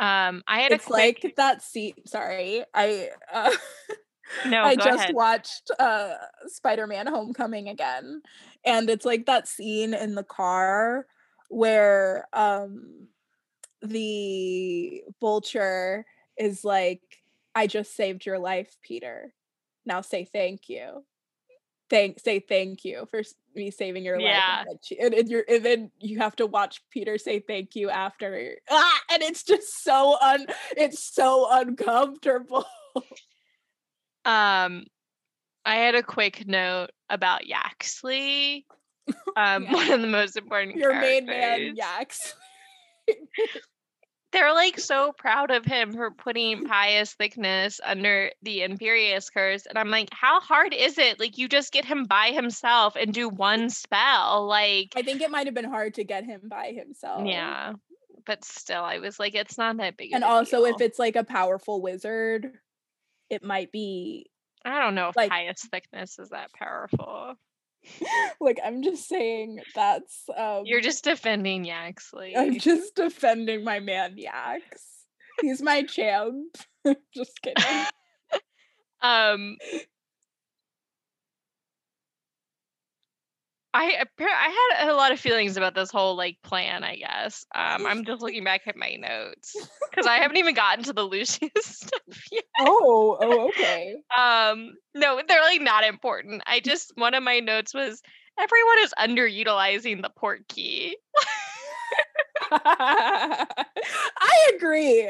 Um 0.00 0.42
I 0.48 0.60
had 0.60 0.72
It's 0.72 0.86
a 0.86 0.88
quick 0.88 1.20
like 1.22 1.36
that 1.36 1.62
scene. 1.62 1.94
Sorry, 2.06 2.64
I. 2.74 3.10
Uh, 3.30 3.52
no, 4.46 4.62
I 4.64 4.76
just 4.76 4.98
ahead. 4.98 5.14
watched 5.14 5.70
uh 5.78 6.14
Spider-Man 6.46 7.06
Homecoming 7.06 7.68
again 7.68 8.22
and 8.64 8.88
it's 8.90 9.04
like 9.04 9.26
that 9.26 9.48
scene 9.48 9.94
in 9.94 10.14
the 10.14 10.24
car 10.24 11.06
where 11.48 12.26
um 12.32 13.08
the 13.82 15.02
vulture 15.20 16.04
is 16.36 16.64
like 16.64 17.02
I 17.54 17.66
just 17.66 17.96
saved 17.96 18.26
your 18.26 18.38
life 18.38 18.76
Peter. 18.82 19.32
Now 19.86 20.00
say 20.00 20.24
thank 20.24 20.68
you. 20.68 21.04
Thank 21.90 22.20
say 22.20 22.40
thank 22.40 22.84
you 22.84 23.06
for 23.10 23.22
me 23.54 23.70
saving 23.70 24.04
your 24.04 24.20
Yeah. 24.20 24.36
life 24.36 24.44
and, 24.58 24.66
then 24.68 24.78
she- 24.82 24.98
and, 25.00 25.14
and 25.14 25.28
you're 25.28 25.44
and 25.48 25.64
then 25.64 25.90
you 25.98 26.18
have 26.18 26.36
to 26.36 26.46
watch 26.46 26.82
Peter 26.90 27.16
say 27.18 27.40
thank 27.40 27.74
you 27.74 27.88
after 27.88 28.56
ah, 28.70 29.00
and 29.10 29.22
it's 29.22 29.42
just 29.42 29.82
so 29.82 30.16
un 30.20 30.46
it's 30.76 31.02
so 31.14 31.46
uncomfortable. 31.50 32.66
Um, 34.28 34.84
I 35.64 35.76
had 35.76 35.94
a 35.94 36.02
quick 36.02 36.46
note 36.46 36.90
about 37.10 37.46
Yaxley. 37.46 38.66
Um, 39.36 39.64
Yeah. 39.64 39.72
one 39.74 39.90
of 39.90 40.00
the 40.00 40.06
most 40.06 40.36
important. 40.36 40.76
your 40.76 40.94
main 41.00 41.26
man 41.26 41.74
characters. 41.74 41.78
Yax. 41.78 42.34
They're 44.30 44.52
like 44.52 44.78
so 44.78 45.12
proud 45.16 45.50
of 45.50 45.64
him 45.64 45.92
for 45.94 46.10
putting 46.10 46.66
Pius 46.66 47.14
Thicknesse 47.18 47.80
under 47.82 48.30
the 48.42 48.60
Imperius 48.60 49.32
curse, 49.32 49.64
and 49.64 49.78
I'm 49.78 49.88
like, 49.88 50.10
how 50.12 50.38
hard 50.40 50.74
is 50.74 50.98
it? 50.98 51.18
Like, 51.18 51.38
you 51.38 51.48
just 51.48 51.72
get 51.72 51.86
him 51.86 52.04
by 52.04 52.32
himself 52.32 52.94
and 52.94 53.14
do 53.14 53.30
one 53.30 53.70
spell, 53.70 54.46
like, 54.46 54.92
I 54.96 55.00
think 55.02 55.22
it 55.22 55.30
might 55.30 55.46
have 55.46 55.54
been 55.54 55.64
hard 55.64 55.94
to 55.94 56.04
get 56.04 56.24
him 56.24 56.42
by 56.44 56.72
himself. 56.72 57.26
yeah. 57.26 57.72
But 58.26 58.44
still, 58.44 58.82
I 58.84 58.98
was 58.98 59.18
like, 59.18 59.34
it's 59.34 59.56
not 59.56 59.78
that 59.78 59.96
big. 59.96 60.12
And 60.12 60.22
of 60.22 60.28
a 60.28 60.32
also, 60.34 60.66
if 60.66 60.82
it's 60.82 60.98
like 60.98 61.16
a 61.16 61.24
powerful 61.24 61.80
wizard, 61.80 62.52
it 63.30 63.42
might 63.42 63.72
be 63.72 64.30
I 64.64 64.80
don't 64.82 64.94
know 64.94 65.08
if 65.08 65.16
like- 65.16 65.30
Pius 65.30 65.66
Thicknesse 65.72 66.18
is 66.18 66.30
that 66.30 66.52
powerful. 66.52 67.34
like 68.40 68.58
I'm 68.64 68.82
just 68.82 69.08
saying 69.08 69.60
that's 69.74 70.24
um 70.36 70.62
You're 70.64 70.80
just 70.80 71.04
defending 71.04 71.64
Yaxley. 71.64 72.36
I'm 72.36 72.58
just 72.58 72.94
defending 72.96 73.64
my 73.64 73.80
man 73.80 74.16
Yax. 74.18 74.60
He's 75.40 75.62
my 75.62 75.84
champ. 75.84 76.56
just 77.14 77.40
kidding. 77.40 77.64
um 79.02 79.56
I 83.78 84.04
I 84.18 84.76
had 84.80 84.88
a 84.90 84.94
lot 84.94 85.12
of 85.12 85.20
feelings 85.20 85.56
about 85.56 85.74
this 85.74 85.90
whole 85.90 86.16
like 86.16 86.36
plan, 86.42 86.82
I 86.82 86.96
guess. 86.96 87.46
Um 87.54 87.86
I'm 87.86 88.04
just 88.04 88.20
looking 88.22 88.42
back 88.42 88.62
at 88.66 88.76
my 88.76 88.96
notes 88.96 89.54
cuz 89.94 90.04
I 90.04 90.16
haven't 90.16 90.36
even 90.38 90.54
gotten 90.54 90.82
to 90.84 90.92
the 90.92 91.04
Lucius 91.04 91.50
stuff 91.60 92.22
yet. 92.32 92.44
Oh, 92.58 93.16
oh, 93.20 93.48
okay. 93.48 93.96
Um 94.18 94.72
no, 94.94 95.22
they're 95.28 95.42
like 95.42 95.60
not 95.60 95.84
important. 95.84 96.42
I 96.46 96.58
just 96.60 96.92
one 96.96 97.14
of 97.14 97.22
my 97.22 97.38
notes 97.38 97.72
was 97.72 98.02
everyone 98.38 98.78
is 98.80 98.94
underutilizing 98.98 100.02
the 100.02 100.10
port 100.10 100.48
key. 100.48 100.96
I 102.50 103.46
agree. 104.56 105.08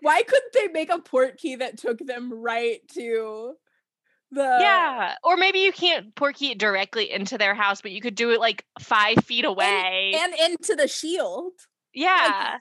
Why 0.00 0.22
couldn't 0.22 0.52
they 0.52 0.68
make 0.68 0.90
a 0.90 0.98
port 1.00 1.38
key 1.38 1.56
that 1.56 1.78
took 1.78 1.98
them 1.98 2.32
right 2.32 2.80
to 2.94 3.54
the 4.34 4.58
yeah, 4.60 5.14
or 5.22 5.36
maybe 5.36 5.60
you 5.60 5.72
can't 5.72 6.14
port 6.14 6.36
key 6.36 6.52
it 6.52 6.58
directly 6.58 7.10
into 7.10 7.38
their 7.38 7.54
house, 7.54 7.80
but 7.80 7.92
you 7.92 8.00
could 8.00 8.14
do 8.14 8.30
it 8.30 8.40
like 8.40 8.64
5 8.80 9.24
feet 9.24 9.44
away. 9.44 10.14
and 10.16 10.34
into 10.34 10.74
the 10.74 10.88
shield? 10.88 11.52
yeah. 11.92 12.58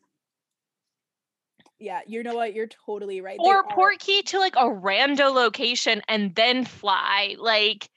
Yeah, 1.79 1.99
you 2.07 2.23
know 2.23 2.35
what? 2.35 2.53
You're 2.53 2.69
totally 2.85 3.19
right. 3.19 3.37
Or 3.39 3.65
key 3.97 4.21
to 4.23 4.39
like 4.39 4.55
a 4.55 4.69
rando 4.69 5.33
location 5.33 6.01
and 6.07 6.33
then 6.33 6.63
fly. 6.63 7.35
Like 7.37 7.89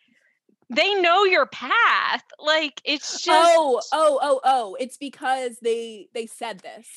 they 0.70 0.94
know 0.94 1.22
your 1.22 1.46
path. 1.46 2.24
Like 2.40 2.80
it's 2.84 3.22
just 3.22 3.54
Oh, 3.56 3.80
oh, 3.92 4.18
oh, 4.20 4.40
oh! 4.42 4.76
It's 4.80 4.96
because 4.96 5.58
they 5.62 6.08
they 6.14 6.26
said 6.26 6.58
this. 6.60 6.88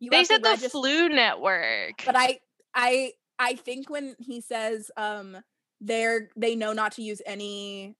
You 0.00 0.10
they 0.10 0.24
said 0.24 0.42
the 0.42 0.70
Floo 0.72 1.10
Network. 1.10 2.02
but 2.06 2.16
I 2.16 2.40
I 2.74 3.12
I 3.38 3.54
think 3.56 3.90
when 3.90 4.16
he 4.18 4.40
says 4.40 4.90
um 4.96 5.36
they're 5.82 6.30
they 6.36 6.54
know 6.54 6.72
not 6.72 6.92
to 6.92 7.02
use 7.02 7.20
any 7.26 7.96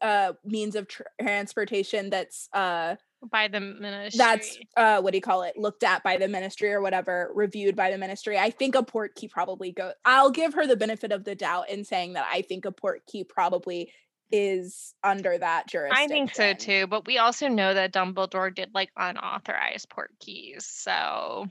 uh 0.00 0.32
means 0.44 0.76
of 0.76 0.86
tr- 0.88 1.02
transportation 1.20 2.08
that's 2.10 2.48
uh 2.52 2.94
by 3.30 3.48
the 3.48 3.60
ministry. 3.60 4.18
that's 4.18 4.58
uh 4.76 5.00
what 5.00 5.10
do 5.12 5.16
you 5.16 5.22
call 5.22 5.42
it 5.42 5.56
looked 5.56 5.82
at 5.82 6.02
by 6.02 6.16
the 6.16 6.28
ministry 6.28 6.72
or 6.72 6.80
whatever 6.80 7.30
reviewed 7.34 7.74
by 7.74 7.90
the 7.90 7.98
ministry 7.98 8.38
i 8.38 8.50
think 8.50 8.74
a 8.74 8.82
port 8.82 9.14
key 9.14 9.26
probably 9.26 9.72
go 9.72 9.92
i'll 10.04 10.30
give 10.30 10.54
her 10.54 10.66
the 10.66 10.76
benefit 10.76 11.12
of 11.12 11.24
the 11.24 11.34
doubt 11.34 11.68
in 11.70 11.82
saying 11.82 12.12
that 12.12 12.26
i 12.30 12.42
think 12.42 12.64
a 12.64 12.72
port 12.72 13.04
key 13.06 13.24
probably 13.24 13.90
is 14.32 14.94
under 15.04 15.38
that 15.38 15.68
jurisdiction. 15.68 16.04
I 16.04 16.12
think 16.12 16.34
so 16.34 16.52
too, 16.52 16.86
but 16.88 17.06
we 17.06 17.18
also 17.18 17.48
know 17.48 17.74
that 17.74 17.92
Dumbledore 17.92 18.54
did 18.54 18.70
like 18.74 18.90
unauthorized 18.96 19.88
port 19.88 20.10
keys. 20.18 20.66
So 20.66 21.46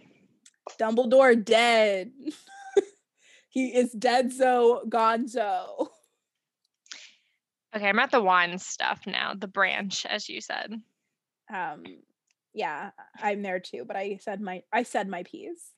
Dumbledore 0.80 1.43
dead. 1.43 2.11
he 3.56 3.74
is 3.74 3.91
dead 3.93 4.34
so 4.34 4.84
gonzo. 4.89 5.88
Okay, 7.76 7.89
I'm 7.89 7.99
at 7.99 8.12
the 8.12 8.22
wand 8.22 8.62
stuff 8.62 9.01
now, 9.08 9.34
the 9.34 9.47
branch, 9.47 10.06
as 10.06 10.30
you 10.30 10.41
said. 10.41 10.74
Um 11.53 11.84
yeah, 12.53 12.91
I'm 13.22 13.41
there 13.41 13.60
too, 13.60 13.84
but 13.86 13.95
I 13.97 14.18
said 14.22 14.39
my 14.41 14.64
I 14.72 14.84
said 14.84 15.08
my 15.10 15.24
piece. 15.24 15.74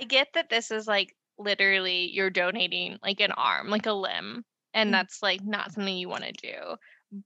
I 0.00 0.04
get 0.04 0.28
that 0.34 0.48
this 0.50 0.70
is 0.70 0.86
like 0.86 1.14
literally 1.38 2.10
you're 2.12 2.30
donating 2.30 2.98
like 3.02 3.20
an 3.20 3.32
arm, 3.32 3.68
like 3.68 3.86
a 3.86 3.92
limb, 3.92 4.44
and 4.72 4.90
Mm. 4.90 4.92
that's 4.92 5.22
like 5.22 5.42
not 5.44 5.72
something 5.72 5.96
you 5.96 6.08
want 6.08 6.24
to 6.24 6.32
do. 6.32 6.76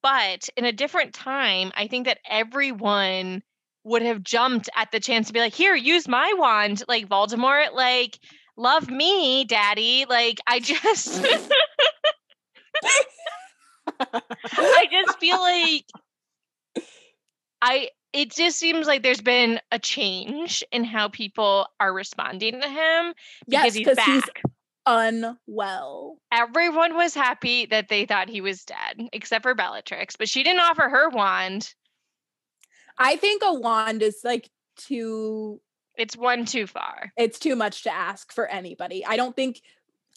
But 0.02 0.48
in 0.56 0.64
a 0.66 0.72
different 0.72 1.14
time, 1.14 1.72
I 1.74 1.86
think 1.88 2.06
that 2.06 2.18
everyone 2.28 3.42
would 3.84 4.02
have 4.02 4.22
jumped 4.22 4.68
at 4.76 4.90
the 4.92 5.00
chance 5.00 5.28
to 5.28 5.32
be 5.32 5.40
like, 5.40 5.54
"Here, 5.54 5.74
use 5.74 6.06
my 6.06 6.34
wand." 6.36 6.82
Like 6.88 7.08
Voldemort, 7.08 7.72
like 7.72 8.18
love 8.58 8.90
me, 8.90 9.44
daddy. 9.44 10.04
Like 10.08 10.40
I 10.46 10.60
just 10.60 11.24
I 14.02 14.86
just 14.90 15.18
feel 15.18 15.40
like 15.40 15.86
I 17.62 17.90
it 18.12 18.30
just 18.32 18.58
seems 18.58 18.86
like 18.86 19.02
there's 19.02 19.20
been 19.20 19.60
a 19.70 19.78
change 19.78 20.64
in 20.72 20.84
how 20.84 21.08
people 21.08 21.66
are 21.78 21.92
responding 21.92 22.60
to 22.60 22.68
him 22.68 23.14
because 23.46 23.74
yes, 23.76 23.86
he's 23.86 23.96
back. 23.96 24.06
he's 24.06 24.24
unwell. 24.86 26.16
Everyone 26.32 26.94
was 26.94 27.14
happy 27.14 27.66
that 27.66 27.88
they 27.88 28.06
thought 28.06 28.30
he 28.30 28.40
was 28.40 28.64
dead, 28.64 29.08
except 29.12 29.42
for 29.42 29.54
Bellatrix, 29.54 30.16
but 30.16 30.28
she 30.28 30.42
didn't 30.42 30.60
offer 30.60 30.88
her 30.88 31.10
wand. 31.10 31.74
I 32.98 33.16
think 33.16 33.42
a 33.44 33.52
wand 33.52 34.02
is 34.02 34.20
like 34.24 34.48
too 34.76 35.60
It's 35.98 36.16
one 36.16 36.44
too 36.44 36.66
far. 36.66 37.12
it's 37.16 37.38
too 37.38 37.56
much 37.56 37.82
to 37.82 37.92
ask 37.92 38.32
for 38.32 38.46
anybody. 38.46 39.04
I 39.04 39.16
don't 39.16 39.34
think 39.36 39.60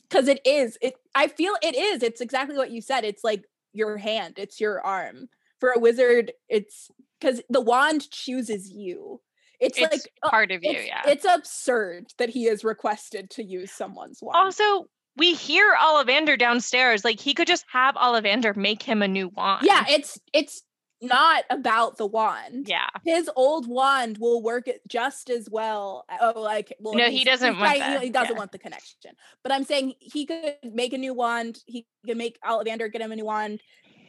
because 0.10 0.28
it 0.28 0.40
is. 0.46 0.78
It 0.82 0.94
I 1.16 1.28
feel 1.28 1.54
it 1.62 1.76
is. 1.76 2.04
It's 2.04 2.22
exactly 2.22 2.58
what 2.58 2.72
you 2.72 2.82
said. 2.82 3.04
It's 3.04 3.24
like 3.24 3.46
your 3.74 3.98
hand. 3.98 4.36
It's 4.38 4.60
your 4.60 4.82
arm. 4.82 5.30
For 5.60 5.72
a 5.76 5.80
wizard, 5.80 6.32
it's 6.50 6.90
because 7.20 7.42
the 7.50 7.62
wand 7.62 8.10
chooses 8.10 8.70
you. 8.72 9.22
It's, 9.60 9.78
It's 9.78 9.92
like 9.92 10.12
uh, 10.24 10.30
part 10.32 10.52
of 10.52 10.64
you, 10.64 10.72
yeah. 10.72 11.04
It's 11.06 11.24
absurd 11.24 12.08
that 12.18 12.30
he 12.30 12.48
is 12.48 12.64
requested 12.64 13.30
to 13.32 13.44
use 13.44 13.72
someone's 13.72 14.20
wand. 14.20 14.36
Also, 14.36 14.88
we 15.18 15.36
hear 15.36 15.76
Ollivander 15.80 16.38
downstairs. 16.38 17.06
Like 17.06 17.20
he 17.20 17.36
could 17.36 17.46
just 17.48 17.64
have 17.72 17.94
Ollivander 17.94 18.56
make 18.56 18.82
him 18.82 19.04
a 19.04 19.08
new 19.08 19.30
wand. 19.30 19.64
yeah, 19.64 19.86
it's 19.88 20.20
it's 20.34 20.64
not 21.02 21.46
about 21.50 21.98
the 21.98 22.06
wand. 22.06 22.68
yeah. 22.68 22.88
His 23.04 23.30
old 23.36 23.68
wand 23.68 24.18
will 24.20 24.42
work 24.42 24.68
just 24.88 25.30
as 25.30 25.50
well. 25.50 26.06
Oh, 26.22 26.40
like 26.40 26.74
well, 26.80 26.94
No, 26.94 27.10
he 27.10 27.24
doesn't 27.24 27.58
want 27.58 27.78
trying- 27.78 27.80
that, 27.80 28.04
He 28.04 28.10
doesn't 28.10 28.34
yeah. 28.34 28.38
want 28.38 28.52
the 28.52 28.60
connection. 28.60 29.12
But 29.44 29.52
I'm 29.52 29.64
saying 29.64 29.96
he 30.00 30.26
could 30.26 30.56
make 30.64 30.94
a 30.94 30.98
new 30.98 31.14
wand. 31.14 31.60
He 31.66 31.88
could 32.06 32.18
make 32.18 32.40
Ollivander 32.42 32.92
get 32.92 33.02
him 33.02 33.12
a 33.12 33.16
new 33.16 33.26
wand. 33.26 33.62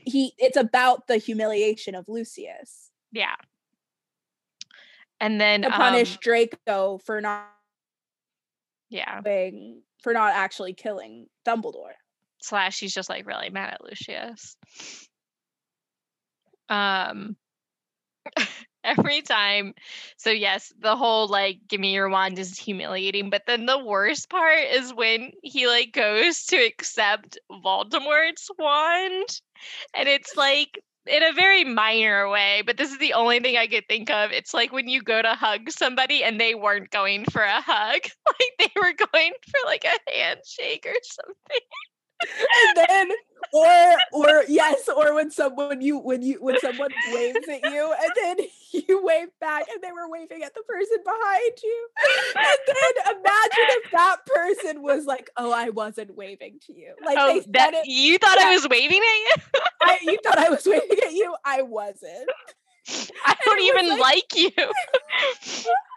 He. 0.05 0.35
It's 0.39 0.57
about 0.57 1.07
the 1.07 1.17
humiliation 1.17 1.95
of 1.95 2.05
Lucius 2.09 2.91
Yeah. 3.13 3.37
And 5.21 5.41
then 5.41 5.63
to 5.63 5.71
punish 5.71 6.15
um, 6.15 6.19
Draco 6.21 6.99
for 6.99 7.21
not 7.21 7.47
yeah. 8.91 9.21
being, 9.21 9.83
for 10.03 10.13
not 10.13 10.35
actually 10.35 10.75
killing 10.75 11.29
Dumbledore. 11.47 11.93
slash 12.41 12.81
he's 12.81 12.93
just 12.93 13.09
like 13.09 13.27
really 13.27 13.49
mad 13.49 13.73
at 13.73 13.85
Lucius. 13.85 14.57
Um 16.73 17.37
every 18.85 19.23
time 19.23 19.75
so 20.17 20.31
yes, 20.31 20.73
the 20.81 20.97
whole 20.97 21.29
like 21.29 21.59
give 21.69 21.81
me 21.81 21.95
your 21.95 22.09
wand 22.09 22.39
is 22.39 22.59
humiliating, 22.59 23.31
but 23.31 23.43
then 23.47 23.67
the 23.67 23.79
worst 23.79 24.31
part 24.31 24.59
is 24.73 24.95
when 24.95 25.33
he 25.43 25.67
like 25.69 25.93
goes 25.93 26.45
to 26.47 26.57
accept 26.57 27.39
Voldemort's 27.51 28.51
wand 28.59 29.41
and 29.95 30.09
it's 30.09 30.37
like 30.37 30.81
in 31.07 31.23
a 31.23 31.33
very 31.33 31.65
minor 31.65 32.29
way, 32.31 32.63
but 32.67 32.77
this 32.77 32.93
is 32.93 32.99
the 32.99 33.15
only 33.15 33.41
thing 33.41 33.57
I 33.57 33.67
could 33.67 33.89
think 33.89 34.11
of. 34.11 34.33
It's 34.33 34.55
like 34.55 34.73
when 34.73 34.89
you 34.89 35.03
go 35.03 35.21
to 35.23 35.35
hug 35.35 35.71
somebody 35.71 36.23
and 36.25 36.41
they 36.41 36.55
weren't 36.55 36.91
going 36.91 37.25
for 37.27 37.43
a 37.43 37.61
hug, 37.61 38.01
like 38.27 38.53
they 38.59 38.73
were 38.77 38.95
going 39.13 39.33
for 39.51 39.61
like 39.67 39.85
a 39.85 40.11
handshake 40.13 40.87
or 40.89 40.97
something. 41.03 41.67
And 42.23 42.87
then 42.89 43.11
or 43.53 43.97
or 44.13 44.45
yes 44.49 44.89
or 44.89 45.15
when 45.15 45.31
someone 45.31 45.81
you 45.81 45.99
when 45.99 46.23
you 46.23 46.39
when 46.41 46.59
someone 46.61 46.91
waves 47.13 47.47
at 47.49 47.63
you 47.71 47.95
and 48.01 48.13
then 48.17 48.47
you 48.73 49.05
wave 49.05 49.29
back 49.41 49.67
and 49.73 49.83
they 49.83 49.93
were 49.93 50.09
waving 50.09 50.43
at 50.43 50.55
the 50.55 50.63
person 50.63 50.99
behind 51.05 51.53
you. 51.63 51.89
And 52.37 52.59
then 52.67 53.17
imagine 53.17 53.67
if 53.85 53.91
that 53.93 54.17
person 54.27 54.83
was 54.83 55.05
like 55.05 55.29
oh 55.37 55.53
i 55.53 55.69
wasn't 55.71 56.17
waving 56.17 56.59
to 56.67 56.73
you. 56.73 56.95
Like 57.05 57.17
oh, 57.19 57.35
they 57.35 57.41
that 57.53 57.75
said 57.75 57.81
it 57.83 57.87
you 57.89 58.19
thought 58.19 58.39
I 58.39 58.55
was 58.55 58.67
waving 58.69 58.99
at 58.99 59.01
you? 59.01 59.35
I, 59.83 59.99
you 60.03 60.19
thought 60.25 60.39
i 60.39 60.49
was 60.49 60.65
waving 60.67 60.99
at 61.05 61.13
you? 61.13 61.35
I 61.45 61.63
wasn't. 61.63 62.31
I 63.27 63.37
don't 63.45 63.61
even 63.61 63.89
like- 63.91 64.01
like 64.01 64.35
you. 64.37 64.51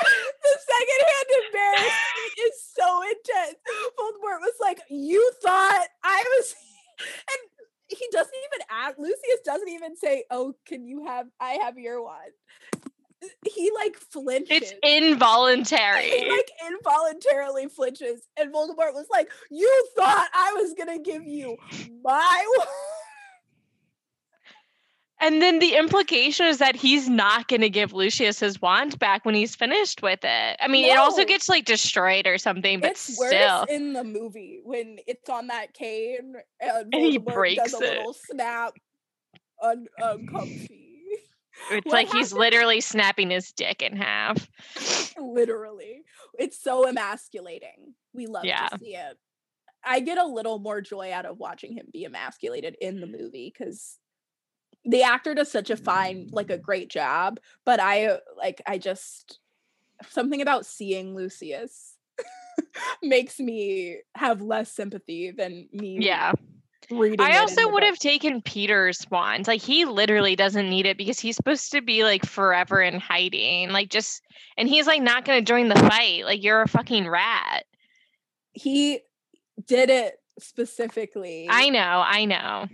the 0.00 0.54
secondhand 0.70 1.28
embarrassment 1.46 2.34
is 2.46 2.54
so 2.74 3.02
intense. 3.02 3.58
Voldemort 3.98 4.40
was 4.40 4.54
like 4.60 4.80
you 4.90 5.30
thought 5.42 5.86
i 6.02 6.24
was 6.36 6.54
and 7.00 7.68
he 7.88 8.06
doesn't 8.12 8.34
even 8.52 8.66
ask 8.70 8.98
lucius 8.98 9.40
doesn't 9.44 9.68
even 9.68 9.96
say 9.96 10.24
oh 10.30 10.54
can 10.66 10.86
you 10.86 11.04
have 11.04 11.26
i 11.40 11.58
have 11.62 11.78
your 11.78 12.02
one 12.02 12.16
he 13.46 13.70
like 13.74 13.96
flinches. 13.96 14.48
It's 14.50 14.74
involuntary. 14.82 16.10
he 16.10 16.30
like 16.30 16.50
involuntarily 16.66 17.68
flinches 17.68 18.22
and 18.38 18.52
voldemort 18.52 18.92
was 18.92 19.06
like 19.10 19.30
you 19.50 19.86
thought 19.96 20.28
i 20.34 20.52
was 20.60 20.74
gonna 20.76 20.98
give 20.98 21.24
you 21.24 21.56
my 22.02 22.44
one 22.58 22.66
And 25.20 25.40
then 25.40 25.58
the 25.60 25.76
implication 25.76 26.46
is 26.46 26.58
that 26.58 26.74
he's 26.76 27.08
not 27.08 27.48
going 27.48 27.60
to 27.60 27.70
give 27.70 27.92
Lucius 27.92 28.40
his 28.40 28.60
wand 28.60 28.98
back 28.98 29.24
when 29.24 29.34
he's 29.34 29.54
finished 29.54 30.02
with 30.02 30.20
it. 30.22 30.56
I 30.60 30.68
mean, 30.68 30.84
it 30.84 30.98
also 30.98 31.24
gets 31.24 31.48
like 31.48 31.64
destroyed 31.64 32.26
or 32.26 32.36
something, 32.36 32.80
but 32.80 32.90
it's 32.90 33.14
still. 33.14 33.62
in 33.64 33.92
the 33.92 34.04
movie 34.04 34.60
when 34.64 34.98
it's 35.06 35.30
on 35.30 35.46
that 35.46 35.72
cane 35.72 36.34
uh, 36.62 36.66
and, 36.82 36.88
And 36.94 37.04
he 37.04 37.18
breaks 37.18 37.62
does 37.72 37.80
a 37.80 37.84
it. 37.84 37.96
little 37.98 38.12
snap 38.14 38.74
un- 39.62 39.86
uncomfy. 39.98 40.80
Um, 41.70 41.70
it's 41.78 41.86
what 41.86 41.92
like 41.92 42.12
he's 42.12 42.32
literally 42.32 42.80
snapping 42.80 43.30
his 43.30 43.52
dick 43.52 43.80
in 43.82 43.96
half. 43.96 44.48
Literally. 45.18 46.02
It's 46.38 46.60
so 46.60 46.86
emasculating. 46.88 47.94
We 48.12 48.26
love 48.26 48.44
Yeah. 48.44 48.66
to 48.66 48.78
see 48.78 48.96
it. 48.96 49.16
I 49.84 50.00
get 50.00 50.18
a 50.18 50.26
little 50.26 50.58
more 50.58 50.80
joy 50.80 51.12
out 51.12 51.24
of 51.26 51.38
watching 51.38 51.72
him 51.74 51.86
be 51.92 52.04
emasculated 52.04 52.76
in 52.80 53.00
the 53.00 53.06
movie 53.06 53.54
because 53.56 53.98
the 54.84 55.02
actor 55.02 55.34
does 55.34 55.50
such 55.50 55.70
a 55.70 55.76
fine, 55.76 56.28
like 56.32 56.50
a 56.50 56.58
great 56.58 56.88
job. 56.90 57.40
But 57.64 57.80
I 57.80 58.18
like, 58.36 58.60
I 58.66 58.78
just 58.78 59.38
something 60.08 60.42
about 60.42 60.66
seeing 60.66 61.14
Lucius 61.14 61.96
makes 63.02 63.38
me 63.40 63.98
have 64.14 64.40
less 64.42 64.70
sympathy 64.70 65.30
than 65.30 65.68
me 65.72 65.98
Yeah. 66.00 66.32
reading. 66.90 67.20
I 67.24 67.38
also 67.38 67.64
would 67.70 67.80
book. 67.80 67.84
have 67.84 67.98
taken 67.98 68.42
Peter's 68.42 69.06
wand. 69.10 69.46
Like 69.46 69.62
he 69.62 69.84
literally 69.86 70.36
doesn't 70.36 70.68
need 70.68 70.84
it 70.86 70.98
because 70.98 71.18
he's 71.18 71.36
supposed 71.36 71.72
to 71.72 71.80
be 71.80 72.04
like 72.04 72.26
forever 72.26 72.82
in 72.82 73.00
hiding. 73.00 73.70
Like 73.70 73.88
just 73.88 74.22
and 74.58 74.68
he's 74.68 74.86
like 74.86 75.00
not 75.02 75.24
gonna 75.24 75.40
join 75.42 75.68
the 75.68 75.76
fight. 75.76 76.24
Like 76.24 76.42
you're 76.42 76.62
a 76.62 76.68
fucking 76.68 77.08
rat. 77.08 77.64
he 78.52 79.00
did 79.66 79.88
it 79.88 80.16
specifically. 80.38 81.46
I 81.48 81.70
know, 81.70 82.02
I 82.04 82.24
know. 82.24 82.66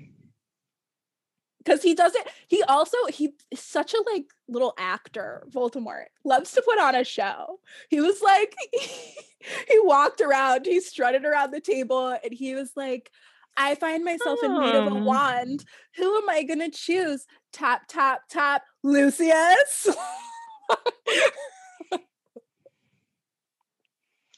Because 1.63 1.83
he 1.83 1.95
doesn't 1.95 2.27
he 2.49 2.63
also 2.65 2.97
he 3.09 3.35
is 3.51 3.61
such 3.61 3.95
a 3.95 4.03
like 4.13 4.25
little 4.49 4.75
actor 4.79 5.43
voldemort 5.51 6.07
loves 6.25 6.53
to 6.53 6.63
put 6.63 6.79
on 6.81 6.95
a 6.95 7.05
show. 7.05 7.61
He 7.89 8.01
was 8.01 8.21
like 8.23 8.55
he 8.73 9.79
walked 9.83 10.21
around 10.21 10.67
he 10.67 10.81
strutted 10.81 11.25
around 11.25 11.51
the 11.53 11.61
table 11.61 12.09
and 12.09 12.33
he 12.33 12.55
was 12.55 12.73
like 12.77 13.11
i 13.57 13.75
find 13.75 14.05
myself 14.05 14.39
in 14.43 14.59
need 14.61 14.75
of 14.75 14.87
a 14.87 14.97
Oh. 14.97 15.03
wand. 15.05 15.65
Who 15.97 16.17
am 16.19 16.29
i 16.29 16.43
gonna 16.43 16.71
choose? 16.71 17.27
Tap 17.53 17.83
tap 17.89 18.23
tap 18.29 18.63
lucius. 18.83 19.89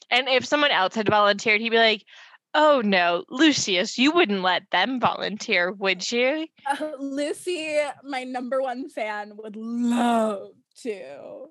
And 0.09 0.27
if 0.29 0.45
someone 0.45 0.69
else 0.69 0.93
had 0.93 1.09
volunteered, 1.09 1.59
he'd 1.59 1.71
be 1.71 1.77
like, 1.77 2.05
Oh 2.55 2.81
no, 2.85 3.23
Lucius, 3.29 3.97
you 3.97 4.11
wouldn't 4.11 4.43
let 4.43 4.69
them 4.71 4.99
volunteer, 4.99 5.71
would 5.71 6.09
you? 6.11 6.47
Uh, 6.67 6.91
lucy 6.99 7.77
my 8.03 8.23
number 8.23 8.61
one 8.61 8.89
fan 8.89 9.33
would 9.35 9.55
love 9.55 10.51
to 10.81 11.47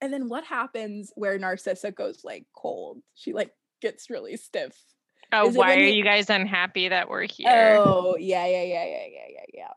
and 0.00 0.12
then 0.12 0.28
what 0.28 0.44
happens 0.44 1.12
where 1.14 1.38
narcissa 1.38 1.90
goes 1.90 2.22
like 2.24 2.44
cold 2.56 2.98
she 3.14 3.32
like 3.32 3.52
gets 3.80 4.08
really 4.10 4.36
stiff 4.36 4.76
Oh, 5.34 5.48
Is 5.48 5.56
why 5.56 5.76
are 5.76 5.78
he- 5.78 5.92
you 5.92 6.04
guys 6.04 6.28
unhappy 6.28 6.88
that 6.88 7.08
we're 7.08 7.26
here? 7.26 7.48
Oh, 7.78 8.16
yeah, 8.18 8.44
yeah, 8.44 8.64
yeah, 8.64 8.84
yeah, 8.84 9.06
yeah, 9.06 9.26
yeah, 9.30 9.44
yeah. 9.54 9.72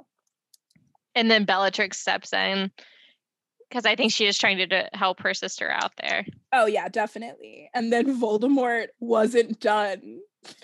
And 1.16 1.32
then 1.32 1.46
Bellatrix 1.46 1.98
steps 1.98 2.34
in 2.34 2.72
because 3.70 3.86
I 3.86 3.96
think 3.96 4.12
she 4.12 4.26
is 4.26 4.38
trying 4.38 4.58
to 4.58 4.66
d- 4.68 4.84
help 4.94 5.20
her 5.22 5.34
sister 5.34 5.70
out 5.72 5.92
there. 6.02 6.26
Oh 6.54 6.66
yeah, 6.66 6.88
definitely. 6.90 7.70
And 7.74 7.92
then 7.92 8.20
Voldemort 8.20 8.88
wasn't 9.00 9.60
done. 9.60 10.20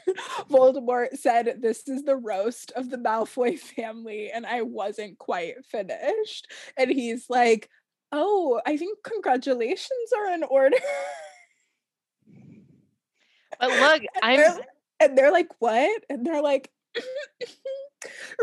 Voldemort 0.50 1.18
said, 1.18 1.56
"This 1.62 1.88
is 1.88 2.04
the 2.04 2.16
roast 2.16 2.72
of 2.76 2.90
the 2.90 2.98
Malfoy 2.98 3.58
family," 3.60 4.30
and 4.32 4.46
I 4.46 4.62
wasn't 4.62 5.18
quite 5.18 5.66
finished. 5.66 6.48
And 6.78 6.92
he's 6.92 7.26
like, 7.30 7.70
"Oh, 8.12 8.62
I 8.66 8.78
think 8.78 9.00
congratulations 9.04 10.14
are 10.16 10.34
in 10.34 10.44
order." 10.44 10.78
But 13.60 13.70
look, 13.70 14.02
I'm 14.24 14.38
they're- 14.38 14.60
and 15.00 15.18
they're 15.18 15.32
like, 15.32 15.50
"What?" 15.60 16.04
And 16.10 16.26
they're 16.26 16.42
like. 16.44 16.70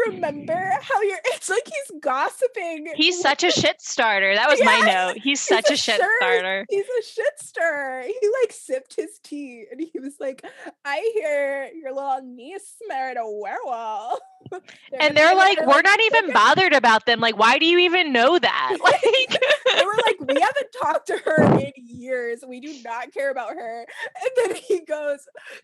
Remember 0.07 0.53
mm. 0.53 0.83
how 0.83 1.03
you're 1.03 1.19
it's 1.27 1.49
like 1.49 1.67
he's 1.67 2.01
gossiping. 2.01 2.89
he's 2.95 3.21
such 3.21 3.45
a 3.45 3.51
shit 3.51 3.81
starter. 3.81 4.35
That 4.35 4.49
was 4.49 4.63
my 4.65 4.81
note. 4.81 5.19
He's 5.23 5.41
such 5.41 5.71
a 5.71 5.73
a 5.73 5.77
shit 5.77 6.01
starter. 6.19 6.67
He's 6.69 6.85
a 6.85 7.03
shit 7.03 7.39
stirrer. 7.41 8.03
He 8.03 8.31
like 8.43 8.53
sipped 8.53 8.97
his 8.97 9.19
tea 9.23 9.65
and 9.71 9.81
he 9.81 9.99
was 9.99 10.15
like, 10.21 10.45
I 10.85 11.11
hear 11.15 11.71
your 11.75 11.95
little 11.95 12.21
niece 12.23 12.77
married 12.89 13.17
a 13.17 13.29
werewolf. 13.29 14.21
And 14.99 15.17
they're 15.17 15.35
like, 15.35 15.59
we're 15.67 15.83
not 15.83 16.01
even 16.01 16.27
"Look 16.27 16.31
at-" 16.31 16.35
bothered 16.35 16.73
about 16.73 17.05
them. 17.05 17.21
Like, 17.21 17.37
why 17.37 17.59
do 17.59 17.67
you 17.67 17.79
even 17.79 18.13
know 18.13 18.39
that? 18.39 18.79
Like, 18.83 19.03
They 19.03 19.85
were 19.85 20.01
like, 20.07 20.21
we 20.21 20.41
haven't 20.41 20.69
talked 20.81 21.07
to 21.09 21.19
her 21.19 21.59
in 21.59 21.73
years. 21.77 22.43
We 22.47 22.61
do 22.61 22.75
not 22.83 23.13
care 23.13 23.31
about 23.31 23.51
her. 23.51 23.81
And 23.81 24.31
then 24.37 24.57
he 24.57 24.81
goes, 24.81 25.21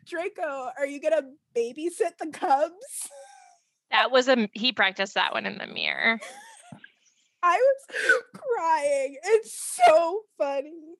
Draco, 0.06 0.70
are 0.78 0.86
you 0.86 1.00
gonna 1.00 1.22
babysit 1.56 2.18
the 2.18 2.30
cubs? 2.32 3.08
That 3.94 4.10
was 4.10 4.28
a 4.28 4.48
he 4.52 4.72
practiced 4.72 5.14
that 5.14 5.32
one 5.32 5.46
in 5.46 5.56
the 5.56 5.66
mirror. 5.66 6.18
I 7.42 7.56
was 7.56 8.22
crying. 8.34 9.16
It's 9.22 9.76
so 9.76 10.22
funny. 10.36 10.96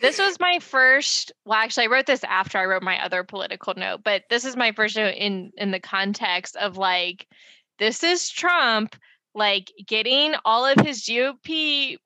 This 0.00 0.18
was 0.18 0.40
my 0.40 0.58
first. 0.58 1.32
Well, 1.44 1.58
actually, 1.58 1.84
I 1.84 1.90
wrote 1.90 2.06
this 2.06 2.24
after 2.24 2.58
I 2.58 2.66
wrote 2.66 2.82
my 2.82 3.02
other 3.02 3.24
political 3.24 3.74
note, 3.76 4.00
but 4.04 4.24
this 4.28 4.44
is 4.44 4.56
my 4.56 4.72
first 4.72 4.96
note 4.96 5.14
in 5.16 5.52
in 5.56 5.70
the 5.70 5.80
context 5.80 6.56
of 6.56 6.76
like, 6.76 7.26
this 7.78 8.02
is 8.02 8.28
Trump 8.28 8.96
like 9.34 9.72
getting 9.86 10.34
all 10.44 10.66
of 10.66 10.84
his 10.84 11.02
GOP 11.02 11.96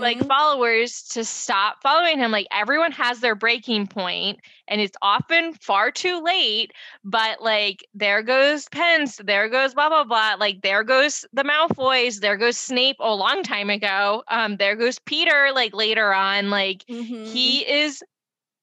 like 0.00 0.22
Mhm. 0.22 0.28
followers 0.28 1.02
to 1.02 1.24
stop 1.24 1.82
following 1.82 2.18
him. 2.18 2.30
Like 2.30 2.46
everyone 2.52 2.92
has 2.92 3.20
their 3.20 3.34
breaking 3.34 3.86
point, 3.88 4.38
and 4.68 4.80
it's 4.80 4.96
often 5.02 5.54
far 5.54 5.90
too 5.90 6.22
late. 6.22 6.72
But 7.04 7.42
like 7.42 7.84
there 7.94 8.22
goes 8.22 8.68
Pence, 8.70 9.20
there 9.24 9.48
goes 9.48 9.74
blah 9.74 9.88
blah 9.88 10.04
blah. 10.04 10.36
Like 10.38 10.62
there 10.62 10.84
goes 10.84 11.24
the 11.32 11.42
Malfoys, 11.44 12.20
there 12.20 12.36
goes 12.36 12.56
Snape 12.58 12.96
a 13.00 13.14
long 13.14 13.42
time 13.42 13.70
ago. 13.70 14.22
Um, 14.28 14.56
there 14.56 14.76
goes 14.76 14.98
Peter. 15.00 15.50
Like 15.54 15.74
later 15.74 16.12
on, 16.12 16.50
like 16.50 16.84
Mhm. 16.88 17.22
he 17.22 17.68
is 17.68 18.02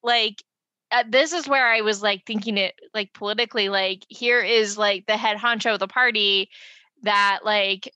like. 0.04 0.44
Uh, 0.92 1.04
this 1.10 1.34
is 1.34 1.48
where 1.48 1.68
I 1.68 1.82
was 1.82 2.04
like 2.04 2.26
thinking 2.26 2.58
it 2.58 2.76
like 2.94 3.12
politically 3.14 3.70
like 3.70 4.06
here 4.08 4.40
is 4.42 4.78
like 4.78 5.06
the 5.08 5.18
head 5.18 5.38
honcho 5.38 5.74
of 5.74 5.80
the 5.80 5.88
party 5.88 6.50
that 7.04 7.40
like 7.44 7.92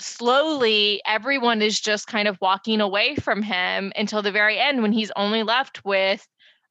slowly 0.00 1.00
everyone 1.06 1.62
is 1.62 1.80
just 1.80 2.06
kind 2.06 2.28
of 2.28 2.38
walking 2.40 2.80
away 2.80 3.16
from 3.16 3.42
him 3.42 3.92
until 3.96 4.22
the 4.22 4.32
very 4.32 4.58
end 4.58 4.82
when 4.82 4.92
he's 4.92 5.10
only 5.16 5.42
left 5.42 5.84
with 5.84 6.26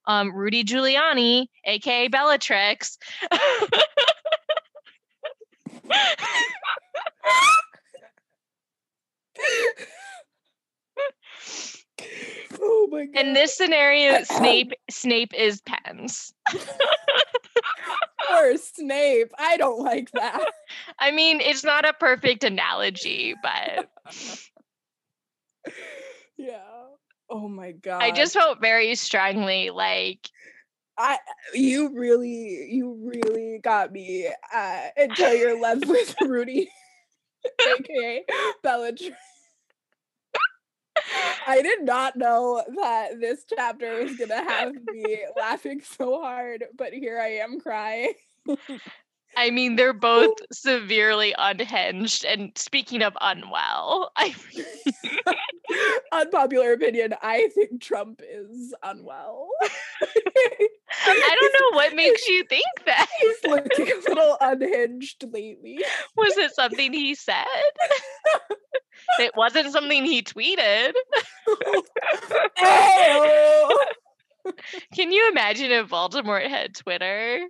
um, 0.08 0.34
Rudy 0.34 0.64
Giuliani, 0.64 1.48
aka 1.66 2.08
Bellatrix. 2.08 2.98
oh 12.60 12.88
my 12.92 13.06
god. 13.06 13.26
In 13.26 13.34
this 13.34 13.56
scenario, 13.56 14.24
Snape 14.38 14.74
Snape 14.90 15.34
is 15.34 15.62
Pence. 15.62 16.34
or 18.32 18.58
Snape. 18.58 19.32
I 19.38 19.58
don't 19.58 19.84
like 19.84 20.12
that. 20.12 20.46
I 21.00 21.12
mean, 21.12 21.42
it's 21.42 21.64
not 21.64 21.88
a 21.88 21.94
perfect 21.94 22.44
analogy, 22.44 23.36
but 23.42 23.90
yeah. 26.38 26.62
Oh 27.30 27.48
my 27.48 27.72
god. 27.72 28.04
I 28.04 28.12
just 28.12 28.34
felt 28.34 28.62
very 28.62 28.96
strongly 28.96 29.72
like 29.72 30.30
I 30.98 31.18
you 31.54 31.92
really 31.94 32.70
you 32.72 32.98
really 33.04 33.60
got 33.62 33.92
me 33.92 34.30
uh 34.54 34.82
until 34.96 35.34
you're 35.34 35.60
left 35.60 35.86
with 35.88 36.16
Rudy 36.22 36.70
aka 37.68 38.24
Bellatrix. 38.64 39.16
I 41.48 41.62
did 41.62 41.84
not 41.84 42.16
know 42.16 42.64
that 42.78 43.20
this 43.20 43.46
chapter 43.48 44.04
was 44.04 44.16
gonna 44.16 44.44
have 44.44 44.74
me 44.88 45.26
laughing 45.38 45.82
so 45.82 46.22
hard, 46.22 46.66
but 46.76 46.94
here 46.94 47.20
I 47.20 47.36
am 47.36 47.60
crying. 47.60 48.14
I 49.38 49.50
mean, 49.52 49.76
they're 49.76 49.94
both 49.94 50.34
severely 50.52 51.36
unhinged. 51.38 52.26
And 52.26 52.52
speaking 52.58 53.02
of 53.02 53.18
unwell, 53.20 54.12
I 54.16 54.34
Unpopular 56.12 56.74
opinion, 56.74 57.16
I 57.22 57.50
think 57.54 57.82
Trump 57.82 58.22
is 58.24 58.74
unwell. 58.84 59.50
I 60.02 61.38
don't 61.40 61.54
know 61.60 61.78
what 61.78 61.96
makes 61.96 62.28
you 62.28 62.46
think 62.46 62.66
that. 62.86 63.08
He's 63.20 63.52
looking 63.52 63.92
a 63.92 64.10
little 64.10 64.38
unhinged 64.40 65.26
lately. 65.32 65.80
Was 66.16 66.38
it 66.38 66.54
something 66.54 66.94
he 66.94 67.16
said? 67.16 67.46
It 69.20 69.32
wasn't 69.36 69.72
something 69.72 70.06
he 70.06 70.22
tweeted. 70.22 70.94
Can 74.94 75.12
you 75.12 75.28
imagine 75.30 75.72
if 75.72 75.90
Voldemort 75.90 76.48
had 76.48 76.76
Twitter? 76.76 77.48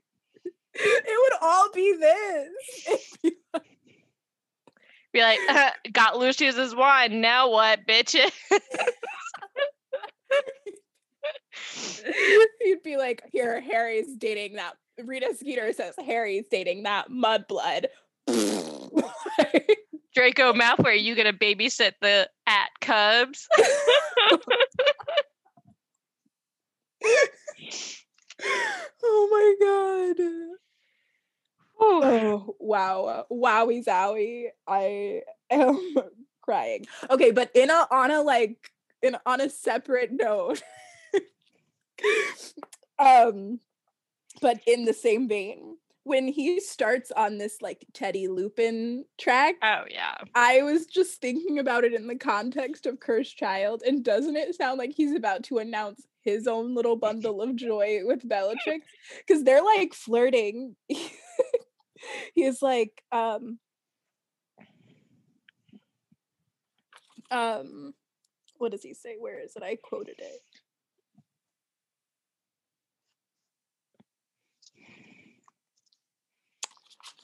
it 0.73 1.05
would 1.07 1.33
all 1.41 1.69
be 1.73 1.95
this. 1.97 3.17
Be 5.13 5.21
like, 5.21 5.39
uh, 5.47 5.69
got 5.93 6.17
Lucius's 6.17 6.75
wand. 6.75 7.21
Now 7.21 7.49
what, 7.49 7.87
bitches? 7.87 8.31
You'd 12.59 12.83
be 12.83 12.97
like, 12.97 13.23
here, 13.31 13.61
Harry's 13.61 14.13
dating 14.17 14.57
that. 14.57 14.73
Rita 15.01 15.33
Skeeter 15.33 15.71
says 15.71 15.95
Harry's 16.05 16.47
dating 16.51 16.83
that 16.83 17.09
mudblood. 17.09 17.85
Draco 20.15 20.53
Malfoy, 20.53 20.85
are 20.85 20.93
you 20.93 21.13
gonna 21.13 21.33
babysit 21.33 21.91
the 22.01 22.29
at 22.47 22.69
Cubs? 22.79 23.47
oh 29.03 29.27
my 29.29 29.55
god. 29.59 30.17
Whew. 31.77 32.03
Oh 32.03 32.55
wow. 32.59 33.25
Wowie 33.29 33.83
zowie. 33.85 34.47
I 34.65 35.23
am 35.51 35.95
crying. 36.41 36.85
Okay, 37.09 37.31
but 37.31 37.51
in 37.53 37.69
a 37.69 37.85
on 37.91 38.09
a 38.11 38.21
like 38.21 38.71
in 39.01 39.17
on 39.25 39.41
a 39.41 39.49
separate 39.49 40.13
note. 40.13 40.63
um 42.99 43.59
but 44.41 44.61
in 44.65 44.85
the 44.85 44.93
same 44.93 45.27
vein, 45.27 45.77
when 46.05 46.27
he 46.27 46.59
starts 46.59 47.11
on 47.11 47.39
this 47.39 47.61
like 47.63 47.83
Teddy 47.93 48.27
Lupin 48.27 49.05
track, 49.17 49.55
Oh 49.63 49.83
yeah. 49.89 50.15
I 50.35 50.61
was 50.61 50.85
just 50.85 51.19
thinking 51.19 51.57
about 51.57 51.83
it 51.83 51.93
in 51.93 52.05
the 52.05 52.15
context 52.15 52.85
of 52.85 52.99
Cursed 52.99 53.35
Child, 53.35 53.81
and 53.85 54.05
doesn't 54.05 54.35
it 54.35 54.55
sound 54.55 54.77
like 54.77 54.91
he's 54.95 55.15
about 55.15 55.43
to 55.45 55.57
announce 55.57 56.05
his 56.21 56.47
own 56.47 56.75
little 56.75 56.95
bundle 57.07 57.41
of 57.41 57.55
joy 57.55 58.01
with 58.03 58.27
Bellatrix? 58.27 58.85
Because 59.25 59.43
they're 59.43 59.63
like 59.63 59.95
flirting. 59.95 60.75
he's 62.35 62.61
like, 62.61 63.01
um, 63.11 63.57
um, 67.31 67.95
what 68.59 68.71
does 68.71 68.83
he 68.83 68.93
say? 68.93 69.15
Where 69.19 69.39
is 69.39 69.55
it? 69.55 69.63
I 69.63 69.75
quoted 69.75 70.19
it. 70.19 70.41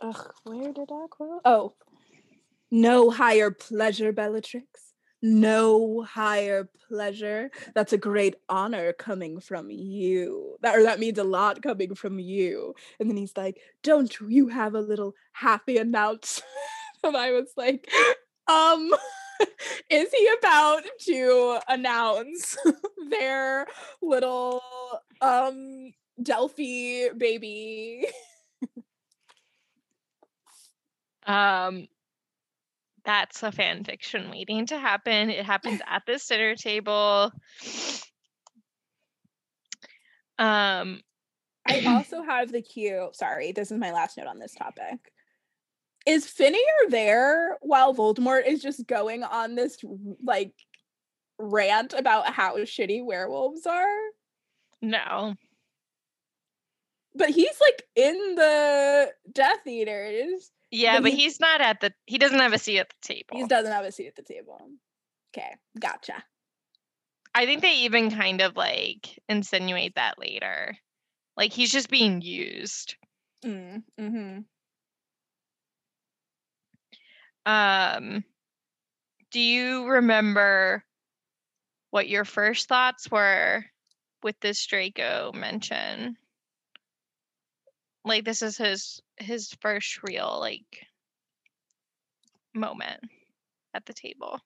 Ugh, 0.02 0.34
where 0.44 0.74
did 0.74 0.90
I 0.92 1.06
quote? 1.10 1.42
Oh, 1.46 1.74
no 2.72 3.10
higher 3.10 3.52
pleasure, 3.52 4.12
Bellatrix. 4.12 4.66
No 5.22 6.02
higher 6.02 6.70
pleasure. 6.88 7.52
That's 7.76 7.94
a 7.94 7.98
great 7.98 8.36
honor 8.50 8.94
coming 8.94 9.40
from 9.40 9.70
you. 9.70 10.58
That 10.62 10.76
or 10.78 10.84
that 10.84 11.00
means 11.00 11.20
a 11.20 11.24
lot 11.24 11.62
coming 11.62 11.94
from 11.94 12.18
you. 12.20 12.74
And 13.00 13.10
then 13.10 13.18
he's 13.18 13.38
like, 13.38 13.60
"Don't 13.84 14.16
you 14.20 14.48
have 14.48 14.74
a 14.74 14.82
little 14.82 15.14
happy 15.34 15.78
announcement?" 15.78 16.46
and 17.04 17.16
I 17.16 17.32
was 17.32 17.54
like, 17.56 17.88
"Um, 18.48 18.92
is 19.90 20.12
he 20.12 20.30
about 20.40 20.84
to 21.06 21.60
announce 21.68 22.58
their 23.10 23.68
little 24.02 24.62
um 25.22 25.92
Delphi 26.22 27.10
baby. 27.18 28.06
Um, 31.26 31.88
that's 33.04 33.42
a 33.44 33.52
fan 33.52 33.84
fiction 33.84 34.30
waiting 34.30 34.66
to 34.68 34.78
happen. 34.78 35.30
It 35.30 35.46
happens 35.46 35.82
at 35.88 36.04
this 36.06 36.28
dinner 36.28 36.56
table. 36.56 37.32
Um, 40.38 41.02
I 41.68 41.84
also 41.88 42.24
have 42.24 42.52
the 42.52 42.62
cue. 42.62 43.10
Sorry, 43.14 43.52
this 43.52 43.72
is 43.72 43.78
my 43.78 43.92
last 43.92 44.18
note 44.18 44.28
on 44.28 44.40
this 44.40 44.54
topic. 44.56 45.12
Is 46.08 46.26
Fenrir 46.26 46.90
there 46.90 47.58
while 47.62 47.94
Voldemort 47.94 48.48
is 48.48 48.62
just 48.62 48.88
going 48.88 49.24
on 49.24 49.54
this 49.54 49.78
like 50.24 50.54
rant 51.38 51.94
about 51.94 52.34
how 52.34 52.58
shitty 52.58 53.06
werewolves 53.06 53.66
are? 53.68 53.98
no, 54.82 55.36
But 57.14 57.30
he's 57.30 57.60
like 57.62 57.84
in 57.96 58.36
the 58.36 59.12
Death 59.32 59.68
Eaters. 59.68 60.50
Yeah, 60.72 60.98
But 60.98 61.04
but 61.04 61.12
he- 61.12 61.18
he's 61.24 61.40
not 61.40 61.62
at 61.62 61.82
the. 61.82 61.94
He 62.06 62.18
doesn't 62.18 62.40
have 62.40 62.54
a 62.54 62.58
seat 62.60 62.80
at 62.80 62.90
the 62.90 63.08
table. 63.08 63.38
He 63.38 63.46
doesn't 63.46 63.72
have 63.72 63.86
a 63.86 63.92
seat 63.92 64.08
at 64.08 64.16
the 64.16 64.24
table. 64.24 64.60
Okay, 65.36 65.56
gotcha. 65.80 66.24
I 67.34 67.46
think 67.46 67.62
they 67.62 67.76
even 67.80 68.12
kind 68.12 68.42
of 68.42 68.56
like 68.56 69.20
insinuate 69.30 69.96
that 69.96 70.20
later. 70.20 70.78
Like 71.38 71.54
he's 71.54 71.72
just 71.72 71.90
being 71.90 72.22
used. 72.22 72.96
Mm, 73.46 73.84
hmm 73.98 74.40
Um, 77.46 78.24
do 79.32 79.40
you 79.40 79.88
remember 79.88 80.84
what 81.90 82.08
your 82.10 82.26
first 82.26 82.68
thoughts 82.68 83.10
were 83.10 83.66
with 84.24 84.40
this 84.42 84.66
Draco 84.66 85.32
mention? 85.34 86.18
Like 88.04 88.26
this 88.26 88.42
is 88.42 88.58
his 88.58 89.02
his 89.22 89.56
first 89.62 90.00
real 90.04 90.38
like 90.40 90.86
moment 92.54 93.02
at 93.74 93.86
the 93.86 93.94
table. 93.94 94.40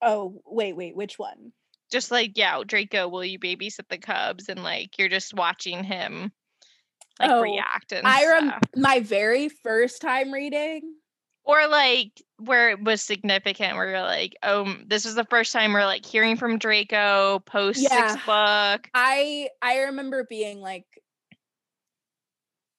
Oh, 0.00 0.42
wait, 0.46 0.74
wait, 0.76 0.96
which 0.96 1.18
one? 1.18 1.52
Just 1.90 2.10
like, 2.10 2.32
yeah, 2.36 2.60
Draco, 2.66 3.06
will 3.08 3.24
you 3.24 3.38
babysit 3.38 3.88
the 3.88 3.98
cubs? 3.98 4.48
And 4.48 4.62
like 4.64 4.98
you're 4.98 5.08
just 5.08 5.34
watching 5.34 5.84
him 5.84 6.32
like 7.20 7.30
Oh, 7.30 7.42
react 7.42 7.92
and 7.92 8.06
I 8.06 8.26
rem- 8.26 8.48
stuff. 8.48 8.62
my 8.76 9.00
very 9.00 9.48
first 9.48 10.00
time 10.00 10.32
reading. 10.32 10.94
or 11.44 11.66
like 11.68 12.22
where 12.38 12.70
it 12.70 12.82
was 12.82 13.02
significant 13.02 13.76
where 13.76 13.90
you're 13.90 14.00
like 14.02 14.32
oh 14.44 14.74
this 14.86 15.04
is 15.04 15.14
the 15.16 15.24
first 15.26 15.52
time 15.52 15.72
we're 15.72 15.84
like 15.84 16.04
hearing 16.06 16.36
from 16.36 16.56
draco 16.58 17.40
post 17.46 17.80
Yeah. 17.82 18.08
sixth 18.08 18.26
book 18.26 18.88
I 18.94 19.48
I 19.60 19.80
remember 19.82 20.24
being 20.28 20.60
like 20.60 20.86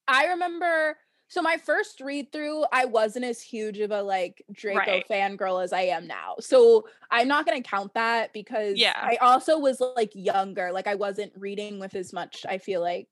I 0.08 0.26
remember 0.26 0.96
so 1.28 1.40
my 1.42 1.56
first 1.56 2.00
read 2.00 2.30
through 2.32 2.64
I 2.72 2.84
wasn't 2.84 3.24
as 3.24 3.40
huge 3.40 3.80
of 3.80 3.90
a 3.90 4.02
like 4.02 4.44
Draco 4.52 4.78
Right. 4.78 5.08
fangirl 5.08 5.62
as 5.64 5.72
I 5.72 5.82
am 5.82 6.06
now. 6.06 6.34
So 6.40 6.86
I'm 7.10 7.26
not 7.28 7.46
going 7.46 7.60
to 7.60 7.68
count 7.68 7.94
that 7.94 8.32
because 8.32 8.76
Yeah. 8.76 8.92
I 8.96 9.16
also 9.16 9.58
was 9.58 9.80
like 9.96 10.12
younger. 10.14 10.70
Like 10.70 10.86
I 10.86 10.94
wasn't 10.94 11.32
reading 11.36 11.80
with 11.80 11.94
as 11.96 12.12
much 12.12 12.44
I 12.48 12.58
feel 12.58 12.80
like 12.82 13.08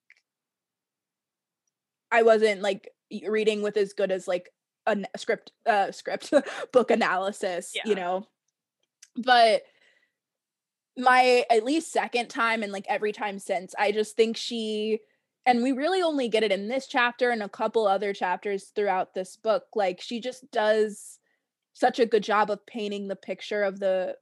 I 2.10 2.22
wasn't 2.22 2.60
like 2.60 2.90
reading 3.26 3.62
with 3.62 3.76
as 3.76 3.92
good 3.92 4.12
as 4.12 4.28
like 4.28 4.50
a 4.86 4.96
script 5.16 5.52
uh 5.66 5.90
script 5.92 6.32
book 6.72 6.90
analysis, 6.90 7.72
Yeah. 7.74 7.82
you 7.86 7.94
know. 7.94 8.26
But 9.16 9.62
my 10.96 11.44
at 11.50 11.64
least 11.64 11.90
second 11.90 12.28
time 12.28 12.62
and 12.62 12.70
like 12.70 12.84
every 12.86 13.12
time 13.12 13.38
since 13.38 13.74
i 13.78 13.90
just 13.92 14.14
think 14.14 14.36
she 14.36 15.00
and 15.46 15.62
we 15.62 15.72
really 15.72 16.02
only 16.02 16.28
get 16.28 16.42
it 16.42 16.52
in 16.52 16.68
this 16.68 16.86
chapter 16.86 17.30
and 17.30 17.42
a 17.42 17.48
couple 17.48 17.86
other 17.86 18.12
chapters 18.12 18.72
throughout 18.74 19.14
this 19.14 19.36
book 19.36 19.64
like 19.74 20.00
she 20.00 20.20
just 20.20 20.50
does 20.50 21.18
such 21.74 21.98
a 21.98 22.06
good 22.06 22.22
job 22.22 22.50
of 22.50 22.64
painting 22.66 23.08
the 23.08 23.16
picture 23.16 23.62
of 23.62 23.80
the 23.80 24.14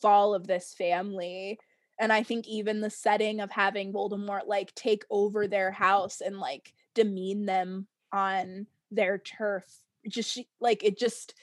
fall 0.00 0.34
of 0.34 0.46
this 0.46 0.74
family 0.76 1.58
and 1.98 2.12
i 2.12 2.22
think 2.22 2.46
even 2.46 2.80
the 2.80 2.90
setting 2.90 3.40
of 3.40 3.50
having 3.50 3.92
voldemort 3.92 4.46
like 4.46 4.74
take 4.74 5.04
over 5.10 5.48
their 5.48 5.72
house 5.72 6.20
and 6.20 6.38
like 6.38 6.72
demean 6.94 7.46
them 7.46 7.86
on 8.12 8.66
their 8.90 9.18
turf 9.18 9.64
just 10.08 10.32
she, 10.32 10.48
like 10.60 10.84
it 10.84 10.98
just 10.98 11.34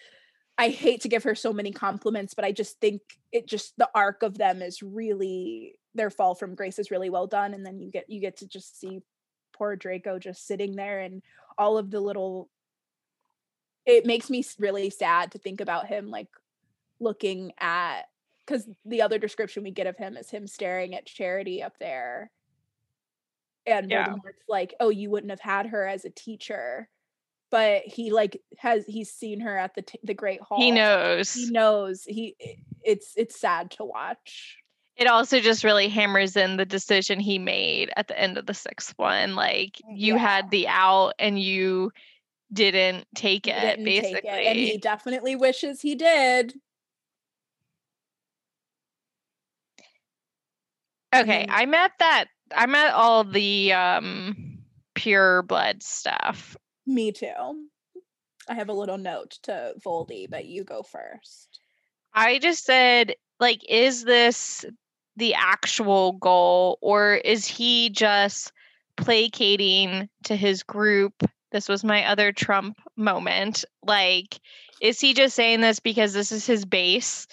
I 0.57 0.69
hate 0.69 1.01
to 1.01 1.09
give 1.09 1.23
her 1.23 1.35
so 1.35 1.51
many 1.51 1.71
compliments, 1.71 2.33
but 2.33 2.45
I 2.45 2.51
just 2.51 2.79
think 2.79 3.01
it 3.31 3.47
just 3.47 3.73
the 3.77 3.89
arc 3.93 4.23
of 4.23 4.37
them 4.37 4.61
is 4.61 4.81
really 4.81 5.75
their 5.93 6.09
fall 6.09 6.35
from 6.35 6.55
grace 6.55 6.79
is 6.79 6.91
really 6.91 7.09
well 7.09 7.27
done. 7.27 7.53
And 7.53 7.65
then 7.65 7.79
you 7.79 7.91
get 7.91 8.09
you 8.09 8.21
get 8.21 8.37
to 8.37 8.47
just 8.47 8.79
see 8.79 9.01
poor 9.53 9.75
Draco 9.75 10.19
just 10.19 10.47
sitting 10.47 10.75
there 10.75 11.01
and 11.01 11.21
all 11.57 11.77
of 11.77 11.91
the 11.91 11.99
little 11.99 12.49
it 13.85 14.05
makes 14.05 14.29
me 14.29 14.43
really 14.59 14.89
sad 14.89 15.31
to 15.31 15.37
think 15.37 15.61
about 15.61 15.87
him 15.87 16.09
like 16.09 16.27
looking 16.99 17.51
at 17.59 18.03
because 18.45 18.67
the 18.85 19.01
other 19.01 19.17
description 19.17 19.63
we 19.63 19.71
get 19.71 19.87
of 19.87 19.97
him 19.97 20.17
is 20.17 20.29
him 20.29 20.47
staring 20.47 20.95
at 20.95 21.05
Charity 21.05 21.63
up 21.63 21.77
there. 21.79 22.31
And 23.65 23.89
Yeah. 23.89 24.07
Voldemort's 24.07 24.47
like, 24.47 24.75
oh, 24.79 24.89
you 24.89 25.09
wouldn't 25.09 25.31
have 25.31 25.39
had 25.39 25.67
her 25.67 25.87
as 25.87 26.05
a 26.05 26.09
teacher 26.11 26.89
but 27.55 27.83
he 27.85 28.11
like 28.11 28.41
has 28.57 28.85
he's 28.85 29.09
seen 29.09 29.39
her 29.39 29.57
at 29.57 29.73
the 29.75 29.81
t- 29.81 29.99
the 30.03 30.13
great 30.13 30.41
hall 30.41 30.59
he 30.59 30.71
knows. 30.71 31.31
he 31.33 31.49
knows 31.51 32.03
he 32.03 32.35
it's 32.83 33.13
it's 33.15 33.39
sad 33.39 33.71
to 33.71 33.85
watch. 33.85 34.57
It 34.97 35.07
also 35.07 35.39
just 35.39 35.63
really 35.63 35.87
hammers 35.87 36.35
in 36.35 36.57
the 36.57 36.65
decision 36.65 37.17
he 37.17 37.39
made 37.39 37.91
at 37.95 38.09
the 38.09 38.19
end 38.19 38.37
of 38.37 38.45
the 38.45 38.53
sixth 38.53 38.93
one 38.97 39.35
like 39.35 39.79
you 39.89 40.15
Yeah. 40.15 40.19
had 40.19 40.51
the 40.51 40.67
out 40.67 41.13
and 41.17 41.39
you 41.39 41.93
didn't 42.51 43.07
take 43.15 43.47
it 43.47 43.57
didn't 43.61 43.85
take 43.85 44.03
basically 44.03 44.29
it, 44.29 44.47
and 44.47 44.59
he 44.59 44.77
definitely 44.77 45.37
wishes 45.37 45.79
he 45.79 45.95
did. 45.95 46.53
Okay 51.15 51.45
i'm 51.47 51.73
at 51.73 51.93
that 51.99 52.25
i'm 52.53 52.75
at 52.75 52.93
all 52.93 53.23
the 53.23 53.71
um 53.71 54.59
pure 54.93 55.41
blood 55.43 55.81
stuff 55.81 56.57
me 56.85 57.11
too 57.11 57.67
i 58.49 58.53
have 58.53 58.69
a 58.69 58.73
little 58.73 58.97
note 58.97 59.37
to 59.43 59.73
voldy 59.83 60.29
but 60.29 60.45
you 60.45 60.63
go 60.63 60.83
first 60.83 61.59
I 62.15 62.39
just 62.39 62.63
said, 62.63 63.13
like, 63.41 63.61
is 63.69 64.05
this 64.05 64.63
the 65.17 65.33
actual 65.33 66.13
goal, 66.13 66.79
or 66.81 67.15
is 67.15 67.45
he 67.45 67.89
just 67.89 68.53
placating 68.95 70.09
to 70.23 70.35
his 70.35 70.63
group? 70.63 71.13
This 71.51 71.67
was 71.67 71.83
my 71.83 72.05
other 72.05 72.31
Trump 72.31 72.77
moment. 72.95 73.65
Like, 73.83 74.39
is 74.81 74.99
he 74.99 75.13
just 75.13 75.35
saying 75.35 75.59
this 75.59 75.79
because 75.79 76.13
this 76.13 76.31
is 76.31 76.47
his 76.47 76.65
base 76.65 77.27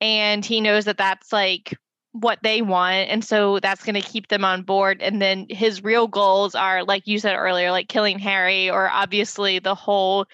and 0.00 0.44
he 0.44 0.60
knows 0.60 0.84
that 0.84 0.98
that's 0.98 1.32
like 1.32 1.74
what 2.20 2.38
they 2.42 2.62
want? 2.62 3.08
And 3.08 3.24
so 3.24 3.60
that's 3.60 3.84
going 3.84 3.94
to 3.94 4.00
keep 4.00 4.28
them 4.28 4.44
on 4.44 4.62
board. 4.62 5.02
And 5.02 5.20
then 5.20 5.46
his 5.50 5.82
real 5.82 6.08
goals 6.08 6.54
are, 6.54 6.84
like 6.84 7.06
you 7.06 7.18
said 7.18 7.36
earlier, 7.36 7.70
like 7.70 7.88
killing 7.88 8.18
Harry, 8.18 8.70
or 8.70 8.88
obviously 8.90 9.58
the 9.58 9.74
whole 9.74 10.26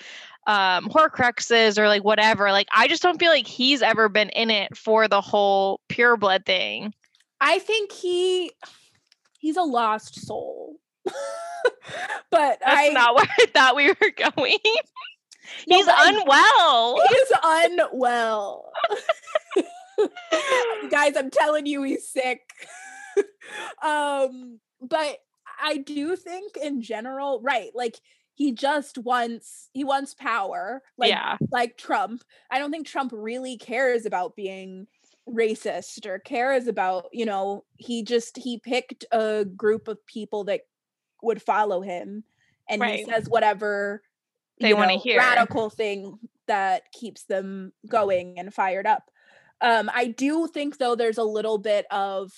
um 0.48 0.88
horcruxes 0.88 1.78
or 1.78 1.86
like 1.86 2.02
whatever 2.02 2.50
like 2.50 2.66
i 2.74 2.88
just 2.88 3.00
don't 3.00 3.20
feel 3.20 3.30
like 3.30 3.46
he's 3.46 3.80
ever 3.80 4.08
been 4.08 4.28
in 4.30 4.50
it 4.50 4.76
for 4.76 5.06
the 5.06 5.20
whole 5.20 5.80
pure 5.88 6.16
blood 6.16 6.44
thing 6.44 6.92
i 7.40 7.60
think 7.60 7.92
he 7.92 8.50
he's 9.38 9.56
a 9.56 9.62
lost 9.62 10.20
soul 10.26 10.78
but 11.04 11.14
that's 12.30 12.60
i 12.64 12.88
not 12.88 13.14
where 13.14 13.24
i 13.38 13.46
thought 13.54 13.76
we 13.76 13.86
were 13.86 14.32
going 14.34 14.58
he's 15.68 15.86
I- 15.88 16.10
unwell 16.10 17.00
he's 17.08 17.32
unwell. 17.44 18.72
Guys, 20.90 21.16
I'm 21.16 21.30
telling 21.30 21.66
you, 21.66 21.82
he's 21.82 22.08
sick. 22.08 22.40
um, 23.84 24.60
but 24.80 25.18
I 25.60 25.78
do 25.78 26.16
think 26.16 26.56
in 26.56 26.82
general, 26.82 27.40
right? 27.42 27.70
Like 27.74 28.00
he 28.34 28.52
just 28.52 28.98
wants 28.98 29.68
he 29.72 29.84
wants 29.84 30.14
power, 30.14 30.82
like 30.96 31.10
yeah 31.10 31.36
like 31.50 31.76
Trump. 31.76 32.22
I 32.50 32.58
don't 32.58 32.70
think 32.70 32.86
Trump 32.86 33.12
really 33.14 33.56
cares 33.56 34.06
about 34.06 34.36
being 34.36 34.86
racist 35.28 36.06
or 36.06 36.18
cares 36.18 36.66
about, 36.66 37.06
you 37.12 37.24
know, 37.24 37.64
he 37.76 38.02
just 38.02 38.36
he 38.36 38.58
picked 38.58 39.04
a 39.12 39.44
group 39.44 39.88
of 39.88 40.04
people 40.06 40.44
that 40.44 40.62
would 41.22 41.40
follow 41.40 41.80
him 41.80 42.24
and 42.68 42.82
he 42.84 43.04
says 43.04 43.28
whatever 43.28 44.02
They 44.60 44.74
wanna 44.74 44.98
hear. 44.98 45.18
radical 45.18 45.70
thing 45.70 46.18
that 46.48 46.90
keeps 46.92 47.24
them 47.24 47.72
going 47.88 48.38
and 48.38 48.52
fired 48.52 48.86
up. 48.86 49.10
Um, 49.62 49.90
I 49.94 50.08
do 50.08 50.48
think 50.48 50.78
though 50.78 50.94
there's 50.96 51.18
a 51.18 51.24
little 51.24 51.58
bit 51.58 51.86
of 51.90 52.32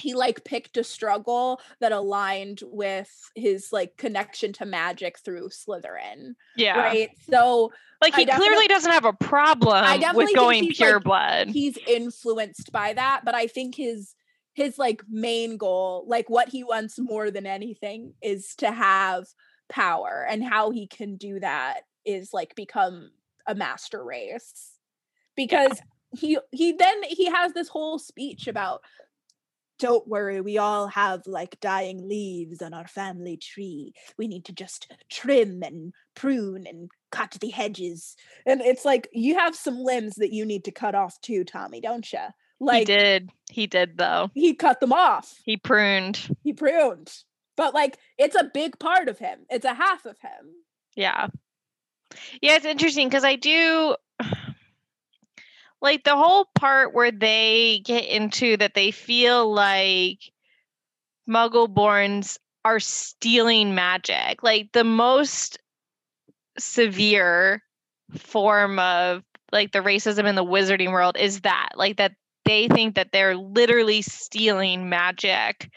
he 0.00 0.14
like 0.14 0.44
picked 0.44 0.76
a 0.76 0.84
struggle 0.84 1.60
that 1.80 1.90
aligned 1.90 2.62
with 2.64 3.10
his 3.34 3.72
like 3.72 3.96
connection 3.96 4.52
to 4.54 4.66
magic 4.66 5.18
through 5.18 5.48
Slytherin. 5.48 6.34
yeah 6.56 6.78
Right. 6.78 7.10
So 7.30 7.72
like 8.00 8.14
he 8.14 8.26
clearly 8.26 8.68
doesn't 8.68 8.92
have 8.92 9.04
a 9.04 9.12
problem 9.12 10.00
with 10.14 10.34
going 10.34 10.68
pure 10.72 10.94
like, 10.94 11.04
blood 11.04 11.48
he's 11.48 11.76
influenced 11.86 12.70
by 12.70 12.92
that, 12.92 13.22
but 13.24 13.34
I 13.34 13.48
think 13.48 13.74
his 13.74 14.14
his 14.54 14.78
like 14.78 15.02
main 15.08 15.56
goal, 15.56 16.04
like 16.08 16.28
what 16.28 16.48
he 16.48 16.64
wants 16.64 16.98
more 16.98 17.30
than 17.30 17.46
anything 17.46 18.14
is 18.20 18.54
to 18.56 18.70
have 18.70 19.26
power 19.68 20.26
and 20.28 20.42
how 20.42 20.70
he 20.70 20.86
can 20.86 21.16
do 21.16 21.38
that 21.40 21.82
is 22.04 22.32
like 22.32 22.54
become 22.56 23.10
a 23.46 23.54
master 23.54 24.02
race. 24.02 24.72
Because 25.36 25.80
he 26.12 26.38
he 26.52 26.72
then 26.72 27.02
he 27.04 27.26
has 27.26 27.52
this 27.52 27.68
whole 27.68 27.98
speech 27.98 28.46
about 28.46 28.82
don't 29.78 30.08
worry, 30.08 30.40
we 30.40 30.58
all 30.58 30.88
have 30.88 31.22
like 31.26 31.60
dying 31.60 32.08
leaves 32.08 32.62
on 32.62 32.74
our 32.74 32.88
family 32.88 33.36
tree. 33.36 33.92
We 34.16 34.26
need 34.26 34.44
to 34.46 34.52
just 34.52 34.92
trim 35.10 35.62
and 35.62 35.92
prune 36.14 36.66
and 36.66 36.90
cut 37.12 37.36
the 37.40 37.50
hedges. 37.50 38.16
And 38.44 38.60
it's 38.60 38.84
like 38.84 39.08
you 39.12 39.38
have 39.38 39.54
some 39.54 39.78
limbs 39.78 40.16
that 40.16 40.32
you 40.32 40.44
need 40.44 40.64
to 40.64 40.72
cut 40.72 40.94
off 40.94 41.20
too, 41.20 41.44
Tommy, 41.44 41.80
don't 41.80 42.12
you? 42.12 42.18
Like 42.60 42.80
he 42.80 42.84
did. 42.96 43.30
He 43.50 43.66
did 43.66 43.96
though. 43.96 44.30
He 44.34 44.54
cut 44.54 44.80
them 44.80 44.92
off. 44.92 45.32
He 45.44 45.56
pruned. 45.56 46.36
He 46.42 46.52
pruned. 46.52 47.12
But 47.56 47.72
like 47.72 47.98
it's 48.18 48.36
a 48.36 48.50
big 48.52 48.78
part 48.78 49.08
of 49.08 49.18
him. 49.18 49.40
It's 49.48 49.64
a 49.64 49.74
half 49.74 50.06
of 50.06 50.18
him. 50.18 50.54
Yeah. 50.96 51.28
Yeah, 52.40 52.56
it's 52.56 52.64
interesting 52.64 53.08
because 53.08 53.24
I 53.24 53.36
do 53.36 53.94
like 55.80 56.04
the 56.04 56.16
whole 56.16 56.46
part 56.54 56.94
where 56.94 57.10
they 57.10 57.80
get 57.84 58.04
into 58.04 58.56
that 58.56 58.74
they 58.74 58.90
feel 58.90 59.50
like 59.52 60.18
muggleborns 61.28 62.38
are 62.64 62.80
stealing 62.80 63.74
magic 63.74 64.42
like 64.42 64.70
the 64.72 64.84
most 64.84 65.58
severe 66.58 67.62
form 68.16 68.78
of 68.78 69.22
like 69.52 69.72
the 69.72 69.78
racism 69.80 70.26
in 70.26 70.34
the 70.34 70.44
wizarding 70.44 70.90
world 70.90 71.16
is 71.18 71.42
that 71.42 71.70
like 71.76 71.96
that 71.96 72.12
they 72.44 72.68
think 72.68 72.94
that 72.94 73.12
they're 73.12 73.36
literally 73.36 74.02
stealing 74.02 74.88
magic 74.88 75.70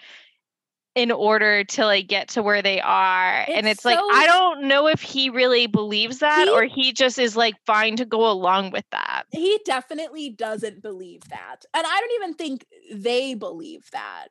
in 0.95 1.09
order 1.11 1.63
to 1.63 1.85
like 1.85 2.07
get 2.07 2.27
to 2.27 2.43
where 2.43 2.61
they 2.61 2.81
are 2.81 3.45
and 3.47 3.65
It's 3.65 3.79
it's 3.79 3.85
like 3.85 3.97
i 3.97 4.25
don't 4.25 4.63
know 4.67 4.87
if 4.87 5.01
he 5.01 5.29
really 5.29 5.65
believes 5.67 6.19
that 6.19 6.47
He- 6.47 6.53
or 6.53 6.63
he 6.65 6.91
just 6.91 7.17
is 7.17 7.37
like 7.37 7.55
fine 7.65 7.95
to 7.95 8.05
go 8.05 8.29
along 8.29 8.71
with 8.71 8.83
that 8.91 9.23
He 9.31 9.57
definitely 9.65 10.29
doesn't 10.31 10.81
believe 10.81 11.21
that. 11.29 11.63
And 11.73 11.85
I 11.87 11.99
don't 11.99 12.11
even 12.23 12.33
think 12.33 12.65
they 12.93 13.33
believe 13.35 13.89
that. 13.93 14.27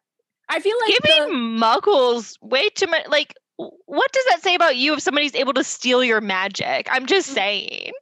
I 0.50 0.61
feel 0.61 0.76
like 0.86 0.98
giving 1.02 1.28
the- 1.32 1.64
muggles 1.64 2.36
way 2.42 2.68
too 2.70 2.86
much 2.88 3.06
like 3.08 3.34
what 3.56 4.12
does 4.12 4.24
that 4.30 4.42
say 4.42 4.54
about 4.54 4.76
you 4.76 4.92
if 4.94 5.00
somebody's 5.00 5.34
able 5.34 5.52
to 5.54 5.64
steal 5.64 6.02
your 6.04 6.20
magic 6.20 6.88
i'm 6.90 7.06
just 7.06 7.30
Mm. 7.30 7.34
saying 7.34 7.92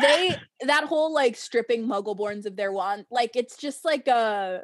they 0.00 0.36
that 0.66 0.84
whole 0.84 1.12
like 1.12 1.36
stripping 1.36 1.86
muggleborns 1.86 2.46
of 2.46 2.56
their 2.56 2.70
wand 2.72 3.06
like 3.10 3.32
it's 3.34 3.56
just 3.56 3.84
like 3.84 4.08
a 4.08 4.62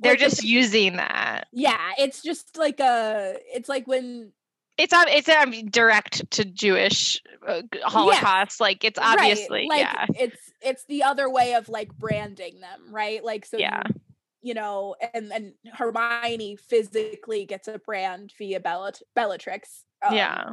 they're 0.00 0.12
like, 0.12 0.20
just 0.20 0.42
using 0.42 0.96
that. 0.96 1.46
Yeah 1.52 1.92
it's 1.98 2.22
just 2.22 2.56
like 2.56 2.80
a 2.80 3.36
it's 3.54 3.68
like 3.68 3.86
when 3.86 4.32
it's 4.78 4.92
ob- 4.92 5.08
it's 5.08 5.28
um, 5.28 5.50
direct 5.68 6.30
to 6.30 6.44
jewish 6.44 7.20
uh, 7.46 7.62
holocaust 7.82 8.60
like 8.60 8.82
it's 8.84 8.98
right, 8.98 9.18
obviously 9.18 9.66
like 9.68 9.80
yeah. 9.80 10.06
it's 10.18 10.52
it's 10.62 10.84
the 10.86 11.02
other 11.02 11.28
way 11.28 11.54
of 11.54 11.68
like 11.68 11.96
branding 11.98 12.60
them 12.60 12.92
right? 12.92 13.24
Like 13.24 13.46
so 13.46 13.58
Yeah. 13.58 13.82
you, 13.88 13.94
you 14.42 14.54
know 14.54 14.94
and 15.14 15.32
and 15.32 15.52
hermione 15.72 16.56
physically 16.56 17.44
gets 17.46 17.68
a 17.68 17.78
brand 17.78 18.32
via 18.38 18.60
Bellat- 18.60 19.02
bellatrix 19.14 19.84
um, 20.06 20.14
yeah 20.14 20.50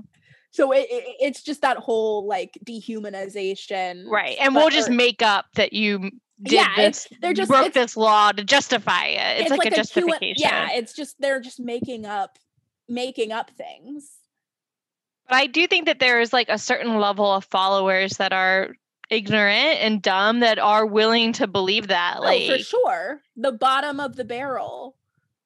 so 0.52 0.72
it, 0.72 0.88
it 0.90 1.16
it's 1.20 1.44
just 1.44 1.62
that 1.62 1.78
whole 1.78 2.26
like 2.28 2.58
dehumanization 2.66 4.06
right 4.08 4.38
and 4.40 4.54
but- 4.54 4.60
we'll 4.62 4.70
just 4.70 4.90
or- 4.90 4.94
make 4.94 5.22
up 5.22 5.46
that 5.56 5.74
you 5.74 6.00
did 6.42 6.52
Yeah, 6.54 6.74
this 6.76 7.08
they're 7.22 7.34
just- 7.34 7.50
broke 7.50 7.74
this 7.74 7.98
law 7.98 8.32
to 8.32 8.44
justify 8.44 9.06
it 9.06 9.42
it's, 9.42 9.50
like, 9.50 9.66
a, 9.66 9.70
hu- 9.70 9.76
justification 9.76 10.36
yeah 10.38 10.70
it's 10.72 10.94
just 10.94 11.16
they're 11.20 11.40
just 11.42 11.60
making 11.60 12.06
up 12.06 12.38
making 12.88 13.32
up 13.32 13.52
things 13.52 14.18
But 15.28 15.36
I 15.36 15.48
do 15.48 15.68
think 15.68 15.88
that 15.88 16.00
there 16.00 16.22
is 16.22 16.32
like 16.32 16.48
a 16.50 16.58
certain 16.58 17.00
level 17.00 17.26
of 17.32 17.44
followers 17.46 18.18
that 18.18 18.32
are 18.34 18.76
ignorant 19.10 19.80
and 19.82 20.02
dumb 20.02 20.40
that 20.42 20.60
are 20.60 20.86
willing 20.86 21.34
to 21.34 21.48
believe 21.48 21.88
that. 21.88 22.22
Like, 22.22 22.44
oh, 22.50 22.58
for 22.58 22.64
sure 22.64 23.22
the 23.36 23.52
bottom 23.52 24.00
of 24.00 24.16
the 24.16 24.24
barrel 24.26 24.96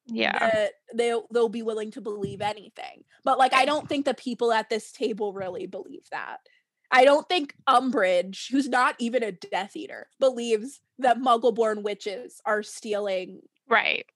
yeah, 0.06 0.38
that 0.38 0.72
they'll 0.94 1.26
they'll 1.32 1.48
be 1.48 1.62
willing 1.62 1.90
to 1.92 2.00
believe 2.00 2.40
anything. 2.40 3.04
But 3.24 3.38
like 3.38 3.54
I 3.54 3.64
don't 3.64 3.88
think 3.88 4.04
the 4.04 4.14
people 4.14 4.52
at 4.52 4.68
this 4.68 4.92
table 4.92 5.32
really 5.32 5.66
believe 5.66 6.06
that. 6.10 6.38
I 6.90 7.04
don't 7.04 7.26
think 7.26 7.54
Umbridge, 7.66 8.50
who's 8.50 8.68
not 8.68 8.96
even 8.98 9.22
a 9.22 9.32
Death 9.32 9.74
Eater, 9.76 10.08
believes 10.20 10.80
that 10.98 11.18
Muggle-born 11.18 11.82
witches 11.82 12.40
are 12.44 12.62
stealing. 12.62 13.40
right. 13.68 14.06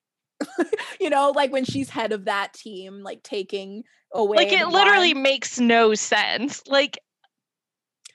You 1.00 1.10
know, 1.10 1.30
like 1.30 1.52
when 1.52 1.64
she's 1.64 1.90
head 1.90 2.12
of 2.12 2.24
that 2.24 2.54
team, 2.54 3.02
like 3.02 3.22
taking 3.22 3.84
away. 4.12 4.36
Like, 4.36 4.52
it 4.52 4.66
literally 4.68 5.12
wand. 5.12 5.22
makes 5.22 5.60
no 5.60 5.94
sense. 5.94 6.66
Like, 6.66 6.98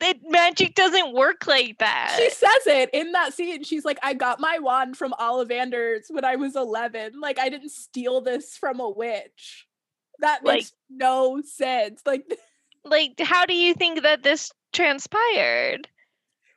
it 0.02 0.20
magic 0.28 0.74
doesn't 0.74 1.14
work 1.14 1.46
like 1.46 1.78
that. 1.78 2.16
She 2.18 2.30
says 2.32 2.66
it 2.66 2.90
in 2.92 3.12
that 3.12 3.34
scene. 3.36 3.64
She's 3.64 3.86
like, 3.86 4.00
"I 4.02 4.16
got 4.16 4.40
my 4.40 4.58
wand 4.60 4.98
from 4.98 5.14
Ollivander's 5.20 6.08
when 6.10 6.26
I 6.26 6.38
was 6.38 6.56
11. 6.56 7.20
Like, 7.22 7.38
I 7.40 7.50
didn't 7.50 7.70
steal 7.70 8.22
this 8.22 8.58
from 8.58 8.80
a 8.80 8.90
witch." 8.90 9.68
That 10.22 10.44
Like- 10.46 10.56
makes 10.58 10.74
no 10.90 11.42
sense. 11.42 12.02
Like, 12.06 12.26
like, 12.86 13.20
how 13.20 13.46
do 13.46 13.54
you 13.54 13.74
think 13.74 14.02
that 14.04 14.24
this 14.24 14.52
transpired? 14.74 15.88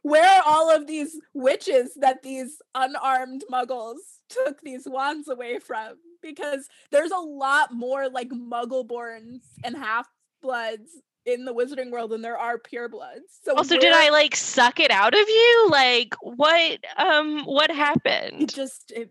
where 0.02 0.22
are 0.28 0.42
all 0.44 0.70
of 0.70 0.86
these 0.86 1.18
witches 1.32 1.94
that 1.94 2.22
these 2.22 2.60
unarmed 2.74 3.42
muggles 3.50 3.96
took 4.28 4.60
these 4.60 4.86
wands 4.86 5.28
away 5.28 5.58
from 5.58 5.94
because 6.20 6.68
there's 6.90 7.10
a 7.10 7.16
lot 7.16 7.72
more 7.72 8.10
like 8.10 8.28
muggle-borns 8.28 9.40
and 9.64 9.74
half-bloods 9.74 10.90
in 11.24 11.46
the 11.46 11.54
wizarding 11.54 11.90
world 11.90 12.10
than 12.10 12.20
there 12.20 12.36
are 12.36 12.58
purebloods 12.58 13.40
so 13.42 13.54
Also, 13.56 13.78
did 13.78 13.94
I 13.94 14.10
like 14.10 14.36
suck 14.36 14.78
it 14.78 14.90
out 14.90 15.14
of 15.14 15.26
you? 15.26 15.68
Like, 15.70 16.14
what? 16.20 16.80
Um, 16.98 17.44
what 17.46 17.70
it 17.70 17.76
happened? 17.76 18.52
just 18.54 18.90
it, 18.94 19.10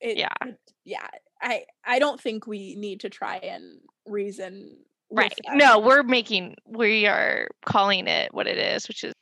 it 0.00 0.16
Yeah. 0.16 0.34
it- 0.44 0.58
yeah 0.84 1.06
i 1.42 1.64
i 1.84 1.98
don't 1.98 2.20
think 2.20 2.46
we 2.46 2.74
need 2.76 3.00
to 3.00 3.10
try 3.10 3.36
and 3.36 3.78
reason 4.06 4.76
right. 5.10 5.32
them. 5.46 5.58
no 5.58 5.78
we're 5.78 6.02
making 6.02 6.54
we 6.66 7.06
are 7.06 7.48
calling 7.66 8.06
it 8.06 8.32
what 8.32 8.46
it 8.46 8.58
is 8.58 8.88
which 8.88 9.04
is 9.04 9.12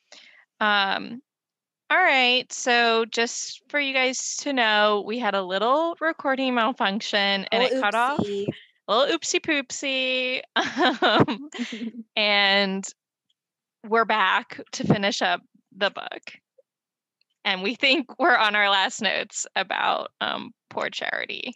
um 0.60 1.20
all 1.90 1.98
right 1.98 2.52
so 2.52 3.04
just 3.06 3.62
for 3.68 3.80
you 3.80 3.92
guys 3.92 4.36
to 4.36 4.52
know 4.52 5.02
we 5.06 5.18
had 5.18 5.34
a 5.34 5.42
little 5.42 5.96
recording 6.00 6.54
malfunction 6.54 7.46
and 7.50 7.62
Oh, 7.62 7.66
it 7.66 7.80
cut 7.80 7.94
off. 7.94 8.20
oopsie. 8.20 8.46
a 8.88 8.96
little 8.96 9.18
oopsie 9.18 9.40
poopsie 9.40 10.42
um, 11.02 11.50
and 12.16 12.84
we're 13.88 14.04
back 14.04 14.60
to 14.72 14.84
finish 14.86 15.22
up 15.22 15.40
the 15.76 15.90
book. 15.90 16.32
And 17.44 17.62
we 17.62 17.74
think 17.74 18.18
we're 18.18 18.36
on 18.36 18.54
our 18.54 18.68
last 18.68 19.00
notes 19.00 19.46
about 19.56 20.10
um 20.20 20.52
poor 20.68 20.90
charity 20.90 21.54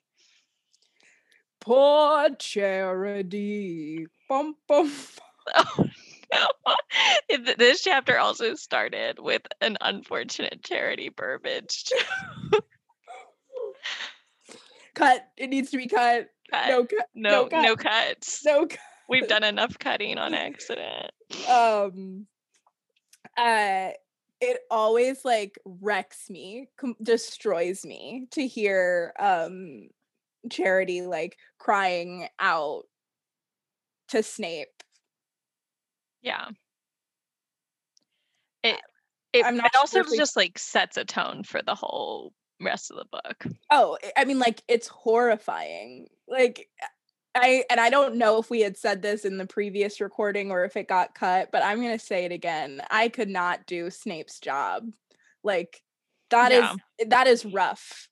poor 1.65 2.29
charity 2.39 4.07
bum, 4.29 4.55
bum. 4.69 4.93
Oh, 5.55 5.87
no. 6.33 7.47
This 7.59 7.83
chapter 7.83 8.19
also 8.19 8.55
started 8.55 9.19
with 9.19 9.43
an 9.61 9.77
unfortunate 9.81 10.63
charity 10.63 11.09
Burbage. 11.09 11.91
cut 14.95 15.27
it 15.37 15.49
needs 15.49 15.71
to 15.73 15.77
be 15.77 15.89
cut 15.89 16.29
Cut. 16.51 16.69
no 16.69 16.85
cut 16.85 17.09
no, 17.15 17.47
cut. 17.47 17.63
no 17.63 17.75
cuts. 17.77 18.45
no 18.45 18.67
cut. 18.67 18.79
We've 19.09 19.27
done 19.29 19.43
enough 19.45 19.79
cutting 19.79 20.19
on 20.19 20.35
accident. 20.35 21.11
um 21.49 22.27
uh 23.37 23.89
it 24.41 24.61
always 24.71 25.25
like 25.25 25.59
wrecks 25.65 26.31
me 26.31 26.69
com- 26.79 26.97
destroys 27.03 27.85
me 27.85 28.29
to 28.33 28.47
hear 28.47 29.13
um 29.19 29.89
charity 30.51 31.03
like 31.03 31.37
crying 31.59 32.29
out 32.39 32.83
to 34.09 34.23
snape 34.23 34.83
Yeah. 36.23 36.49
It 38.63 38.81
it, 39.33 39.45
it 39.47 39.77
also 39.77 40.03
we- 40.09 40.17
just 40.17 40.37
like 40.37 40.59
sets 40.59 40.97
a 40.97 41.05
tone 41.05 41.43
for 41.43 41.61
the 41.63 41.75
whole 41.75 42.33
rest 42.63 42.91
of 42.91 42.97
the 42.97 43.05
book. 43.11 43.47
oh 43.71 43.99
i- 44.17 44.25
mean 44.25 44.39
like 44.39 44.63
it's 44.69 44.87
horrifying 44.87 46.07
like 46.29 46.69
i 47.35 47.65
and 47.69 47.81
i 47.81 47.91
don't 47.91 48.15
know 48.15 48.39
if 48.39 48.49
we 48.49 48.61
had 48.61 48.77
said 48.77 49.03
this 49.03 49.25
in 49.25 49.37
the 49.39 49.47
previous 49.47 50.01
recording 50.01 50.53
or 50.53 50.65
if 50.65 50.77
it 50.77 50.87
got 50.89 51.15
cut 51.17 51.49
but 51.51 51.65
i'm 51.65 51.83
gonna 51.83 51.99
say 51.99 52.25
it 52.25 52.31
again 52.33 52.81
i 52.91 53.09
could 53.09 53.29
not 53.29 53.67
do 53.67 53.91
snape's 53.91 54.39
job 54.39 54.85
like 55.43 55.83
that 56.31 56.53
is 56.53 56.63
Yeah. 57.01 57.07
that 57.09 57.27
is 57.27 57.45
rough 57.45 58.09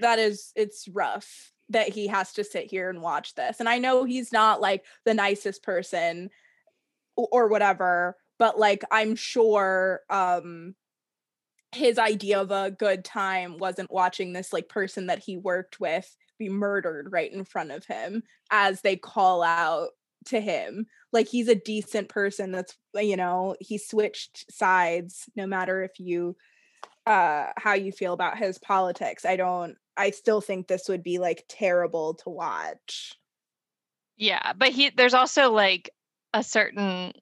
that 0.00 0.18
is 0.18 0.52
it's 0.56 0.88
rough 0.88 1.52
that 1.68 1.88
he 1.88 2.06
has 2.06 2.32
to 2.32 2.44
sit 2.44 2.70
here 2.70 2.90
and 2.90 3.02
watch 3.02 3.34
this 3.34 3.60
and 3.60 3.68
i 3.68 3.78
know 3.78 4.04
he's 4.04 4.32
not 4.32 4.60
like 4.60 4.84
the 5.04 5.14
nicest 5.14 5.62
person 5.62 6.30
or 7.16 7.48
whatever 7.48 8.16
but 8.38 8.58
like 8.58 8.82
i'm 8.90 9.16
sure 9.16 10.00
um 10.10 10.74
his 11.72 11.98
idea 11.98 12.40
of 12.40 12.50
a 12.50 12.70
good 12.70 13.04
time 13.04 13.58
wasn't 13.58 13.90
watching 13.90 14.32
this 14.32 14.52
like 14.52 14.68
person 14.68 15.06
that 15.06 15.18
he 15.18 15.36
worked 15.36 15.80
with 15.80 16.16
be 16.38 16.48
murdered 16.48 17.08
right 17.10 17.32
in 17.32 17.44
front 17.44 17.70
of 17.70 17.84
him 17.86 18.22
as 18.50 18.80
they 18.80 18.96
call 18.96 19.42
out 19.42 19.88
to 20.26 20.40
him. 20.40 20.86
Like 21.12 21.28
he's 21.28 21.48
a 21.48 21.54
decent 21.54 22.08
person 22.08 22.52
that's 22.52 22.76
you 22.94 23.16
know 23.16 23.56
he 23.60 23.78
switched 23.78 24.50
sides 24.52 25.28
no 25.36 25.46
matter 25.46 25.82
if 25.82 25.98
you 25.98 26.36
uh 27.06 27.52
how 27.56 27.74
you 27.74 27.92
feel 27.92 28.12
about 28.12 28.38
his 28.38 28.58
politics 28.58 29.24
i 29.24 29.36
don't 29.36 29.76
i 29.96 30.10
still 30.10 30.40
think 30.40 30.66
this 30.66 30.88
would 30.88 31.02
be 31.02 31.18
like 31.18 31.44
terrible 31.48 32.14
to 32.14 32.30
watch. 32.30 33.14
Yeah 34.16 34.52
but 34.54 34.70
he 34.70 34.90
there's 34.90 35.14
also 35.14 35.52
like 35.52 35.90
a 36.34 36.42
certain 36.42 37.12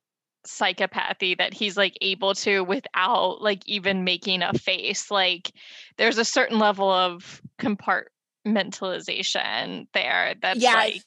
psychopathy 0.47 1.37
that 1.39 1.55
he's 1.55 1.77
like 1.77 1.97
able 2.01 2.35
to 2.35 2.63
without 2.63 3.41
like 3.41 3.67
even 3.67 4.05
making 4.05 4.43
a 4.43 4.53
face 4.53 5.11
like 5.11 5.51
there's 5.97 6.19
a 6.19 6.25
certain 6.25 6.59
level 6.59 6.91
of 6.91 7.41
compartmentalization 7.59 9.87
there 9.95 10.35
that's 10.41 10.61
Yeah, 10.61 10.75
like 10.75 11.03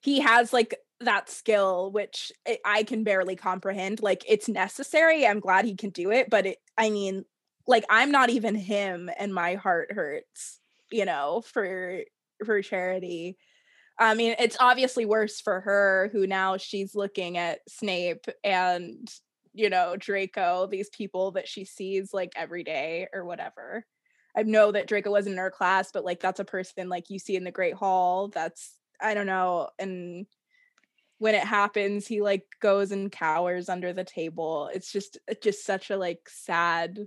he 0.00 0.20
has 0.20 0.52
like 0.52 0.74
that 1.04 1.30
skill 1.30 1.90
which 1.92 2.32
I- 2.64 2.82
can 2.82 3.04
barely 3.04 3.36
comprehend 3.36 4.02
like 4.02 4.24
it's 4.28 4.48
necessary 4.48 5.26
i'm 5.26 5.40
glad 5.40 5.64
he 5.64 5.76
can 5.76 5.90
do 5.90 6.10
it 6.10 6.28
but 6.30 6.46
it, 6.46 6.58
i 6.76 6.90
mean 6.90 7.24
like 7.66 7.84
i'm 7.88 8.10
not 8.10 8.30
even 8.30 8.54
him 8.54 9.10
and 9.18 9.32
my 9.34 9.54
heart 9.54 9.92
hurts 9.92 10.60
you 10.90 11.04
know 11.04 11.42
for 11.44 12.02
for 12.44 12.62
charity. 12.62 13.36
I 13.98 14.14
mean 14.14 14.34
it's 14.38 14.56
obviously 14.60 15.04
worse 15.04 15.40
for 15.40 15.60
her 15.60 16.10
who 16.12 16.26
now 16.26 16.56
she's 16.56 16.94
looking 16.94 17.38
at 17.38 17.60
snape 17.68 18.26
and 18.42 19.08
you 19.52 19.70
know 19.70 19.96
draco 19.96 20.66
these 20.66 20.88
people 20.90 21.32
that 21.32 21.48
she 21.48 21.64
sees 21.64 22.12
like 22.12 22.32
every 22.36 22.64
day 22.64 23.08
or 23.12 23.24
whatever. 23.24 23.86
I 24.36 24.42
know 24.42 24.72
that 24.72 24.88
draco 24.88 25.10
wasn't 25.10 25.34
in 25.34 25.38
her 25.38 25.50
class 25.50 25.90
but 25.92 26.04
like 26.04 26.20
that's 26.20 26.40
a 26.40 26.44
person 26.44 26.88
like 26.88 27.10
you 27.10 27.18
see 27.18 27.36
in 27.36 27.44
the 27.44 27.52
great 27.52 27.74
hall 27.74 28.28
that's 28.28 28.74
i 29.00 29.14
don't 29.14 29.26
know 29.26 29.68
and 29.78 30.26
when 31.18 31.34
it 31.34 31.44
happens 31.44 32.06
he 32.06 32.20
like 32.20 32.44
goes 32.60 32.92
and 32.92 33.10
cowers 33.12 33.68
under 33.68 33.92
the 33.92 34.04
table. 34.04 34.70
It's 34.74 34.92
just 34.92 35.18
it's 35.28 35.44
just 35.44 35.64
such 35.64 35.90
a 35.90 35.96
like 35.96 36.28
sad 36.28 36.98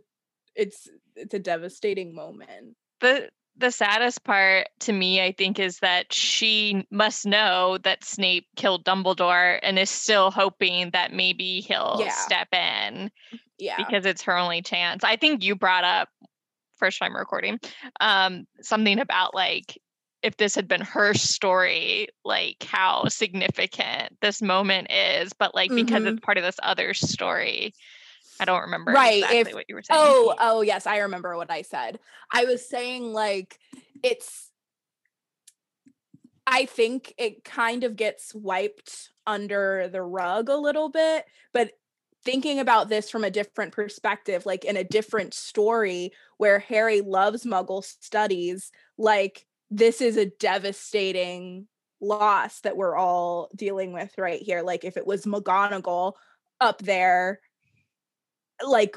it's 0.55 0.87
it's 1.15 1.33
a 1.33 1.39
devastating 1.39 2.15
moment. 2.15 2.75
The 3.01 3.29
the 3.59 3.71
saddest 3.71 4.23
part 4.23 4.67
to 4.79 4.93
me 4.93 5.19
i 5.19 5.31
think 5.31 5.57
is 5.57 5.79
that 5.79 6.13
she 6.13 6.85
must 6.91 7.25
know 7.25 7.79
that 7.83 8.03
snape 8.03 8.45
killed 8.55 8.85
dumbledore 8.85 9.57
and 9.63 9.79
is 9.79 9.89
still 9.89 10.29
hoping 10.29 10.91
that 10.91 11.11
maybe 11.11 11.61
he'll 11.61 11.97
Yeah. 11.99 12.11
step 12.11 12.47
in 12.53 13.09
yeah. 13.57 13.77
because 13.77 14.05
it's 14.05 14.21
her 14.23 14.37
only 14.37 14.61
chance. 14.61 15.03
I 15.03 15.15
think 15.15 15.43
you 15.43 15.55
brought 15.55 15.83
up 15.83 16.09
first 16.75 16.99
time 16.99 17.15
recording 17.15 17.59
um 17.99 18.45
something 18.61 18.99
about 18.99 19.33
like 19.33 19.79
if 20.27 20.35
this 20.35 20.53
had 20.55 20.67
been 20.67 20.81
her 20.81 21.13
story 21.13 22.09
like 22.25 22.61
how 22.69 23.05
significant 23.07 24.15
this 24.21 24.41
moment 24.41 24.91
is 24.91 25.31
but 25.31 25.55
like 25.55 25.71
because 25.73 26.03
Mhm. 26.03 26.07
it's 26.11 26.19
part 26.19 26.37
of 26.37 26.43
this 26.43 26.59
other 26.61 26.93
story 26.93 27.73
i 28.41 28.43
don't 28.45 28.61
remember 28.63 28.91
Right, 28.91 29.19
exactly 29.23 29.39
if- 29.39 29.53
what 29.53 29.65
you 29.69 29.75
were 29.75 29.81
saying. 29.83 29.99
oh 30.03 30.35
oh 30.37 30.61
yes 30.61 30.85
i 30.85 30.97
remember 30.97 31.37
what 31.37 31.49
i 31.49 31.61
said. 31.61 31.99
I 32.31 32.43
was 32.43 32.67
saying 32.67 33.13
like 33.13 33.57
it's 34.03 34.51
i 36.45 36.65
think 36.65 37.13
it 37.17 37.43
kind 37.45 37.85
of 37.85 37.95
gets 37.95 38.35
wiped 38.35 39.09
under 39.25 39.87
the 39.87 40.01
rug 40.01 40.49
a 40.49 40.55
little 40.57 40.89
bit 40.89 41.25
but 41.53 41.71
thinking 42.25 42.59
about 42.59 42.89
this 42.89 43.09
from 43.09 43.23
a 43.23 43.31
different 43.31 43.71
perspective 43.71 44.45
like 44.45 44.65
in 44.65 44.75
a 44.75 44.83
different 44.83 45.33
story 45.33 46.11
where 46.37 46.59
harry 46.59 46.99
loves 47.01 47.45
muggle 47.45 47.81
studies 47.83 48.71
like 48.97 49.45
this 49.69 50.01
is 50.01 50.17
a 50.17 50.25
devastating 50.25 51.67
loss 51.99 52.61
that 52.61 52.77
we're 52.77 52.95
all 52.95 53.49
dealing 53.55 53.91
with 53.91 54.11
right 54.17 54.41
here 54.41 54.61
like 54.61 54.83
if 54.83 54.97
it 54.97 55.07
was 55.07 55.25
mcgonagall 55.25 56.13
up 56.61 56.79
there 56.83 57.39
like 58.65 58.95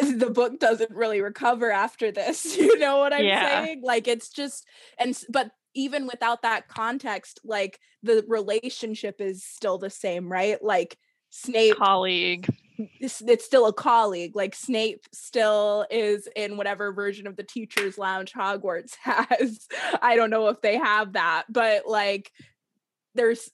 the 0.00 0.30
book 0.30 0.58
doesn't 0.58 0.90
really 0.90 1.20
recover 1.20 1.70
after 1.70 2.10
this 2.12 2.56
you 2.56 2.78
know 2.78 2.98
what 2.98 3.12
i'm 3.12 3.24
Yeah. 3.24 3.64
saying? 3.64 3.82
Like 3.82 4.08
it's 4.08 4.30
just 4.30 4.66
and 4.98 5.18
but 5.28 5.50
even 5.74 6.06
without 6.06 6.42
that 6.42 6.68
context 6.68 7.40
like 7.44 7.78
the 8.02 8.24
relationship 8.28 9.20
is 9.20 9.44
still 9.44 9.78
the 9.78 9.90
same 9.90 10.30
right? 10.30 10.62
Like 10.62 10.96
snape 11.30 11.76
colleague 11.76 12.48
it's, 13.00 13.20
it's 13.22 13.44
still 13.44 13.66
a 13.66 13.72
colleague 13.72 14.36
like 14.36 14.54
snape 14.54 15.04
still 15.12 15.86
is 15.90 16.28
in 16.36 16.56
whatever 16.56 16.92
version 16.92 17.26
of 17.26 17.36
the 17.36 17.42
teachers 17.42 17.98
lounge 17.98 18.32
hogwarts 18.32 18.94
has. 19.02 19.66
I 20.00 20.16
don't 20.16 20.30
know 20.30 20.48
if 20.48 20.60
they 20.60 20.76
have 20.76 21.14
that 21.14 21.44
but 21.48 21.86
like 21.86 22.30
there's 23.14 23.50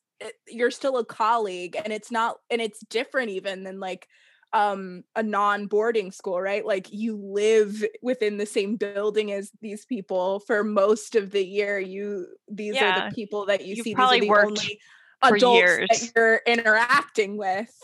you're 0.48 0.70
still 0.70 0.98
a 0.98 1.04
colleague 1.04 1.76
and 1.82 1.92
it's 1.92 2.10
not 2.10 2.36
and 2.50 2.60
it's 2.60 2.80
different 2.80 3.30
even 3.30 3.64
than 3.64 3.80
like 3.80 4.08
um 4.52 5.02
a 5.14 5.22
non-boarding 5.22 6.12
school 6.12 6.40
right? 6.40 6.64
Like 6.64 6.92
you 6.92 7.16
live 7.16 7.84
within 8.00 8.38
the 8.38 8.46
same 8.46 8.76
building 8.76 9.32
as 9.32 9.50
these 9.60 9.84
people 9.84 10.40
for 10.40 10.64
most 10.64 11.16
of 11.16 11.30
the 11.30 11.44
year. 11.44 11.78
You 11.78 12.26
these 12.48 12.80
are 12.80 13.08
the 13.08 13.14
people 13.14 13.46
that 13.46 13.66
you 13.66 13.76
You've 13.76 13.84
see. 13.84 13.94
Probably 13.94 14.20
these 14.20 14.30
are 14.30 14.42
the 14.42 14.48
only 14.48 14.80
for 15.26 15.36
adults 15.36 15.58
years. 15.58 15.88
that 15.88 16.12
you're 16.14 16.40
interacting 16.46 17.36
with 17.36 17.74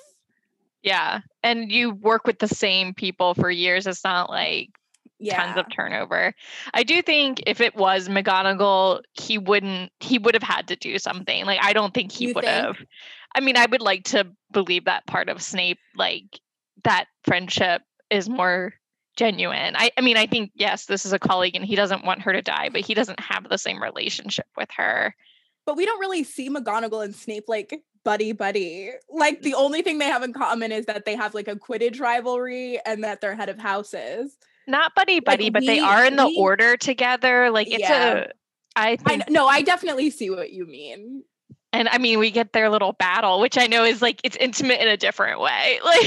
Yeah. 0.83 1.21
And 1.43 1.71
you 1.71 1.91
work 1.93 2.27
with 2.27 2.39
the 2.39 2.49
same 2.49 2.95
people 2.95 3.35
for 3.35 3.51
years. 3.51 3.87
It's 3.87 4.05
not 4.05 4.31
like 4.31 4.71
yeah 5.19 5.37
tons 5.37 5.57
of 5.57 5.67
turnover. 5.73 6.35
I 6.75 6.83
do 6.83 7.01
think 7.03 7.43
if 7.47 7.61
it 7.61 7.77
was 7.77 8.09
McGonagall, 8.09 9.03
he 9.13 9.39
wouldn't 9.39 9.93
he 10.01 10.19
would 10.19 10.35
have 10.35 10.43
had 10.43 10.69
to 10.69 10.77
do 10.77 10.99
something. 10.99 11.45
Like 11.47 11.61
I 11.63 11.73
don't 11.73 11.95
think 11.95 12.11
he 12.13 12.27
You 12.27 12.33
would 12.35 12.45
think? 12.45 12.65
have. 12.65 12.77
I 13.35 13.41
mean, 13.41 13.57
I 13.57 13.67
would 13.67 13.81
like 13.81 14.05
to 14.07 14.27
believe 14.53 14.85
that 14.87 15.07
part 15.07 15.29
of 15.29 15.41
Snape, 15.43 15.79
like 15.97 16.25
that 16.85 17.07
friendship 17.25 17.83
is 18.11 18.29
more 18.29 18.75
genuine. 19.17 19.75
I, 19.77 19.91
I 19.97 20.01
mean, 20.01 20.17
I 20.17 20.27
think 20.27 20.51
yes, 20.55 20.87
this 20.87 21.07
is 21.07 21.13
a 21.13 21.19
colleague 21.19 21.55
and 21.55 21.65
he 21.65 21.77
doesn't 21.77 22.05
want 22.05 22.23
her 22.23 22.33
to 22.33 22.43
die, 22.43 22.69
but 22.71 22.81
he 22.83 22.95
doesn't 22.95 23.21
have 23.21 23.49
the 23.49 23.59
same 23.59 23.83
relationship 23.83 24.47
with 24.57 24.69
her. 24.77 25.15
but 25.65 25.77
we 25.77 25.87
don't 25.87 26.01
really 26.01 26.25
see 26.25 26.51
McGonagall 26.51 27.05
and 27.05 27.15
Snape 27.15 27.45
like 27.47 27.83
buddy 28.05 28.33
buddy. 28.33 28.91
Like 29.11 29.41
mm. 29.41 29.43
the 29.43 29.55
only 29.55 29.83
thing 29.83 29.99
they 29.99 30.07
have 30.07 30.23
in 30.23 30.33
common 30.33 30.73
is 30.73 30.87
that 30.87 31.05
they 31.05 31.17
have 31.17 31.35
like 31.35 31.49
a 31.49 31.57
Quidditch 31.57 32.01
rivalry 32.01 32.81
and 32.85 33.05
that 33.05 33.21
they're 33.21 33.35
head 33.35 33.49
of 33.49 33.59
houses. 33.59 34.37
Not 34.67 34.95
buddy 34.95 35.21
buddy, 35.21 35.51
but 35.51 35.65
they 35.67 35.81
are 35.81 36.05
in 36.05 36.17
the 36.17 36.27
we- 36.27 36.37
order 36.39 36.77
together. 36.77 37.51
Like 37.51 37.69
it's 37.69 37.81
Yeah. 37.81 38.15
a 38.15 38.27
I 38.75 38.91
I 38.91 38.97
think 38.97 39.25
kn- 39.25 39.33
no, 39.33 39.47
I 39.47 39.63
definitely 39.63 40.11
see 40.11 40.31
what 40.31 40.53
you 40.53 40.67
mean. 40.67 41.25
And 41.75 41.89
I 41.89 41.97
mean, 41.99 42.19
we 42.19 42.31
get 42.31 42.53
their 42.53 42.69
little 42.69 42.93
battle, 42.93 43.41
which 43.41 43.57
I 43.57 43.67
know 43.67 43.85
is 43.85 44.03
like 44.03 44.21
it's 44.25 44.37
intimate 44.37 44.81
in 44.81 44.89
a 44.89 44.97
different 44.97 45.41
way. 45.41 45.79
Like 45.85 46.03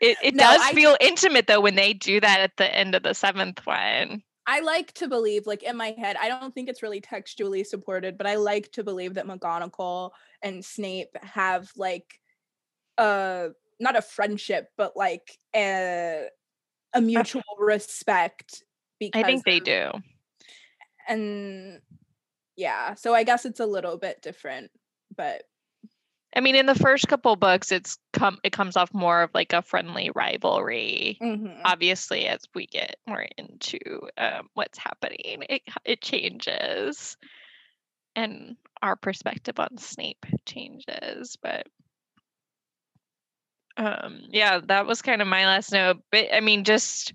it, 0.00 0.16
it 0.22 0.34
No, 0.34 0.44
does 0.44 0.60
I- 0.62 0.72
feel 0.72 0.96
intimate 1.00 1.46
though 1.48 1.60
when 1.60 1.74
they 1.74 1.92
do 1.92 2.20
that 2.20 2.40
at 2.40 2.56
the 2.56 2.72
end 2.72 2.94
of 2.94 3.02
the 3.02 3.14
seventh 3.14 3.66
one. 3.66 4.22
I 4.48 4.60
like 4.60 4.92
to 4.94 5.08
believe, 5.08 5.46
like 5.46 5.62
in 5.62 5.76
my 5.76 5.94
head, 5.98 6.16
I 6.18 6.30
don't 6.30 6.54
think 6.54 6.70
it's 6.70 6.82
really 6.82 7.02
textually 7.02 7.64
supported, 7.64 8.16
but 8.16 8.26
I 8.26 8.36
like 8.36 8.72
to 8.72 8.82
believe 8.82 9.14
that 9.14 9.26
McGonagall 9.26 10.10
and 10.42 10.64
Snape 10.64 11.14
have 11.22 11.70
like 11.76 12.18
uh 12.96 13.48
not 13.78 13.94
a 13.96 14.02
friendship, 14.02 14.68
but 14.78 14.96
like 14.96 15.36
a 15.54 16.28
a 16.94 17.00
mutual 17.02 17.42
respect 17.58 18.64
because 18.98 19.22
I 19.22 19.26
think 19.26 19.44
they 19.44 19.60
do. 19.60 19.90
and 21.08 21.80
yeah 22.56 22.94
so 22.94 23.14
i 23.14 23.22
guess 23.22 23.44
it's 23.44 23.60
a 23.60 23.66
little 23.66 23.96
bit 23.96 24.20
different 24.20 24.70
but 25.16 25.42
I 26.34 26.40
mean, 26.40 26.56
in 26.56 26.66
the 26.66 26.74
first 26.74 27.08
couple 27.08 27.34
books, 27.36 27.72
it's 27.72 27.98
come 28.12 28.38
it 28.44 28.52
comes 28.52 28.76
off 28.76 28.92
more 28.92 29.22
of 29.22 29.30
like 29.34 29.52
a 29.52 29.62
friendly 29.62 30.10
rivalry. 30.14 31.22
mhm. 31.22 31.60
Obviously, 31.64 32.26
as 32.26 32.40
we 32.54 32.66
get 32.66 32.96
more 33.06 33.26
into 33.36 33.78
um, 34.16 34.48
what's 34.54 34.78
happening, 34.78 35.44
it 35.48 35.62
it 35.84 36.02
changes, 36.02 37.16
and 38.14 38.56
our 38.82 38.96
perspective 38.96 39.58
on 39.58 39.78
Snape 39.78 40.26
changes. 40.44 41.36
But 41.42 41.66
um, 43.76 44.20
yeah, 44.30 44.60
that 44.66 44.86
was 44.86 45.02
kind 45.02 45.22
of 45.22 45.28
my 45.28 45.46
last 45.46 45.72
note. 45.72 45.98
But 46.10 46.26
I 46.34 46.40
mean, 46.40 46.64
just 46.64 47.12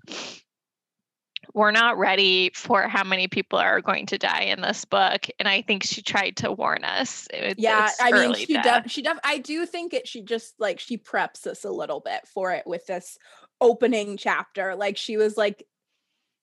we're 1.52 1.70
not 1.70 1.98
ready 1.98 2.50
for 2.54 2.88
how 2.88 3.04
many 3.04 3.28
people 3.28 3.58
are 3.58 3.80
going 3.80 4.06
to 4.06 4.18
die 4.18 4.42
in 4.44 4.60
this 4.60 4.84
book, 4.84 5.26
and 5.38 5.48
I 5.48 5.62
think 5.62 5.84
she 5.84 6.02
tried 6.02 6.36
to 6.38 6.50
warn 6.52 6.84
us. 6.84 7.28
Eh, 7.32 7.50
it- 7.50 7.58
yeah 7.58 7.88
i 8.00 8.10
mean 8.12 8.34
she 8.34 8.54
def- 8.54 8.90
she 8.90 9.02
def- 9.02 9.18
i 9.24 9.38
do 9.38 9.66
think 9.66 9.92
it 9.94 10.08
she 10.08 10.22
just 10.22 10.54
like 10.58 10.80
she 10.80 10.96
preps 10.98 11.46
us 11.46 11.64
a 11.64 11.70
little 11.70 12.00
bit 12.00 12.26
for 12.32 12.52
it 12.52 12.66
with 12.66 12.86
this 12.86 13.18
opening 13.60 14.16
chapter 14.16 14.74
like 14.74 14.96
she 14.96 15.16
was 15.16 15.36
like 15.36 15.66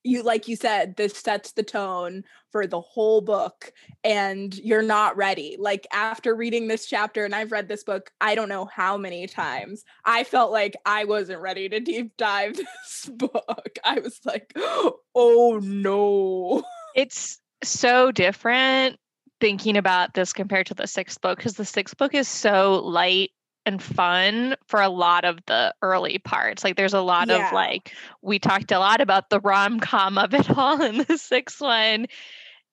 you 0.04 0.24
like 0.24 0.48
you 0.48 0.56
said 0.56 0.96
this 0.96 1.18
sets 1.18 1.52
the 1.54 1.64
tone 1.64 2.24
for 2.52 2.68
the 2.68 2.82
whole 2.82 3.22
book 3.22 3.72
and 4.04 4.58
you're 4.58 4.82
not 4.82 5.16
ready. 5.16 5.56
Like 5.60 5.88
after 5.94 6.36
reading 6.36 6.68
this 6.68 6.86
chapter 6.86 7.26
and 7.26 7.36
i've 7.36 7.52
read 7.52 7.68
this 7.68 7.84
book 7.84 8.12
i 8.20 8.36
don't 8.36 8.50
know 8.50 8.66
how 8.66 8.98
many 8.98 9.28
times 9.28 9.84
i 10.06 10.24
felt 10.24 10.52
like 10.52 10.76
i 10.86 11.06
wasn't 11.06 11.42
ready 11.42 11.70
to 11.70 11.80
deep 11.80 12.16
dive 12.18 12.56
this 12.58 13.10
book. 13.14 13.80
I 13.84 14.00
was 14.00 14.20
like 14.26 14.52
oh 15.16 15.60
no. 15.64 16.64
It's 16.96 17.40
so 17.64 18.12
different 18.12 18.98
thinking 19.40 19.78
about 19.78 20.14
this 20.14 20.34
compared 20.34 20.68
to 20.68 20.74
the 20.74 20.88
sixth 20.88 21.22
book 21.22 21.38
because 21.38 21.56
the 21.56 21.66
sixth 21.66 21.98
book 21.98 22.14
is 22.14 22.28
so 22.28 22.82
light 22.84 23.32
and 23.66 23.82
fun 23.82 24.56
for 24.68 24.82
a 24.82 24.90
lot 24.90 25.24
of 25.26 25.40
the 25.46 25.74
early 25.82 26.18
parts. 26.18 26.64
Like 26.64 26.76
there's 26.76 26.94
a 26.94 27.02
lot 27.02 27.30
Yeah. 27.30 27.48
of 27.48 27.54
like 27.54 27.94
we 28.22 28.40
talked 28.40 28.72
a 28.72 28.80
lot 28.80 29.02
about 29.02 29.30
the 29.30 29.40
rom-com 29.40 30.18
of 30.18 30.34
it 30.34 30.50
all 30.58 30.82
in 30.82 31.06
the 31.08 31.18
sixth 31.18 31.62
one. 31.62 32.08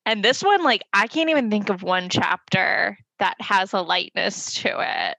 And 0.07 0.25
this 0.25 0.43
one, 0.43 0.63
like 0.63 0.83
I 0.93 1.07
can't 1.07 1.31
even 1.31 1.51
think 1.51 1.69
of 1.69 1.83
one 1.83 2.09
chapter 2.09 2.99
that 3.19 3.41
has 3.41 3.73
a 3.73 3.83
lightness 3.83 4.55
to 4.63 4.69
it. 4.81 5.17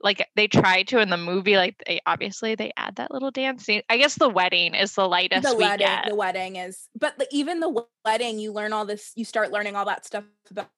Like 0.00 0.28
they 0.36 0.46
try 0.48 0.84
to 0.84 1.00
in 1.00 1.10
the 1.10 1.16
movie, 1.16 1.56
like 1.56 1.82
they 1.86 2.00
obviously 2.06 2.54
they 2.54 2.72
add 2.76 2.96
that 2.96 3.10
little 3.10 3.30
dance 3.30 3.64
scene. 3.64 3.82
I 3.88 3.96
guess 3.98 4.14
the 4.14 4.28
wedding 4.28 4.74
is 4.74 4.94
the 4.94 5.08
lightest 5.08 5.48
the 5.48 5.56
we 5.56 5.64
wedding 5.64 5.86
get. 5.86 6.06
the 6.08 6.14
wedding 6.14 6.56
is 6.56 6.88
but 6.98 7.18
the, 7.18 7.26
even 7.30 7.60
the 7.60 7.84
wedding 8.04 8.38
you 8.38 8.52
learn 8.52 8.72
all 8.72 8.84
this 8.84 9.12
you 9.16 9.24
start 9.24 9.50
learning 9.50 9.76
all 9.76 9.84
that 9.84 10.06
stuff 10.06 10.24
about, 10.50 10.70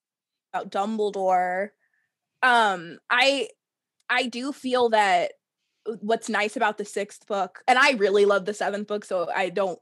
about 0.52 0.70
dumbledore 0.70 1.70
um 2.42 2.98
i 3.10 3.46
i 4.10 4.26
do 4.26 4.52
feel 4.52 4.90
that 4.90 5.32
uh, 5.88 5.92
what's 6.00 6.28
nice 6.28 6.56
about 6.56 6.76
the 6.78 6.84
sixth 6.84 7.26
book 7.26 7.62
and 7.68 7.78
i 7.78 7.92
really 7.92 8.24
love 8.26 8.44
the 8.44 8.54
seventh 8.54 8.86
book 8.88 9.04
so 9.04 9.28
i 9.34 9.48
don't 9.48 9.78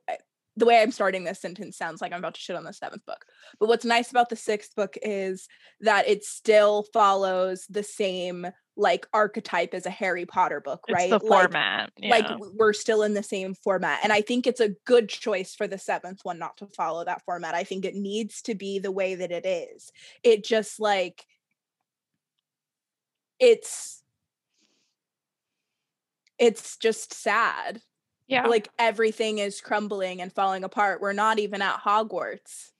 the 0.56 0.66
way 0.66 0.80
i'm 0.82 0.90
starting 0.92 1.24
this 1.24 1.40
sentence 1.40 1.76
sounds 1.76 2.00
like 2.00 2.12
i'm 2.12 2.18
about 2.18 2.34
to 2.34 2.40
shit 2.40 2.56
on 2.56 2.64
the 2.64 2.72
seventh 2.72 3.04
book 3.06 3.24
but 3.60 3.68
what's 3.68 3.84
nice 3.84 4.10
about 4.10 4.28
the 4.28 4.36
sixth 4.36 4.74
book 4.74 4.96
is 5.02 5.48
that 5.80 6.08
it 6.08 6.24
still 6.24 6.84
follows 6.92 7.64
the 7.70 7.82
same 7.82 8.46
like 8.76 9.06
archetype 9.12 9.74
as 9.74 9.86
a 9.86 9.90
harry 9.90 10.24
potter 10.26 10.60
book 10.60 10.80
it's 10.88 10.94
right 10.94 11.10
the 11.10 11.18
Like, 11.18 11.42
format. 11.50 11.90
like 12.02 12.24
yeah. 12.24 12.30
w- 12.32 12.52
we're 12.56 12.72
still 12.72 13.02
in 13.02 13.14
the 13.14 13.22
same 13.24 13.54
format 13.54 14.00
and 14.04 14.12
i 14.12 14.20
think 14.20 14.46
it's 14.46 14.60
a 14.60 14.70
good 14.84 15.08
choice 15.08 15.54
for 15.54 15.66
the 15.66 15.78
seventh 15.78 16.20
one 16.24 16.38
not 16.38 16.56
to 16.58 16.66
follow 16.66 17.04
that 17.04 17.24
format 17.24 17.54
i 17.54 17.64
think 17.64 17.84
it 17.84 17.94
needs 17.96 18.42
to 18.42 18.54
be 18.54 18.78
the 18.78 18.92
way 18.92 19.14
that 19.16 19.32
it 19.32 19.46
is 19.46 19.90
it 20.22 20.44
just 20.44 20.78
like 20.80 21.24
it's 23.38 24.02
it's 26.38 26.76
just 26.76 27.12
sad 27.12 27.80
yeah. 28.28 28.46
like 28.46 28.68
everything 28.78 29.38
is 29.38 29.60
crumbling 29.60 30.20
and 30.20 30.32
falling 30.32 30.64
apart 30.64 31.00
we're 31.00 31.12
not 31.12 31.38
even 31.38 31.62
at 31.62 31.80
hogwarts 31.80 32.70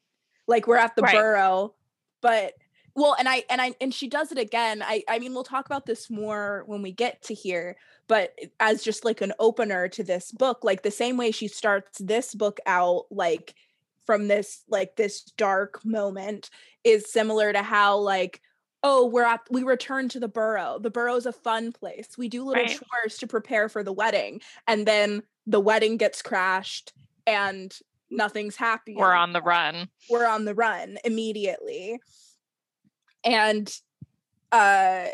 like 0.46 0.66
we're 0.66 0.76
at 0.76 0.94
the 0.96 1.02
Right. 1.02 1.14
burrow 1.14 1.74
but 2.20 2.54
well 2.94 3.14
and 3.18 3.28
i 3.28 3.44
and 3.48 3.60
i 3.60 3.74
and 3.80 3.92
she 3.94 4.08
does 4.08 4.32
it 4.32 4.38
again 4.38 4.82
i 4.82 5.02
i 5.08 5.18
mean 5.18 5.32
we'll 5.32 5.44
talk 5.44 5.66
about 5.66 5.86
this 5.86 6.10
more 6.10 6.64
when 6.66 6.82
we 6.82 6.92
get 6.92 7.22
to 7.22 7.34
here 7.34 7.76
but 8.08 8.34
as 8.60 8.82
just 8.82 9.04
like 9.04 9.20
an 9.20 9.32
opener 9.38 9.88
to 9.88 10.02
this 10.02 10.32
book 10.32 10.64
like 10.64 10.82
the 10.82 10.90
same 10.90 11.16
way 11.16 11.30
she 11.30 11.48
starts 11.48 11.98
this 11.98 12.34
book 12.34 12.58
out 12.66 13.04
like 13.10 13.54
from 14.04 14.28
this 14.28 14.64
like 14.68 14.96
this 14.96 15.22
dark 15.36 15.84
moment 15.84 16.50
is 16.82 17.12
similar 17.12 17.52
to 17.52 17.62
how 17.62 17.98
like 17.98 18.40
oh 18.82 19.06
we're 19.06 19.24
at 19.24 19.40
we 19.50 19.62
return 19.62 20.08
to 20.08 20.20
the 20.20 20.28
burrow 20.28 20.78
the 20.78 20.90
burrow's 20.90 21.26
a 21.26 21.32
fun 21.32 21.72
place. 21.72 22.16
We 22.16 22.28
do 22.28 22.44
little 22.44 22.62
Right. 22.62 22.80
chores 23.02 23.18
to 23.18 23.26
prepare 23.26 23.68
for 23.68 23.82
the 23.82 23.92
wedding 23.92 24.40
and 24.66 24.86
then 24.86 25.22
the 25.46 25.60
wedding 25.60 25.96
gets 25.96 26.22
crashed 26.22 26.92
and 27.26 27.76
nothing's 28.10 28.56
happy 28.56 28.94
We're 28.96 29.12
on 29.14 29.32
the 29.32 29.42
run. 29.42 29.88
we're 30.08 30.26
on 30.28 30.44
the 30.44 30.54
run 30.54 30.98
immediately. 31.04 32.00
And 33.24 33.72
uh 34.52 35.06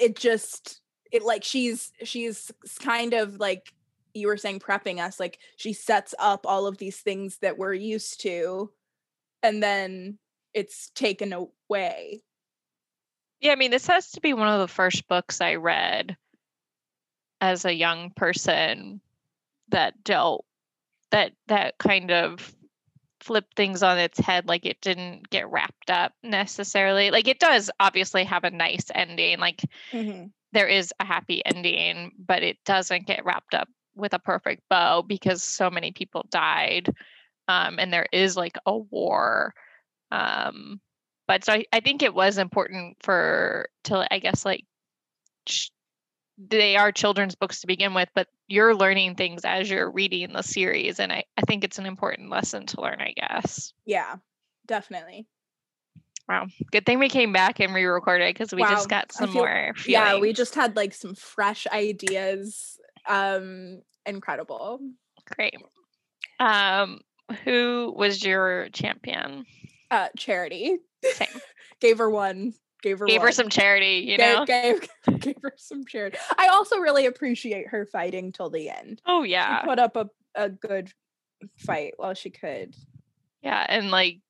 it 0.00 0.16
just 0.16 0.80
it 1.12 1.22
like 1.22 1.44
she's 1.44 1.92
she's 2.02 2.50
kind 2.80 3.12
of 3.12 3.38
like 3.38 3.72
you 4.14 4.26
were 4.26 4.36
saying 4.38 4.58
prepping 4.60 5.04
us 5.04 5.20
like 5.20 5.38
she 5.56 5.72
sets 5.74 6.14
up 6.18 6.46
all 6.46 6.66
of 6.66 6.78
these 6.78 6.98
things 7.00 7.38
that 7.42 7.58
we're 7.58 7.74
used 7.74 8.20
to 8.22 8.70
and 9.42 9.62
then 9.62 10.16
it's 10.54 10.88
taken 10.94 11.34
away 11.34 12.22
Yeah, 13.46 13.52
I 13.52 13.56
mean, 13.56 13.70
this 13.70 13.86
has 13.86 14.10
to 14.10 14.20
be 14.20 14.34
one 14.34 14.48
of 14.48 14.58
the 14.58 14.66
first 14.66 15.06
books 15.06 15.40
I 15.40 15.54
read 15.54 16.16
as 17.40 17.64
a 17.64 17.72
young 17.72 18.10
person 18.10 19.00
that 19.68 20.02
dealt 20.02 20.44
that 21.12 21.30
that 21.46 21.78
kind 21.78 22.10
of 22.10 22.52
flipped 23.20 23.54
things 23.54 23.84
on 23.84 23.98
its 23.98 24.18
head 24.18 24.48
like 24.48 24.66
it 24.66 24.80
didn't 24.80 25.30
get 25.30 25.48
wrapped 25.48 25.92
up 25.92 26.12
necessarily. 26.24 27.12
Like 27.12 27.28
it 27.28 27.38
does 27.38 27.70
obviously 27.78 28.24
have 28.24 28.42
a 28.42 28.50
nice 28.50 28.86
ending. 28.92 29.38
Like 29.38 29.62
there 30.50 30.66
is 30.66 30.92
a 30.98 31.04
happy 31.04 31.40
ending, 31.46 32.14
but 32.18 32.42
it 32.42 32.56
doesn't 32.64 33.06
get 33.06 33.24
wrapped 33.24 33.54
up 33.54 33.68
with 33.94 34.12
a 34.12 34.18
perfect 34.18 34.62
bow 34.68 35.02
because 35.02 35.44
so 35.44 35.70
many 35.70 35.92
people 35.92 36.26
died. 36.30 36.92
Um, 37.46 37.78
and 37.78 37.92
there 37.92 38.08
is 38.12 38.36
like 38.36 38.58
a 38.66 38.76
war. 38.76 39.54
Um, 40.10 40.80
but 41.26 41.44
so 41.44 41.52
I, 41.54 41.64
I 41.72 41.80
think 41.80 42.02
it 42.02 42.14
was 42.14 42.38
important 42.38 42.96
for 43.02 43.68
to 43.84 44.06
I 44.12 44.18
guess 44.18 44.44
like 44.44 44.64
ch- 45.46 45.70
they 46.38 46.76
are 46.76 46.92
children's 46.92 47.34
books 47.34 47.60
to 47.62 47.66
begin 47.66 47.94
with, 47.94 48.08
but 48.14 48.28
you're 48.46 48.74
learning 48.74 49.14
things 49.14 49.44
as 49.44 49.70
you're 49.70 49.90
reading 49.90 50.32
the 50.32 50.42
series, 50.42 51.00
and 51.00 51.10
I, 51.12 51.24
I 51.38 51.42
think 51.42 51.64
it's 51.64 51.78
an 51.78 51.86
important 51.86 52.30
lesson 52.30 52.66
to 52.66 52.80
learn. 52.80 53.00
I 53.00 53.12
guess. 53.16 53.72
yeah 53.84 54.16
definitely 54.66 55.26
Wow, 56.28 56.46
good 56.72 56.84
thing 56.84 56.98
we 56.98 57.08
came 57.08 57.32
back 57.32 57.60
and 57.60 57.72
re-recorded 57.72 58.34
because 58.34 58.52
we 58.52 58.60
Wow, 58.62 58.70
just 58.70 58.88
got 58.88 59.12
some 59.12 59.30
feel- 59.32 59.42
more. 59.42 59.72
yeah 59.86 60.18
we 60.18 60.32
just 60.32 60.56
had 60.56 60.74
like 60.74 60.92
some 60.92 61.14
fresh 61.14 61.66
ideas 61.72 62.78
um 63.08 63.80
incredible 64.04 64.80
great. 65.34 65.54
Um, 66.40 67.00
who 67.44 67.94
was 67.96 68.24
your 68.24 68.68
champion? 68.72 69.46
uh 69.90 70.08
charity 70.16 70.78
Same. 71.14 71.40
gave 71.80 71.98
her 71.98 72.10
one 72.10 72.52
gave 72.82 72.98
her 72.98 73.06
Gave 73.06 73.22
her 73.22 73.32
some 73.32 73.48
charity, 73.48 74.04
you 74.06 74.16
gave, 74.18 74.36
know. 74.36 74.44
gave, 74.44 74.88
gave 75.20 75.36
her 75.42 75.54
some 75.56 75.84
charity. 75.86 76.18
I 76.38 76.48
also 76.48 76.78
really 76.78 77.06
appreciate 77.06 77.68
her 77.68 77.86
fighting 77.86 78.32
till 78.32 78.50
the 78.50 78.70
end. 78.70 79.00
Oh 79.06 79.24
she 79.24 79.30
yeah, 79.32 79.62
put 79.62 79.78
up 79.78 79.96
a, 79.96 80.08
a 80.34 80.48
good 80.50 80.92
fight 81.58 81.94
while 81.96 82.14
she 82.14 82.30
could. 82.30 82.74
Yeah, 83.42 83.64
and 83.68 83.90
like 83.90 84.20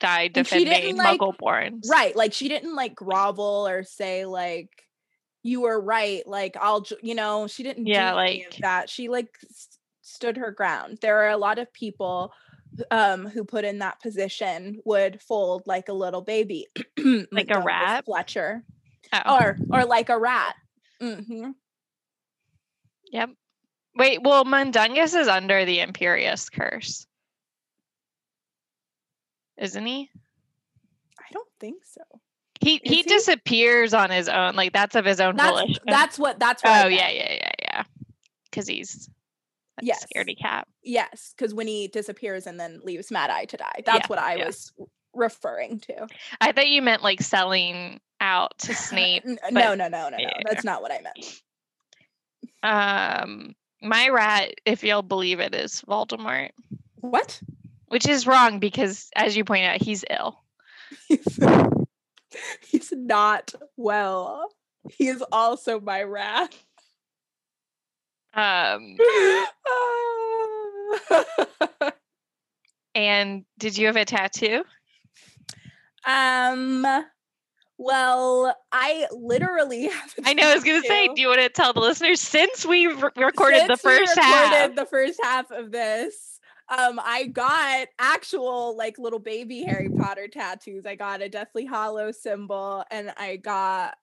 died 0.00 0.32
she 0.36 0.42
defending 0.42 0.96
like- 0.96 1.18
Muggle-borns. 1.20 1.88
right 1.88 2.14
like 2.14 2.32
she 2.32 2.48
didn't 2.48 2.74
like 2.74 2.94
grovel 2.94 3.66
or 3.68 3.84
say 3.84 4.24
like 4.26 4.68
you 5.42 5.60
were 5.62 5.80
right 5.80 6.26
like 6.26 6.56
i'll 6.60 6.84
you 7.02 7.14
know 7.14 7.46
she 7.46 7.62
didn't 7.62 7.86
Yeah, 7.86 8.12
do 8.12 8.18
any 8.18 8.44
of 8.44 8.52
like- 8.52 8.60
that. 8.60 8.90
She 8.90 9.08
like 9.08 9.28
s- 9.44 9.78
stood 10.02 10.36
her 10.36 10.50
ground. 10.50 10.98
There 11.00 11.18
are 11.24 11.30
a 11.30 11.36
lot 11.38 11.58
of 11.58 11.72
people 11.72 12.32
um 12.90 13.26
who 13.26 13.44
put 13.44 13.64
in 13.64 13.78
that 13.78 14.00
position 14.00 14.80
would 14.84 15.20
fold 15.22 15.62
like 15.66 15.88
a 15.88 15.92
little 15.92 16.22
baby 16.22 16.66
Like 17.32 17.50
a 17.50 17.60
rat? 17.60 18.04
fletcher 18.04 18.62
Oh. 19.12 19.36
or 19.38 19.56
or 19.70 19.84
like 19.84 20.08
a 20.08 20.18
rat 20.18 20.54
Mm-hmm. 21.02 21.50
Yep. 23.12 23.30
Wait, 23.96 24.22
well, 24.22 24.44
Mundungus 24.44 25.14
is 25.14 25.28
under 25.28 25.64
the 25.64 25.78
Imperius 25.78 26.50
curse. 26.50 27.06
Isn't 29.58 29.86
he? 29.86 30.10
i 31.20 31.24
don't 31.32 31.48
think 31.60 31.84
so 31.84 32.00
He 32.60 32.76
Is 32.76 32.80
he 32.90 32.96
he? 32.96 33.02
disappears 33.02 33.94
on 33.94 34.10
his 34.10 34.28
own. 34.28 34.56
Like 34.56 34.72
that's 34.72 34.94
of 34.96 35.04
his 35.04 35.20
own 35.20 35.36
that's 35.36 35.50
volition. 35.60 35.82
that's 35.86 36.18
what 36.18 36.38
that's 36.38 36.62
what 36.62 36.86
oh 36.86 36.88
yeah, 36.88 37.10
yeah, 37.10 37.32
yeah, 37.32 37.50
yeah. 37.62 37.82
Because 38.50 38.66
he's 38.66 39.08
Yes. 39.82 40.04
scaredy 40.06 40.38
cat. 40.38 40.66
yes 40.82 41.34
because 41.36 41.52
when 41.54 41.66
he 41.66 41.88
disappears 41.88 42.46
and 42.46 42.58
then 42.60 42.80
leaves 42.84 43.10
mad 43.10 43.30
eye 43.30 43.44
to 43.46 43.56
die 43.56 43.82
that's 43.84 44.00
Yeah, 44.04 44.06
what 44.08 44.18
i 44.18 44.36
yeah. 44.36 44.46
was 44.46 44.72
referring 45.14 45.80
to 45.80 46.06
I 46.40 46.52
thought 46.52 46.68
you 46.68 46.82
meant 46.82 47.02
like 47.02 47.20
selling 47.22 48.00
out 48.20 48.58
to 48.60 48.74
Snape. 48.74 49.24
No 49.24 49.38
no 49.50 49.74
no 49.74 49.88
no 49.88 50.08
no 50.10 50.16
yeah. 50.18 50.32
that's 50.48 50.64
not 50.64 50.82
what 50.82 50.92
i 50.92 51.00
meant 51.00 51.40
Um, 52.62 53.54
my 53.82 54.08
rat, 54.08 54.54
if 54.64 54.82
you'll 54.82 55.02
believe 55.02 55.40
it, 55.40 55.54
is 55.54 55.82
Voldemort, 55.88 56.50
what 56.96 57.40
which 57.88 58.08
is 58.08 58.26
wrong 58.26 58.58
because, 58.58 59.08
as 59.14 59.36
you 59.36 59.44
point 59.44 59.64
out, 59.66 59.80
he's 59.82 60.04
ill. 60.10 60.40
he's, 61.08 61.38
he's 62.66 62.92
not 62.92 63.54
well 63.76 64.48
he 64.90 65.08
is 65.08 65.22
also 65.32 65.80
my 65.80 66.02
wrath 66.02 66.64
Um, 68.36 68.96
and 72.94 73.44
did 73.58 73.78
you 73.78 73.86
have 73.86 73.96
a 73.96 74.04
tattoo? 74.04 74.64
um 76.06 76.86
well 77.78 78.54
i 78.72 79.06
literally 79.10 79.84
have 79.88 80.14
a 80.18 80.28
I 80.28 80.34
know. 80.34 80.48
I 80.50 80.54
was 80.54 80.64
gonna 80.64 80.82
say, 80.82 81.08
do 81.08 81.20
you 81.20 81.28
want 81.28 81.40
to 81.40 81.48
tell 81.48 81.72
the 81.72 81.80
listeners 81.80 82.20
since 82.20 82.66
we 82.66 82.88
re- 82.88 83.10
recorded 83.16 83.62
the 83.68 83.76
Since 83.76 83.84
we 83.84 83.98
first 83.98 84.18
half? 84.18 84.52
recorded 84.52 84.76
the 84.76 84.86
first 84.86 85.20
half 85.22 85.50
of 85.50 85.72
this 85.72 86.34
um, 86.68 86.98
I 87.02 87.26
got 87.26 87.88
actual 87.98 88.76
like 88.76 88.98
little 88.98 89.18
baby 89.18 89.62
Harry 89.64 89.90
Potter 89.90 90.28
tattoos. 90.28 90.86
I 90.86 90.94
got 90.94 91.20
a 91.20 91.28
Deathly 91.28 91.66
Hallow 91.66 92.10
symbol, 92.10 92.84
and 92.90 93.12
I 93.18 93.36
got 93.36 93.96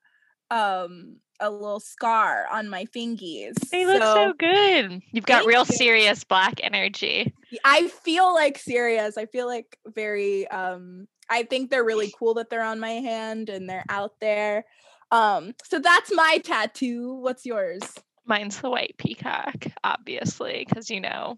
um 0.51 1.15
a 1.41 1.49
little 1.49 1.79
scar 1.79 2.45
on 2.51 2.69
my 2.69 2.85
fingies. 2.85 3.53
They 3.71 3.85
look 3.85 4.01
so, 4.01 4.33
good. 4.37 5.01
You've 5.11 5.25
got 5.25 5.45
real 5.45 5.65
you. 5.67 5.75
Sirius 5.75 6.23
Black 6.23 6.59
energy. 6.63 7.33
I 7.65 7.87
feel 7.87 8.33
like 8.33 8.57
Sirius. 8.57 9.17
I 9.17 9.25
feel 9.25 9.47
like 9.47 9.77
very 9.85 10.47
um 10.47 11.07
I 11.29 11.43
think 11.43 11.69
they're 11.69 11.83
really 11.83 12.13
cool 12.17 12.35
that 12.35 12.49
they're 12.49 12.63
on 12.63 12.79
my 12.79 12.91
hand 12.91 13.49
and 13.49 13.69
they're 13.69 13.85
out 13.89 14.13
there. 14.21 14.65
Um 15.11 15.53
so 15.65 15.79
that's 15.79 16.13
my 16.13 16.39
tattoo. 16.43 17.15
What's 17.15 17.45
yours? 17.45 17.81
Mine's 18.25 18.61
the 18.61 18.69
white 18.69 18.95
peacock, 18.97 19.65
obviously, 19.83 20.65
because 20.67 20.89
you 20.89 21.01
know 21.01 21.37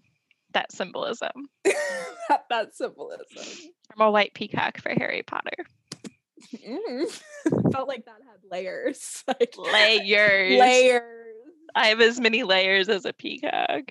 that 0.52 0.70
symbolism. 0.70 1.48
that, 1.64 2.44
that 2.50 2.76
symbolism. 2.76 3.72
I'm 3.92 4.06
a 4.06 4.10
white 4.10 4.34
peacock 4.34 4.80
for 4.80 4.90
Harry 4.90 5.22
Potter. 5.22 5.66
Mm. 6.52 7.10
Felt 7.72 7.88
like 7.88 8.04
that 8.06 8.20
had 8.26 8.40
layers. 8.50 9.24
Like 9.28 9.54
Layers. 9.56 10.58
layers. 10.60 11.34
I 11.74 11.88
have 11.88 12.00
as 12.00 12.20
many 12.20 12.42
layers 12.44 12.88
as 12.88 13.04
a 13.04 13.12
peacock. 13.12 13.90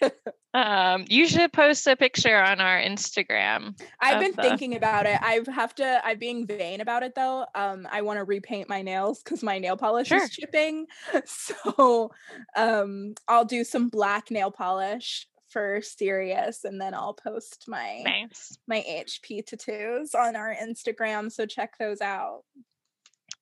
um, 0.54 1.04
you 1.08 1.28
should 1.28 1.52
post 1.52 1.86
a 1.86 1.94
picture 1.96 2.36
on 2.36 2.60
our 2.60 2.80
Instagram. 2.80 3.78
I've 4.00 4.20
been 4.20 4.32
the- 4.34 4.42
thinking 4.42 4.74
about 4.74 5.06
it. 5.06 5.18
I 5.22 5.40
have 5.52 5.74
to. 5.76 6.00
I'm 6.04 6.18
being 6.18 6.46
vain 6.46 6.80
about 6.80 7.02
it 7.04 7.14
though. 7.14 7.46
Um, 7.54 7.86
I 7.90 8.02
want 8.02 8.18
to 8.18 8.24
repaint 8.24 8.68
my 8.68 8.82
nails 8.82 9.22
because 9.22 9.42
my 9.42 9.58
nail 9.58 9.76
polish 9.76 10.08
Sure. 10.08 10.22
is 10.22 10.30
chipping. 10.30 10.86
So, 11.24 12.10
um, 12.56 13.14
I'll 13.28 13.44
do 13.44 13.62
some 13.64 13.88
black 13.88 14.30
nail 14.30 14.50
polish 14.50 15.28
for 15.52 15.80
Sirius, 15.82 16.64
and 16.64 16.80
then 16.80 16.94
I'll 16.94 17.14
post 17.14 17.64
my 17.68 18.02
Nice. 18.04 18.56
my 18.66 18.84
HP 18.88 19.44
tattoos 19.44 20.14
on 20.14 20.36
our 20.36 20.54
Instagram. 20.54 21.30
So 21.30 21.46
check 21.46 21.78
those 21.78 22.00
out. 22.00 22.42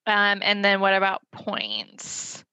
Um, 0.06 0.40
and 0.42 0.64
then 0.64 0.80
what 0.80 0.94
about 0.94 1.22
points? 1.32 2.44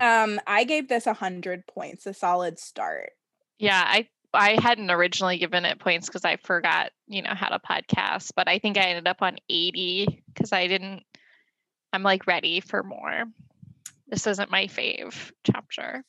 Um, 0.00 0.40
I 0.46 0.64
gave 0.64 0.88
this 0.88 1.06
a 1.06 1.12
hundred 1.12 1.66
points, 1.66 2.06
a 2.06 2.14
solid 2.14 2.58
start. 2.58 3.10
Yeah, 3.58 3.82
I 3.84 4.08
I 4.32 4.56
hadn't 4.60 4.90
originally 4.90 5.38
given 5.38 5.64
it 5.64 5.78
points 5.80 6.06
because 6.06 6.24
I 6.24 6.36
forgot, 6.36 6.92
you 7.08 7.20
know, 7.22 7.34
how 7.34 7.48
to 7.48 7.58
podcast, 7.58 8.32
but 8.36 8.48
I 8.48 8.58
think 8.60 8.78
I 8.78 8.82
ended 8.82 9.08
up 9.08 9.22
on 9.22 9.36
80 9.48 10.22
because 10.32 10.52
I 10.52 10.68
didn't 10.68 11.02
I'm 11.92 12.02
like 12.02 12.26
ready 12.26 12.60
for 12.60 12.82
more. 12.82 13.24
This 14.08 14.26
isn't 14.26 14.50
my 14.50 14.66
fave 14.66 15.32
chapter. 15.44 16.04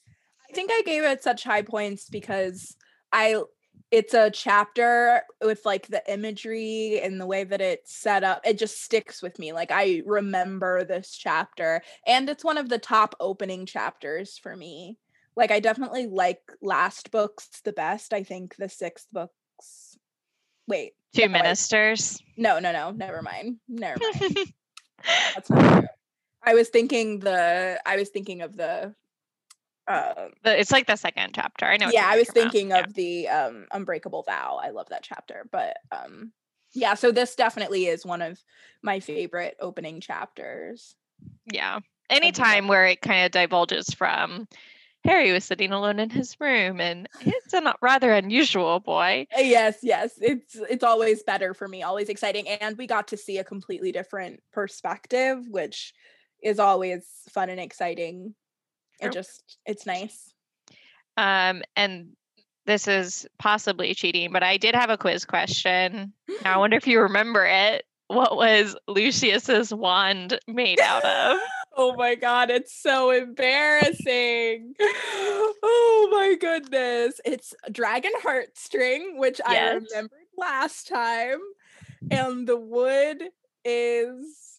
I 0.51 0.53
think 0.53 0.71
I 0.71 0.81
gave 0.81 1.03
it 1.03 1.23
such 1.23 1.43
high 1.43 1.61
points 1.61 2.09
because 2.09 2.75
I 3.11 3.41
it's 3.89 4.13
a 4.13 4.29
chapter 4.31 5.23
with 5.41 5.65
like 5.65 5.87
the 5.87 6.01
imagery 6.11 6.99
and 7.01 7.19
the 7.19 7.25
way 7.25 7.43
that 7.43 7.61
it's 7.61 7.93
set 7.93 8.23
up. 8.23 8.41
It 8.45 8.57
just 8.57 8.81
sticks 8.83 9.21
with 9.21 9.37
me. 9.39 9.53
Like 9.53 9.71
I 9.71 10.01
remember 10.05 10.83
this 10.83 11.11
chapter 11.11 11.81
and 12.05 12.29
it's 12.29 12.43
one 12.43 12.57
of 12.57 12.69
the 12.69 12.79
top 12.79 13.15
opening 13.19 13.65
chapters 13.65 14.37
for 14.37 14.55
me. 14.55 14.97
Like 15.35 15.51
I 15.51 15.59
definitely 15.61 16.07
like 16.07 16.41
last 16.61 17.11
books 17.11 17.61
the 17.63 17.73
best. 17.73 18.13
I 18.13 18.23
think 18.23 18.55
the 18.57 18.69
sixth 18.69 19.07
books 19.11 19.97
Wait. 20.67 20.93
Two 21.13 21.27
no, 21.27 21.33
ministers. 21.33 22.21
No, 22.37 22.59
no, 22.59 22.71
no. 22.71 22.91
Never 22.91 23.21
mind. 23.21 23.57
Never 23.67 23.99
mind. 23.99 24.37
That's 25.33 25.49
not 25.49 25.79
true. 25.79 25.87
I 26.43 26.53
was 26.53 26.69
thinking 26.69 27.19
the 27.19 27.79
I 27.85 27.97
was 27.97 28.09
thinking 28.09 28.41
of 28.41 28.55
the 28.55 28.95
um 29.91 30.31
it's 30.45 30.71
like 30.71 30.87
the 30.87 30.95
second 30.95 31.33
chapter. 31.33 31.65
I 31.65 31.77
know. 31.77 31.89
yeah 31.91 32.07
i 32.09 32.17
was 32.17 32.27
talking 32.27 32.41
about. 32.41 32.51
thinking 32.51 32.69
Yeah. 32.69 32.79
of 32.79 32.93
the 32.93 33.27
um 33.27 33.65
unbreakable 33.71 34.23
vow 34.23 34.59
i 34.61 34.69
love 34.69 34.89
that 34.89 35.03
chapter 35.03 35.47
but 35.51 35.77
um 35.91 36.31
yeah 36.73 36.93
so 36.93 37.11
this 37.11 37.35
definitely 37.35 37.85
is 37.87 38.05
one 38.05 38.21
of 38.21 38.39
my 38.81 38.99
favorite 38.99 39.55
opening 39.59 39.99
chapters 40.01 40.95
Yeah. 41.51 41.79
Anytime 42.09 42.67
where 42.67 42.85
it 42.87 43.01
kind 43.01 43.25
of 43.25 43.31
divulges 43.31 43.93
from 43.93 44.47
Harry 45.05 45.31
was 45.31 45.45
sitting 45.45 45.71
alone 45.71 45.97
in 45.99 46.09
his 46.09 46.35
room 46.41 46.79
and 46.81 47.07
it's 47.21 47.53
a 47.53 47.61
not- 47.61 47.77
rather 47.81 48.11
unusual 48.11 48.79
boy. 48.81 49.25
Uh, 49.35 49.41
yes 49.41 49.77
yes 49.81 50.13
it's 50.21 50.55
it's 50.69 50.83
always 50.83 51.23
better 51.23 51.53
for 51.53 51.67
me 51.67 51.83
always 51.83 52.09
exciting 52.09 52.47
and 52.49 52.77
we 52.77 52.85
got 52.85 53.07
to 53.07 53.17
see 53.17 53.37
a 53.37 53.43
completely 53.43 53.91
different 53.91 54.41
perspective 54.51 55.39
which 55.49 55.93
is 56.43 56.59
always 56.59 57.05
fun 57.29 57.49
and 57.49 57.59
exciting 57.59 58.35
Sure. 59.01 59.09
it 59.09 59.13
just 59.13 59.57
it's 59.65 59.85
nice 59.85 60.33
Um, 61.17 61.61
and 61.75 62.09
this 62.65 62.87
is 62.87 63.27
possibly 63.39 63.93
cheating, 63.95 64.31
but 64.31 64.43
I 64.43 64.57
did 64.57 64.75
have 64.75 64.89
a 64.91 64.97
quiz 64.97 65.25
question. 65.25 66.13
Now 66.43 66.53
I 66.55 66.57
wonder 66.57 66.77
if 66.77 66.85
you 66.87 67.01
remember 67.01 67.45
it. 67.45 67.83
What 68.07 68.35
was 68.35 68.75
Lucius's 68.87 69.73
wand 69.73 70.37
made 70.47 70.79
out 70.79 71.03
of? 71.03 71.37
Oh 71.73 71.95
my 71.95 72.15
god, 72.15 72.49
it's 72.49 72.73
so 72.75 73.11
embarrassing. 73.11 74.73
Oh 75.63 76.09
my 76.11 76.35
goodness. 76.39 77.21
It's 77.23 77.53
a 77.63 77.71
dragon 77.71 78.11
heartstring, 78.21 79.17
which 79.17 79.39
I 79.45 79.69
remembered 79.69 80.11
last 80.37 80.87
time. 80.89 81.39
And 82.09 82.45
the 82.47 82.57
wood 82.57 83.23
is 83.63 84.50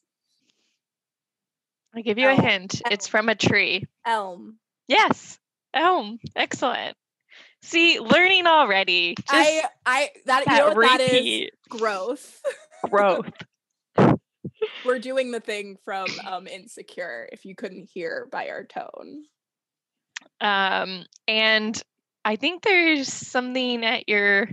I'll 1.95 2.03
give 2.03 2.19
you 2.19 2.29
a 2.29 2.33
Elm. 2.35 2.41
hint. 2.41 2.83
It's 2.91 3.07
from 3.09 3.29
a 3.29 3.35
tree. 3.35 3.85
elm. 4.07 4.59
Yes. 4.89 5.39
Elm. 5.75 6.19
Excellent. 6.37 6.97
See, 7.63 8.01
learning 8.01 8.47
already. 8.47 9.15
Just 9.17 9.31
I 9.33 9.65
I 9.87 10.11
that, 10.27 10.47
you 10.47 10.53
know 10.53 10.81
that 10.81 11.01
is 11.01 11.49
growth. 11.69 12.41
growth. 12.91 13.31
We're 14.85 14.99
doing 14.99 15.31
the 15.31 15.41
thing 15.41 15.77
from 15.85 16.07
um 16.27 16.47
insecure 16.47 17.29
if 17.33 17.45
you 17.45 17.55
couldn't 17.55 17.89
hear 17.93 18.29
by 18.33 18.49
our 18.49 18.65
tone. 18.65 19.25
Um, 20.41 21.05
and 21.29 21.81
I 22.25 22.37
think 22.37 22.63
there's 22.63 23.13
something 23.13 23.85
at 23.85 24.09
your 24.09 24.49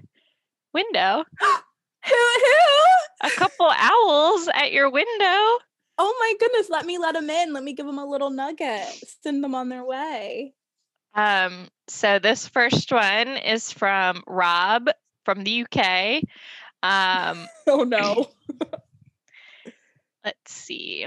window. 0.74 1.24
Who 2.06 2.16
who? 2.16 3.28
A 3.28 3.30
couple 3.32 3.70
owls 3.76 4.48
at 4.54 4.72
your 4.72 4.90
window. 4.90 5.58
Oh 6.02 6.16
my 6.18 6.34
goodness, 6.40 6.70
let 6.70 6.86
me 6.86 6.98
let 6.98 7.14
them 7.14 7.30
in. 7.30 7.52
Let 7.52 7.64
me 7.64 7.74
give 7.74 7.86
them 7.86 8.00
a 8.00 8.06
little 8.06 8.30
nugget. 8.30 8.88
Send 9.22 9.44
them 9.44 9.54
on 9.54 9.68
their 9.68 9.84
way. 9.84 10.54
Um, 11.14 11.68
so 11.90 12.20
this 12.20 12.48
first 12.48 12.90
one 12.92 13.36
is 13.36 13.72
from 13.72 14.24
Rob 14.26 14.90
from 15.26 15.44
the 15.44 15.66
UK. 15.66 16.24
Um, 16.82 17.46
Oh 17.68 17.84
no. 17.84 18.28
let's 20.24 20.52
see. 20.52 21.06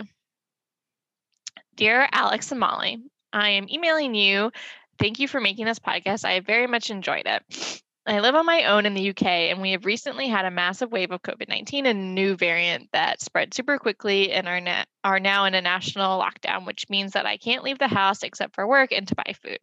Dear 1.74 2.06
Alex 2.12 2.50
and 2.50 2.60
Molly, 2.60 3.02
I 3.32 3.50
am 3.50 3.68
emailing 3.70 4.14
you. 4.14 4.52
Thank 4.98 5.18
you 5.18 5.26
for 5.26 5.40
making 5.40 5.64
this 5.64 5.78
podcast. 5.78 6.26
I 6.26 6.40
very 6.40 6.66
much 6.66 6.90
enjoyed 6.90 7.26
it. 7.26 7.82
I 8.04 8.18
live 8.18 8.34
on 8.34 8.46
my 8.46 8.64
own 8.64 8.84
in 8.84 8.94
the 8.94 9.10
UK, 9.10 9.22
and 9.22 9.62
we 9.62 9.72
have 9.72 9.84
recently 9.84 10.26
had 10.26 10.44
a 10.44 10.50
massive 10.50 10.90
wave 10.90 11.12
of 11.12 11.22
COVID 11.22 11.48
19 11.48 11.86
a 11.86 11.94
new 11.94 12.36
variant 12.36 12.88
that 12.92 13.20
spread 13.20 13.54
super 13.54 13.78
quickly 13.78 14.32
and 14.32 14.48
are, 14.48 14.60
na- 14.60 14.84
are 15.04 15.20
now 15.20 15.44
in 15.44 15.54
a 15.54 15.62
national 15.62 16.20
lockdown, 16.20 16.66
which 16.66 16.90
means 16.90 17.12
that 17.12 17.26
I 17.26 17.36
can't 17.36 17.62
leave 17.62 17.78
the 17.78 17.86
house 17.86 18.24
except 18.24 18.56
for 18.56 18.66
work 18.66 18.90
and 18.90 19.06
to 19.06 19.14
buy 19.14 19.34
food. 19.40 19.58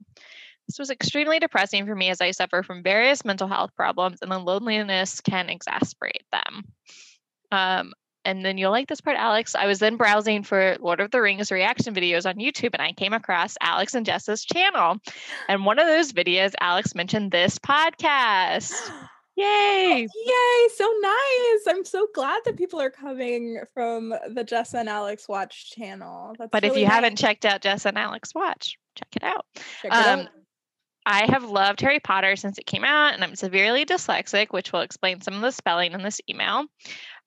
This 0.67 0.79
was 0.79 0.89
extremely 0.89 1.39
depressing 1.39 1.85
for 1.85 1.95
me 1.95 2.09
as 2.09 2.21
I 2.21 2.31
suffer 2.31 2.63
from 2.63 2.81
various 2.81 3.25
mental 3.25 3.47
health 3.47 3.71
problems, 3.75 4.19
and 4.21 4.31
the 4.31 4.39
loneliness 4.39 5.19
can 5.19 5.49
exasperate 5.49 6.23
them. 6.31 6.63
Um, 7.51 7.93
and 8.29 8.45
then 8.45 8.59
you'll 8.59 8.69
like 8.69 8.87
this 8.87 9.01
part, 9.01 9.17
Alex. 9.17 9.55
I 9.55 9.65
was 9.65 9.79
then 9.79 9.97
browsing 9.97 10.43
for 10.43 10.77
Lord 10.79 10.99
of 10.99 11.09
the 11.09 11.19
Rings 11.19 11.51
reaction 11.51 11.95
videos 11.95 12.29
on 12.29 12.35
YouTube 12.35 12.73
and 12.73 12.81
I 12.81 12.91
came 12.91 13.11
across 13.11 13.57
Alex 13.59 13.95
and 13.95 14.05
Jessa's 14.05 14.45
channel. 14.45 14.97
And 15.47 15.65
one 15.65 15.79
of 15.79 15.87
those 15.87 16.13
videos, 16.13 16.53
Alex 16.61 16.93
mentioned 16.93 17.31
this 17.31 17.57
podcast. 17.57 18.73
Yay! 19.35 20.07
Yay, 20.13 20.67
so 20.75 20.93
nice. 21.01 21.67
I'm 21.67 21.83
so 21.83 22.07
glad 22.13 22.41
that 22.45 22.55
people 22.55 22.79
are 22.79 22.91
coming 22.91 23.61
from 23.73 24.09
the 24.09 24.45
Jessa 24.45 24.75
and 24.75 24.89
Alex 24.89 25.27
Watch 25.27 25.71
channel. 25.71 26.35
That's 26.37 26.51
But 26.51 26.65
if 26.65 26.71
really 26.71 26.81
you 26.81 26.87
haven't 26.87 27.17
checked 27.17 27.45
out 27.45 27.61
Jessa 27.61 27.87
and 27.87 27.97
Alex 27.97 28.35
Watch, 28.35 28.77
check 28.95 29.07
it 29.15 29.23
out. 29.23 29.45
Check 29.81 29.91
it 29.91 29.93
out. 29.93 30.19
um, 30.19 30.27
I 31.05 31.25
have 31.31 31.45
loved 31.45 31.81
Harry 31.81 31.99
Potter 31.99 32.35
since 32.35 32.59
it 32.59 32.65
came 32.65 32.83
out, 32.83 33.13
and 33.13 33.23
I'm 33.23 33.35
severely 33.35 33.85
dyslexic, 33.85 34.49
which 34.49 34.71
will 34.71 34.81
explain 34.81 35.21
some 35.21 35.33
of 35.35 35.41
the 35.41 35.51
spelling 35.51 35.93
in 35.93 36.03
this 36.03 36.19
email. 36.29 36.65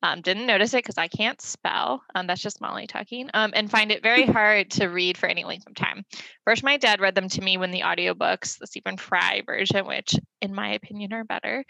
Um, 0.02 0.20
didn't 0.20 0.46
notice 0.46 0.74
it 0.74 0.78
because 0.78 0.98
I 0.98 1.06
can't 1.06 1.40
spell. 1.40 2.02
Um, 2.14 2.26
that's 2.26 2.42
just 2.42 2.60
Molly 2.60 2.86
talking. 2.86 3.30
Um, 3.34 3.52
and 3.54 3.70
find 3.70 3.92
it 3.92 4.02
very 4.02 4.26
hard 4.26 4.70
to 4.72 4.86
read 4.86 5.16
for 5.16 5.28
any 5.28 5.44
length 5.44 5.68
of 5.68 5.74
time. 5.74 6.04
First, 6.44 6.64
my 6.64 6.76
dad 6.76 7.00
read 7.00 7.14
them 7.14 7.28
to 7.28 7.40
me 7.40 7.56
when 7.56 7.70
the 7.70 7.82
audiobooks, 7.82 8.58
the 8.58 8.66
Stephen 8.66 8.96
Fry 8.96 9.42
version, 9.46 9.86
which 9.86 10.14
in 10.40 10.54
my 10.54 10.72
opinion 10.72 11.12
are 11.12 11.24
better. 11.24 11.64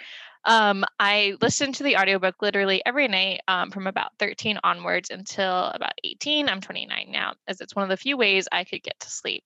Um, 0.44 0.84
I 0.98 1.34
listened 1.40 1.76
to 1.76 1.82
the 1.82 1.96
audiobook 1.96 2.36
literally 2.40 2.82
every 2.84 3.06
night 3.06 3.42
um, 3.48 3.70
from 3.70 3.86
about 3.86 4.12
13 4.18 4.58
onwards 4.64 5.10
until 5.10 5.66
about 5.66 5.92
18. 6.02 6.48
I'm 6.48 6.60
29 6.60 7.08
now, 7.10 7.34
as 7.46 7.60
it's 7.60 7.76
one 7.76 7.84
of 7.84 7.90
the 7.90 7.96
few 7.96 8.16
ways 8.16 8.48
I 8.50 8.64
could 8.64 8.82
get 8.82 8.98
to 9.00 9.10
sleep. 9.10 9.44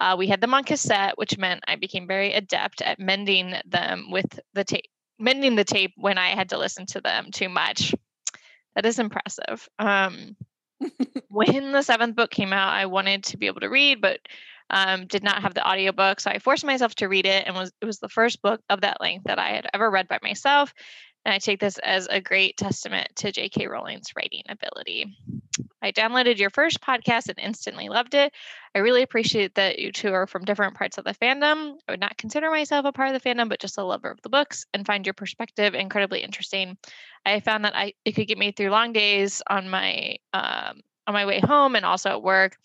Uh, 0.00 0.16
we 0.18 0.26
had 0.26 0.40
them 0.40 0.54
on 0.54 0.64
cassette, 0.64 1.16
which 1.16 1.38
meant 1.38 1.62
I 1.68 1.76
became 1.76 2.08
very 2.08 2.32
adept 2.32 2.82
at 2.82 2.98
mending 2.98 3.54
them 3.66 4.10
with 4.10 4.40
the 4.54 4.64
tape, 4.64 4.86
mending 5.20 5.54
the 5.54 5.64
tape 5.64 5.92
when 5.96 6.18
I 6.18 6.30
had 6.30 6.48
to 6.48 6.58
listen 6.58 6.86
to 6.86 7.00
them 7.00 7.28
too 7.32 7.48
much. 7.48 7.94
That 8.74 8.86
is 8.86 8.98
impressive. 8.98 9.68
Um, 9.78 10.36
when 11.28 11.72
the 11.72 11.82
seventh 11.82 12.16
book 12.16 12.30
came 12.30 12.52
out, 12.52 12.72
I 12.72 12.86
wanted 12.86 13.24
to 13.24 13.36
be 13.36 13.46
able 13.46 13.60
to 13.60 13.68
read, 13.70 14.00
but 14.00 14.20
um, 14.70 15.06
did 15.06 15.22
not 15.22 15.42
have 15.42 15.54
the 15.54 15.66
audiobook. 15.66 16.20
So 16.20 16.30
I 16.30 16.38
forced 16.38 16.64
myself 16.64 16.94
to 16.96 17.08
read 17.08 17.26
it 17.26 17.46
and 17.46 17.54
was 17.54 17.72
it 17.80 17.84
was 17.84 17.98
the 17.98 18.08
first 18.08 18.42
book 18.42 18.60
of 18.70 18.80
that 18.80 19.00
length 19.00 19.24
that 19.26 19.38
I 19.38 19.50
had 19.50 19.66
ever 19.74 19.90
read 19.90 20.08
by 20.08 20.18
myself. 20.22 20.72
And 21.24 21.32
I 21.32 21.38
take 21.38 21.60
this 21.60 21.78
as 21.78 22.06
a 22.10 22.20
great 22.20 22.56
testament 22.56 23.08
to 23.16 23.32
J.K. 23.32 23.66
Rowling's 23.66 24.12
writing 24.16 24.42
ability. 24.48 25.16
I 25.80 25.92
downloaded 25.92 26.38
your 26.38 26.50
first 26.50 26.80
podcast 26.80 27.28
and 27.28 27.38
instantly 27.38 27.88
loved 27.88 28.14
it. 28.14 28.32
I 28.74 28.78
really 28.78 29.02
appreciate 29.02 29.54
that 29.54 29.78
you 29.78 29.92
two 29.92 30.12
are 30.12 30.26
from 30.26 30.44
different 30.44 30.74
parts 30.74 30.98
of 30.98 31.04
the 31.04 31.14
fandom. 31.14 31.74
I 31.86 31.92
would 31.92 32.00
not 32.00 32.16
consider 32.16 32.50
myself 32.50 32.86
a 32.86 32.92
part 32.92 33.14
of 33.14 33.22
the 33.22 33.28
fandom, 33.28 33.48
but 33.48 33.60
just 33.60 33.78
a 33.78 33.84
lover 33.84 34.10
of 34.10 34.20
the 34.22 34.28
books 34.28 34.66
and 34.72 34.86
find 34.86 35.06
your 35.06 35.14
perspective 35.14 35.74
incredibly 35.74 36.20
interesting. 36.20 36.76
I 37.24 37.40
found 37.40 37.64
that 37.64 37.76
I 37.76 37.94
it 38.04 38.12
could 38.12 38.28
get 38.28 38.38
me 38.38 38.52
through 38.52 38.70
long 38.70 38.92
days 38.92 39.42
on 39.46 39.68
my 39.68 40.16
um, 40.32 40.80
on 41.06 41.14
my 41.14 41.26
way 41.26 41.40
home 41.40 41.76
and 41.76 41.84
also 41.84 42.10
at 42.10 42.22
work. 42.22 42.56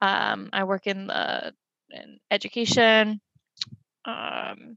Um, 0.00 0.50
I 0.52 0.64
work 0.64 0.86
in 0.86 1.06
the 1.06 1.54
in 1.90 2.18
education. 2.30 3.20
Um, 4.04 4.76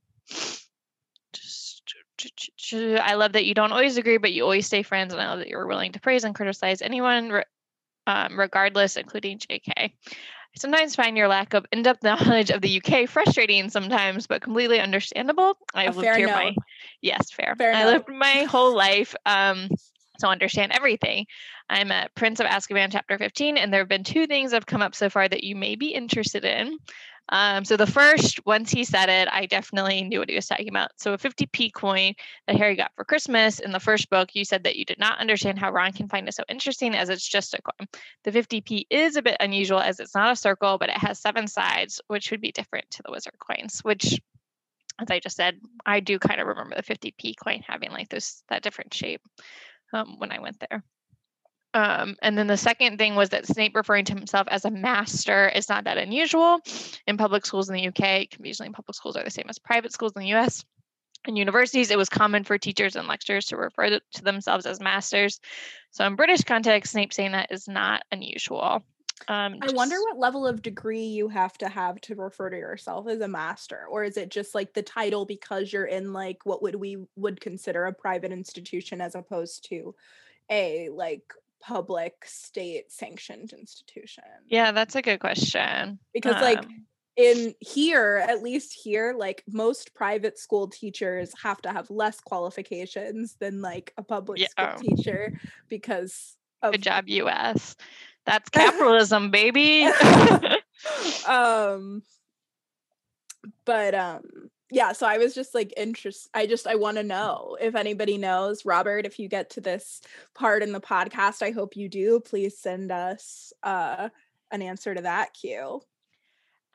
I 2.74 3.14
love 3.16 3.34
that 3.34 3.46
you 3.46 3.54
don't 3.54 3.72
always 3.72 3.98
agree, 3.98 4.18
but 4.18 4.32
you 4.32 4.44
always 4.44 4.66
stay 4.66 4.84
friends, 4.84 5.14
and 5.14 5.22
I 5.22 5.30
love 5.30 5.40
that 5.40 5.48
you're 5.48 5.68
willing 5.68 5.94
to 5.94 6.00
praise 6.00 6.24
and 6.24 6.36
criticize 6.36 6.82
anyone, 6.82 7.44
um, 8.08 8.40
regardless, 8.40 8.98
including 8.98 9.40
JK. 9.40 9.72
I 9.76 10.58
sometimes 10.58 10.96
find 10.96 11.16
your 11.16 11.28
lack 11.28 11.54
of 11.54 11.66
in-depth 11.72 12.04
knowledge 12.04 12.50
of 12.50 12.62
the 12.62 12.82
UK 12.82 13.08
frustrating 13.08 13.70
sometimes, 13.70 14.28
but 14.28 14.42
completely 14.42 14.80
understandable. 14.80 15.58
I've 15.74 15.98
lived 15.98 16.16
here 16.16 16.28
my 16.28 16.56
yes, 17.02 17.32
fair. 17.32 17.56
fair 17.56 17.74
I 17.74 17.86
lived 17.86 18.10
my 18.10 18.44
whole 18.44 18.76
life. 18.76 19.16
Um, 19.26 19.70
so 20.20 20.28
understand 20.28 20.74
everything. 20.74 21.26
I'm 21.70 21.92
at 21.92 22.14
Prince 22.14 22.40
of 22.40 22.48
Azkaban 22.48 22.90
chapter 22.92 23.18
15, 23.18 23.58
and 23.58 23.72
there 23.72 23.80
have 23.80 23.88
been 23.88 24.04
two 24.04 24.28
things 24.28 24.52
that 24.52 24.58
have 24.58 24.66
come 24.66 24.82
up 24.82 24.96
so 24.96 25.10
far 25.10 25.28
that 25.28 25.44
you 25.44 25.56
may 25.56 25.76
be 25.76 25.94
interested 25.94 26.44
in. 26.44 26.78
Um, 27.32 27.64
so 27.64 27.78
the 27.78 27.88
first, 27.88 28.46
once 28.46 28.72
he 28.72 28.84
said 28.84 29.10
it, 29.10 29.28
I 29.32 29.46
definitely 29.46 30.04
knew 30.04 30.20
what 30.20 30.30
he 30.30 30.36
was 30.36 30.48
talking 30.48 30.70
about. 30.70 30.92
So 30.98 31.14
a 31.14 31.18
50p 31.18 31.74
coin 31.74 32.14
that 32.48 32.58
Harry 32.58 32.76
got 32.76 32.92
for 32.96 33.06
Christmas 33.06 33.60
in 33.60 33.72
the 33.72 33.80
first 33.80 34.10
book, 34.10 34.30
you 34.34 34.44
said 34.44 34.64
that 34.64 34.76
you 34.76 34.86
did 34.86 35.00
not 35.00 35.20
understand 35.20 35.60
how 35.60 35.72
Ron 35.72 35.94
can 35.94 36.10
find 36.10 36.28
it 36.28 36.34
so 36.34 36.44
interesting 36.50 36.96
as 36.96 37.10
it's 37.10 37.28
just 37.28 37.54
a 37.54 37.62
coin. 37.62 37.88
The 38.24 38.32
50p 38.32 38.86
is 38.90 39.16
a 39.16 39.22
bit 39.22 39.38
unusual 39.40 39.80
as 39.80 40.00
it's 40.00 40.16
not 40.16 40.32
a 40.32 40.36
circle, 40.36 40.78
but 40.80 40.90
it 40.90 40.98
has 40.98 41.20
seven 41.20 41.48
sides, 41.48 42.02
which 42.08 42.32
would 42.32 42.42
be 42.42 42.52
different 42.52 42.90
to 42.92 43.04
the 43.04 43.12
wizard 43.12 43.38
coins, 43.40 43.80
which 43.84 44.20
as 45.00 45.10
I 45.10 45.20
just 45.20 45.38
said, 45.38 45.60
I 45.86 46.02
do 46.02 46.20
kind 46.20 46.42
of 46.42 46.48
remember 46.48 46.76
the 46.76 46.84
50p 46.84 47.36
coin 47.42 47.64
having 47.66 47.92
like 47.92 48.10
this 48.10 48.44
that 48.50 48.64
different 48.64 48.94
shape 48.94 49.22
um, 49.94 50.16
when 50.18 50.32
I 50.32 50.40
went 50.40 50.60
there. 50.60 50.84
Um, 51.74 52.16
and 52.22 52.38
then 52.38 52.48
the 52.48 52.58
second 52.58 52.98
thing 52.98 53.16
was 53.16 53.30
that 53.30 53.46
Snape 53.46 53.76
referring 53.76 54.06
to 54.06 54.14
himself 54.14 54.48
as 54.50 54.66
a 54.66 54.72
master 54.72 55.50
is 55.50 55.70
not 55.70 55.84
that 55.84 55.98
unusual 55.98 56.60
in 57.06 57.18
public 57.18 57.46
schools 57.46 57.70
in 57.70 57.76
the 57.76 57.88
UK. 57.88 58.30
Conveniently, 58.30 58.70
public 58.72 58.96
schools 58.96 59.16
are 59.16 59.24
the 59.24 59.30
same 59.30 59.46
as 59.50 59.60
private 59.60 59.94
schools 59.94 60.14
in 60.16 60.22
the 60.22 60.34
US. 60.34 60.66
In 61.28 61.36
universities, 61.36 61.92
it 61.92 61.98
was 61.98 62.10
common 62.10 62.44
for 62.44 62.58
teachers 62.58 62.96
and 62.96 63.08
lecturers 63.08 63.46
to 63.48 63.58
refer 63.58 63.90
to 63.90 64.24
themselves 64.24 64.66
as 64.66 64.80
masters. 64.80 65.40
So, 65.92 66.06
in 66.06 66.16
British 66.16 66.44
context, 66.44 66.94
Snape 66.94 67.14
saying 67.14 67.34
that 67.34 67.52
is 67.52 67.68
not 67.68 68.04
unusual. 68.12 68.82
Um, 69.28 69.58
I 69.62 69.72
wonder 69.74 69.98
what 70.02 70.18
level 70.18 70.48
of 70.48 70.62
degree 70.62 71.04
you 71.04 71.28
have 71.28 71.58
to 71.58 71.68
have 71.68 72.00
to 72.02 72.16
refer 72.16 72.50
to 72.50 72.58
yourself 72.58 73.08
as 73.10 73.20
a 73.20 73.28
master, 73.28 73.86
or 73.92 74.06
is 74.06 74.16
it 74.16 74.30
just 74.30 74.56
like 74.56 74.74
the 74.74 74.82
title 74.82 75.26
because 75.26 75.74
you're 75.74 75.86
in 75.86 76.14
like 76.14 76.46
what 76.46 76.62
would 76.64 76.76
we 76.76 76.98
would 77.18 77.42
consider 77.42 77.86
a 77.86 77.94
private 77.94 78.32
institution 78.32 79.02
as 79.02 79.16
opposed 79.16 79.68
to 79.70 79.94
a 80.50 80.90
like 80.90 81.34
public 81.62 82.14
state 82.26 82.92
sanctioned 82.92 83.54
institution? 83.54 84.24
Yeah, 84.48 84.72
that's 84.72 84.96
a 84.96 85.02
good 85.02 85.20
question. 85.20 86.00
Because 86.14 86.36
um, 86.36 86.42
like 86.42 86.66
in 87.16 87.54
here, 87.60 88.24
at 88.28 88.42
least 88.42 88.74
here, 88.74 89.14
like 89.18 89.44
most 89.48 89.94
private 89.94 90.40
school 90.40 90.70
teachers 90.70 91.34
have 91.42 91.62
to 91.64 91.72
have 91.72 91.90
less 91.90 92.20
qualifications 92.22 93.36
than 93.40 93.62
like 93.62 93.94
a 93.98 94.04
public 94.04 94.40
yeah. 94.40 94.48
school 94.48 94.74
oh. 94.76 94.96
teacher 94.96 95.40
because 95.68 96.36
of 96.62 96.72
good 96.72 96.82
job 96.82 97.08
US. 97.08 97.76
That's 98.26 98.50
capitalism, 98.52 99.32
baby. 99.32 99.84
um 101.28 102.04
but 103.66 103.94
um 103.94 104.22
yeah, 104.72 104.92
so 104.92 105.08
I 105.08 105.18
was 105.18 105.34
just 105.34 105.56
like 105.56 105.74
interested. 105.76 106.30
I 106.34 106.46
just 106.46 106.68
I 106.68 106.76
want 106.76 106.98
to 106.98 107.04
know 107.04 107.58
if 107.60 107.76
anybody 107.76 108.18
knows. 108.18 108.66
Robert, 108.66 109.06
if 109.06 109.20
you 109.20 109.28
get 109.28 109.50
to 109.52 109.62
this 109.62 110.02
part 110.36 110.62
in 110.62 110.72
the 110.72 110.82
podcast, 110.82 111.42
I 111.42 111.52
hope 111.52 111.76
you 111.76 111.90
do. 111.90 112.20
Please 112.20 112.58
send 112.58 112.92
us 112.92 113.52
uh 113.64 114.10
an 114.52 114.62
answer 114.62 114.94
to 114.94 115.02
that 115.02 115.34
cue. 115.34 115.82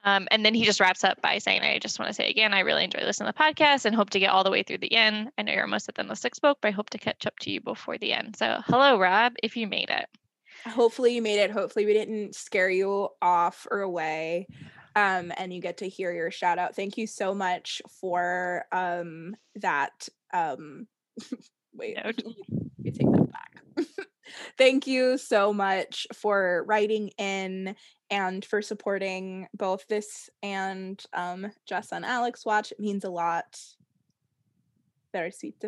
Um, 0.04 0.28
and 0.30 0.44
then 0.44 0.52
he 0.52 0.64
just 0.64 0.80
wraps 0.80 1.02
up 1.02 1.22
by 1.22 1.38
saying, 1.38 1.62
I 1.62 1.78
just 1.78 1.98
want 1.98 2.10
to 2.10 2.14
say 2.14 2.28
again, 2.28 2.52
I 2.52 2.60
really 2.60 2.84
enjoy 2.84 3.00
listening 3.04 3.32
to 3.32 3.34
the 3.36 3.42
podcast 3.42 3.86
and 3.86 3.96
hope 3.96 4.10
to 4.10 4.18
get 4.18 4.28
all 4.28 4.44
the 4.44 4.50
way 4.50 4.62
through 4.62 4.78
the 4.78 4.94
end. 4.94 5.30
I 5.38 5.42
know 5.42 5.52
you're 5.52 5.62
almost 5.62 5.88
at 5.88 5.94
the 5.94 6.02
end 6.02 6.10
of 6.10 6.16
the 6.16 6.20
sixth 6.20 6.42
book, 6.42 6.58
but 6.60 6.68
I 6.68 6.72
hope 6.72 6.90
to 6.90 6.98
catch 6.98 7.26
up 7.26 7.38
to 7.40 7.50
you 7.50 7.62
before 7.62 7.96
the 7.96 8.12
end. 8.12 8.36
So, 8.36 8.60
hello, 8.66 8.98
Rob, 8.98 9.32
if 9.42 9.56
you 9.56 9.66
made 9.66 9.88
it. 9.88 10.06
Hopefully, 10.66 11.14
you 11.14 11.22
made 11.22 11.40
it. 11.40 11.50
Hopefully, 11.50 11.86
we 11.86 11.94
didn't 11.94 12.34
scare 12.34 12.68
you 12.68 13.08
off 13.22 13.66
or 13.70 13.80
away 13.80 14.46
um, 14.96 15.32
and 15.36 15.52
you 15.52 15.60
get 15.60 15.78
to 15.78 15.88
hear 15.88 16.12
your 16.12 16.30
shout 16.30 16.58
out. 16.58 16.76
Thank 16.76 16.96
you 16.96 17.06
so 17.06 17.34
much 17.34 17.82
for 18.00 18.64
um, 18.72 19.36
that. 19.56 20.08
Um, 20.32 20.86
wait, 21.74 21.98
you 22.82 22.92
take 22.92 23.10
that 23.10 23.32
back. 23.32 23.86
Thank 24.56 24.86
you 24.86 25.18
so 25.18 25.52
much 25.52 26.06
for 26.14 26.64
writing 26.66 27.10
in 27.18 27.74
and 28.10 28.44
for 28.44 28.62
supporting 28.62 29.48
both 29.54 29.86
this 29.88 30.30
and 30.42 31.02
um, 31.12 31.50
Jess 31.66 31.92
and 31.92 32.04
Alex 32.04 32.46
watch. 32.46 32.72
It 32.72 32.80
means 32.80 33.04
a 33.04 33.10
lot. 33.10 33.60
Very 35.12 35.32
sweet. 35.32 35.62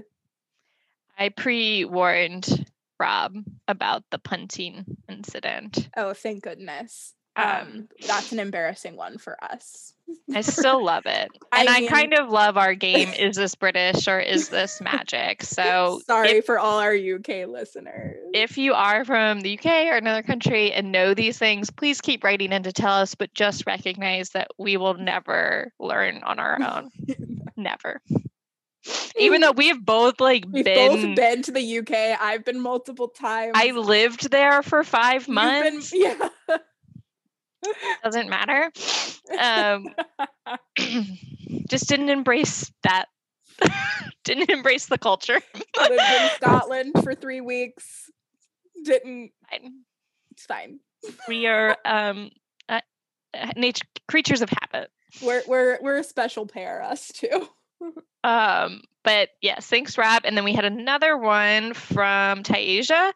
I 1.18 1.30
pre 1.30 1.84
warned 1.84 2.66
Rob 2.98 3.34
about 3.68 4.04
the 4.10 4.18
punting 4.18 4.84
incident. 5.08 5.88
Oh, 5.96 6.14
thank 6.14 6.42
goodness 6.42 7.15
um 7.36 7.88
that's 8.06 8.32
an 8.32 8.38
embarrassing 8.38 8.96
one 8.96 9.18
for 9.18 9.42
us. 9.42 9.92
I 10.32 10.40
still 10.42 10.84
love 10.84 11.04
it. 11.06 11.28
And 11.52 11.68
I, 11.68 11.80
mean, 11.80 11.88
I, 11.88 11.90
kind 11.90 12.14
of 12.14 12.28
love 12.28 12.56
our 12.56 12.74
game 12.74 13.08
is 13.14 13.36
this 13.36 13.54
british 13.54 14.08
or 14.08 14.20
is 14.20 14.50
this 14.50 14.80
magic? 14.80 15.42
So 15.42 16.00
sorry 16.06 16.30
if, 16.30 16.44
for 16.46 16.58
all 16.58 16.78
our 16.80 16.94
uk 16.94 17.28
listeners. 17.28 18.16
if 18.34 18.58
you 18.58 18.74
are 18.74 19.04
from 19.04 19.40
the 19.40 19.58
uk 19.58 19.66
or 19.66 19.96
another 19.96 20.22
country 20.22 20.72
and 20.72 20.92
know 20.92 21.14
these 21.14 21.38
things 21.38 21.70
please 21.70 22.00
keep 22.00 22.24
writing 22.24 22.52
in 22.52 22.64
to 22.64 22.72
tell 22.72 22.94
us 22.94 23.14
but 23.14 23.32
just 23.32 23.66
recognize 23.66 24.30
that 24.30 24.48
we 24.58 24.76
will 24.76 24.94
never 24.94 25.72
learn 25.78 26.22
on 26.24 26.38
our 26.38 26.58
own. 26.60 26.90
Never. 27.56 28.02
Even 29.16 29.40
though 29.40 29.52
we've 29.52 29.82
both 29.82 30.20
like 30.20 30.44
we've 30.50 30.64
been 30.64 31.06
both 31.06 31.16
been 31.16 31.42
to 31.42 31.52
the 31.52 31.78
uk 31.78 31.90
i've 31.90 32.44
been 32.44 32.60
multiple 32.60 33.08
times. 33.08 33.52
i 33.54 33.70
lived 33.70 34.30
there 34.30 34.62
for 34.62 34.84
five 34.84 35.26
months 35.26 35.90
been, 35.90 36.02
yeah 36.02 36.28
doesn't 38.02 38.28
matter. 38.28 38.70
Um, 39.40 39.94
just 41.68 41.88
didn't 41.88 42.10
embrace 42.10 42.70
that. 42.82 43.06
didn't 44.24 44.50
embrace 44.50 44.86
the 44.86 44.98
culture. 44.98 45.40
I 45.78 45.88
lived 45.88 46.22
in 46.22 46.30
Scotland 46.36 46.92
for 47.02 47.14
three 47.14 47.40
weeks. 47.40 48.10
Didn't. 48.84 49.32
Fine. 49.50 49.80
It's 50.32 50.44
fine. 50.44 50.80
We 51.28 51.46
are 51.46 51.76
um, 51.84 52.30
uh, 52.68 52.80
nature 53.56 53.86
creatures 54.08 54.42
of 54.42 54.50
habit. 54.50 54.90
We're 55.22 55.42
we're 55.46 55.78
we're 55.80 55.98
a 55.98 56.04
special 56.04 56.46
pair, 56.46 56.82
us 56.82 57.08
too. 57.08 57.48
Um, 58.26 58.82
but 59.04 59.28
yes, 59.40 59.68
thanks, 59.68 59.96
Rob. 59.96 60.22
And 60.24 60.36
then 60.36 60.42
we 60.42 60.52
had 60.52 60.64
another 60.64 61.16
one 61.16 61.74
from 61.74 62.42
Taisha. 62.42 63.12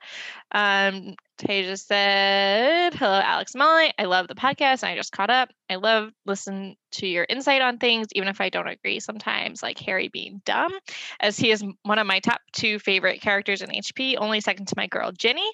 Um, 0.53 1.17
Tasia 1.37 1.77
said, 1.77 2.95
Hello, 2.95 3.21
Alex 3.21 3.57
Molly. 3.57 3.93
I 3.99 4.05
love 4.05 4.29
the 4.29 4.37
podcast 4.37 4.85
and 4.85 4.93
I 4.93 4.95
just 4.95 5.11
caught 5.11 5.31
up. 5.31 5.49
I 5.69 5.77
love 5.77 6.13
listening 6.27 6.77
to 6.93 7.09
your 7.09 7.27
insight 7.29 7.61
on 7.61 7.79
things, 7.79 8.07
even 8.15 8.29
if 8.29 8.41
I 8.41 8.51
don't 8.51 8.69
agree 8.69 9.01
sometimes, 9.01 9.65
like 9.65 9.81
Harry 9.81 10.07
being 10.07 10.43
dumb, 10.45 10.73
as 11.19 11.37
he 11.37 11.51
is 11.51 11.65
one 11.83 11.99
of 11.99 12.07
my 12.07 12.21
top 12.21 12.41
two 12.53 12.79
favorite 12.79 13.21
characters 13.21 13.61
in 13.61 13.71
HP, 13.71 14.15
only 14.17 14.41
second 14.41 14.69
to 14.69 14.75
my 14.77 14.87
girl, 14.87 15.11
Ginny. 15.11 15.51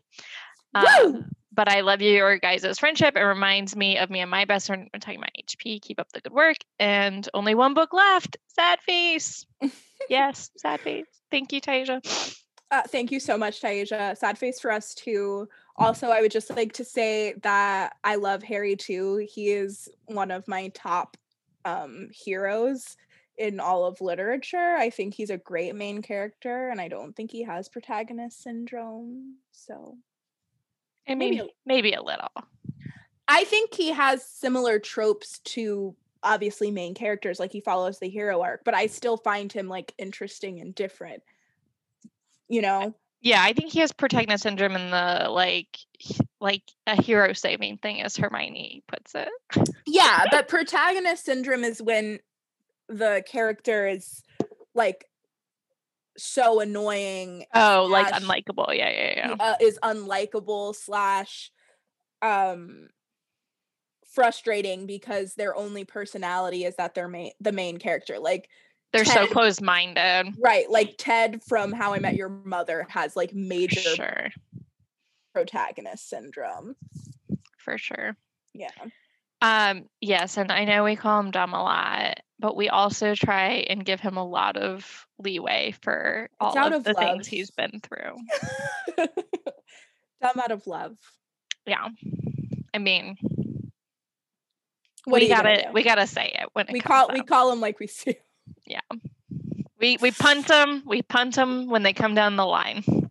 Um, 0.74 1.30
but 1.52 1.68
I 1.68 1.80
love 1.80 2.02
you, 2.02 2.10
your 2.10 2.38
guys' 2.38 2.78
friendship. 2.78 3.16
It 3.16 3.22
reminds 3.22 3.74
me 3.74 3.98
of 3.98 4.10
me 4.10 4.20
and 4.20 4.30
my 4.30 4.44
best 4.44 4.66
friend. 4.66 4.88
We're 4.93 5.01
talking 5.01 5.18
about 5.18 5.30
HP. 5.40 5.80
Keep 5.80 6.01
up 6.01 6.12
the 6.12 6.20
good 6.20 6.32
work. 6.32 6.59
And 6.78 7.28
only 7.34 7.55
one 7.55 7.74
book 7.74 7.93
left. 7.93 8.36
Sad 8.48 8.80
face. 8.80 9.47
yes, 10.10 10.51
sad 10.56 10.80
face. 10.80 11.06
Thank 11.30 11.52
you, 11.52 11.60
Tasia. 11.60 12.36
Uh, 12.70 12.82
thank 12.82 13.12
you 13.12 13.20
so 13.20 13.38
much, 13.38 13.60
Tasia. 13.62 14.16
Sad 14.16 14.36
face 14.38 14.60
for 14.60 14.70
us 14.70 14.94
too. 14.94 15.48
Also, 15.76 16.09
I 16.09 16.20
would 16.20 16.32
just 16.32 16.51
like 16.55 16.72
to 16.74 16.84
say 16.84 17.34
that 17.43 17.97
I 18.02 18.16
love 18.16 18.43
Harry 18.43 18.76
too. 18.76 19.26
He 19.30 19.51
is 19.51 19.88
one 20.06 20.30
of 20.30 20.48
my 20.48 20.68
top 20.74 21.16
um, 21.64 22.09
heroes 22.12 22.97
in 23.38 23.60
all 23.60 23.84
of 23.84 24.01
literature. 24.01 24.76
I 24.76 24.90
think 24.90 25.14
he's 25.14 25.30
a 25.30 25.36
great 25.36 25.74
main 25.74 26.02
character, 26.02 26.70
and 26.70 26.80
I 26.80 26.88
don't 26.88 27.14
think 27.14 27.30
he 27.30 27.43
has 27.44 27.68
protagonist 27.68 28.43
syndrome. 28.43 29.36
So, 29.52 29.98
I 31.08 31.14
mean, 31.14 31.36
maybe 31.36 31.50
maybe 31.64 31.92
a 31.92 32.02
little. 32.02 32.30
I 33.28 33.44
think 33.44 33.74
he 33.74 33.90
has 33.90 34.24
similar 34.24 34.78
tropes 34.78 35.40
to 35.40 35.94
obviously 36.22 36.70
main 36.70 36.94
characters, 36.94 37.38
like 37.38 37.52
he 37.52 37.60
follows 37.60 37.98
the 37.98 38.08
hero 38.08 38.42
arc, 38.42 38.64
but 38.64 38.74
I 38.74 38.86
still 38.86 39.16
find 39.16 39.52
him 39.52 39.68
like 39.68 39.94
interesting 39.98 40.60
and 40.60 40.74
different. 40.74 41.22
You 42.48 42.62
know? 42.62 42.94
Yeah, 43.20 43.42
I 43.42 43.52
think 43.52 43.72
he 43.72 43.80
has 43.80 43.92
protagonist 43.92 44.42
syndrome 44.42 44.76
in 44.76 44.90
the 44.90 45.28
like 45.30 45.78
like 46.40 46.62
a 46.86 47.00
hero 47.00 47.32
saving 47.32 47.78
thing 47.78 48.02
as 48.02 48.16
Hermione 48.16 48.84
puts 48.86 49.14
it. 49.14 49.28
Yeah, 49.86 50.24
but 50.30 50.48
protagonist 50.48 51.24
syndrome 51.24 51.64
is 51.64 51.80
when 51.80 52.20
the 52.88 53.24
character 53.26 53.88
is 53.88 54.22
like 54.74 55.08
so 56.18 56.60
annoying 56.60 57.47
Oh, 57.55 57.86
like 57.90 58.09
unlikable. 58.09 58.76
Yeah, 58.76 58.90
yeah, 58.90 59.14
yeah. 59.16 59.36
uh, 59.38 59.55
is 59.60 59.78
unlikable 59.82 60.74
slash 60.74 61.51
um 62.22 62.88
frustrating 64.06 64.86
because 64.86 65.34
their 65.34 65.55
only 65.56 65.84
personality 65.84 66.64
is 66.64 66.76
that 66.76 66.94
they're 66.94 67.09
main 67.09 67.32
the 67.40 67.52
main 67.52 67.76
character 67.76 68.18
like 68.18 68.48
They're 68.93 69.05
so 69.05 69.26
closed 69.26 69.60
minded. 69.62 70.34
right 70.38 70.70
like 70.70 70.94
ted 70.98 71.43
from 71.43 71.72
how 71.72 71.93
i 71.93 71.98
met 71.98 72.16
your 72.16 72.28
mother 72.28 72.86
has 72.90 73.16
like 73.16 73.34
major 73.34 73.97
Sure. 73.97 74.30
protagonist 75.32 76.09
syndrome 76.09 76.76
For 77.59 77.76
sure. 77.76 78.16
yeah 78.55 78.86
Um, 79.40 79.88
yes, 80.01 80.36
and 80.38 80.51
I 80.51 80.64
know 80.64 80.84
we 80.84 80.97
call 80.97 81.20
him 81.20 81.30
dumb 81.30 81.52
a 81.52 81.62
lot, 81.62 82.20
but 82.38 82.56
we 82.56 82.68
also 82.68 83.14
try 83.14 83.64
and 83.68 83.84
give 83.84 84.01
him 84.01 84.16
a 84.16 84.24
lot 84.26 84.56
of 84.56 85.05
leeway 85.18 85.74
for 85.82 86.28
all 86.40 86.56
out 86.56 86.72
of, 86.72 86.78
of 86.80 86.84
the 86.84 86.93
love. 86.93 87.02
things 87.02 87.26
he's 87.26 87.51
been 87.51 87.80
through. 87.82 88.16
dumb 90.22 90.38
out 90.40 90.51
of 90.51 90.66
love 90.66 90.97
Yeah. 91.66 91.88
I 92.74 92.78
mean, 92.78 93.16
what 95.05 95.20
we 95.20 95.26
are 95.26 95.28
you 95.28 95.28
gonna 95.36 95.43
gotta 95.56 95.62
do? 95.68 95.72
we 95.72 95.82
gotta 95.82 96.06
say 96.06 96.32
it 96.38 96.48
when 96.52 96.66
it 96.68 96.72
we 96.72 96.80
call 96.80 97.09
we 97.12 97.22
call 97.22 97.52
him 97.52 97.60
like 97.60 97.78
we 97.80 97.86
see 97.86 98.16
Yeah. 98.66 98.80
we 99.80 99.97
we 100.01 100.10
punt 100.10 100.47
them 100.48 100.82
we 100.86 101.02
punt 101.02 101.34
them 101.36 101.68
when 101.68 101.82
they 101.82 101.93
come 101.93 102.14
down 102.14 102.36
the 102.36 102.47
line. 102.47 102.82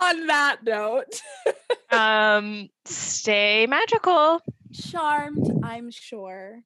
on 0.00 0.26
that 0.26 0.58
note 0.64 1.20
Um, 1.92 2.68
stay 2.86 3.66
magical. 3.68 4.40
charmed 4.72 5.46
i'm 5.62 5.90
sure 5.90 6.62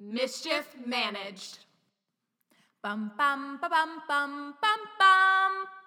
Mischief 0.00 0.74
managed. 0.84 1.58
Bum 2.82 3.12
bum 3.16 3.58
ba 3.62 3.68
bum 3.68 4.02
bum 4.08 4.54
bum 4.60 4.80
bum. 4.98 5.81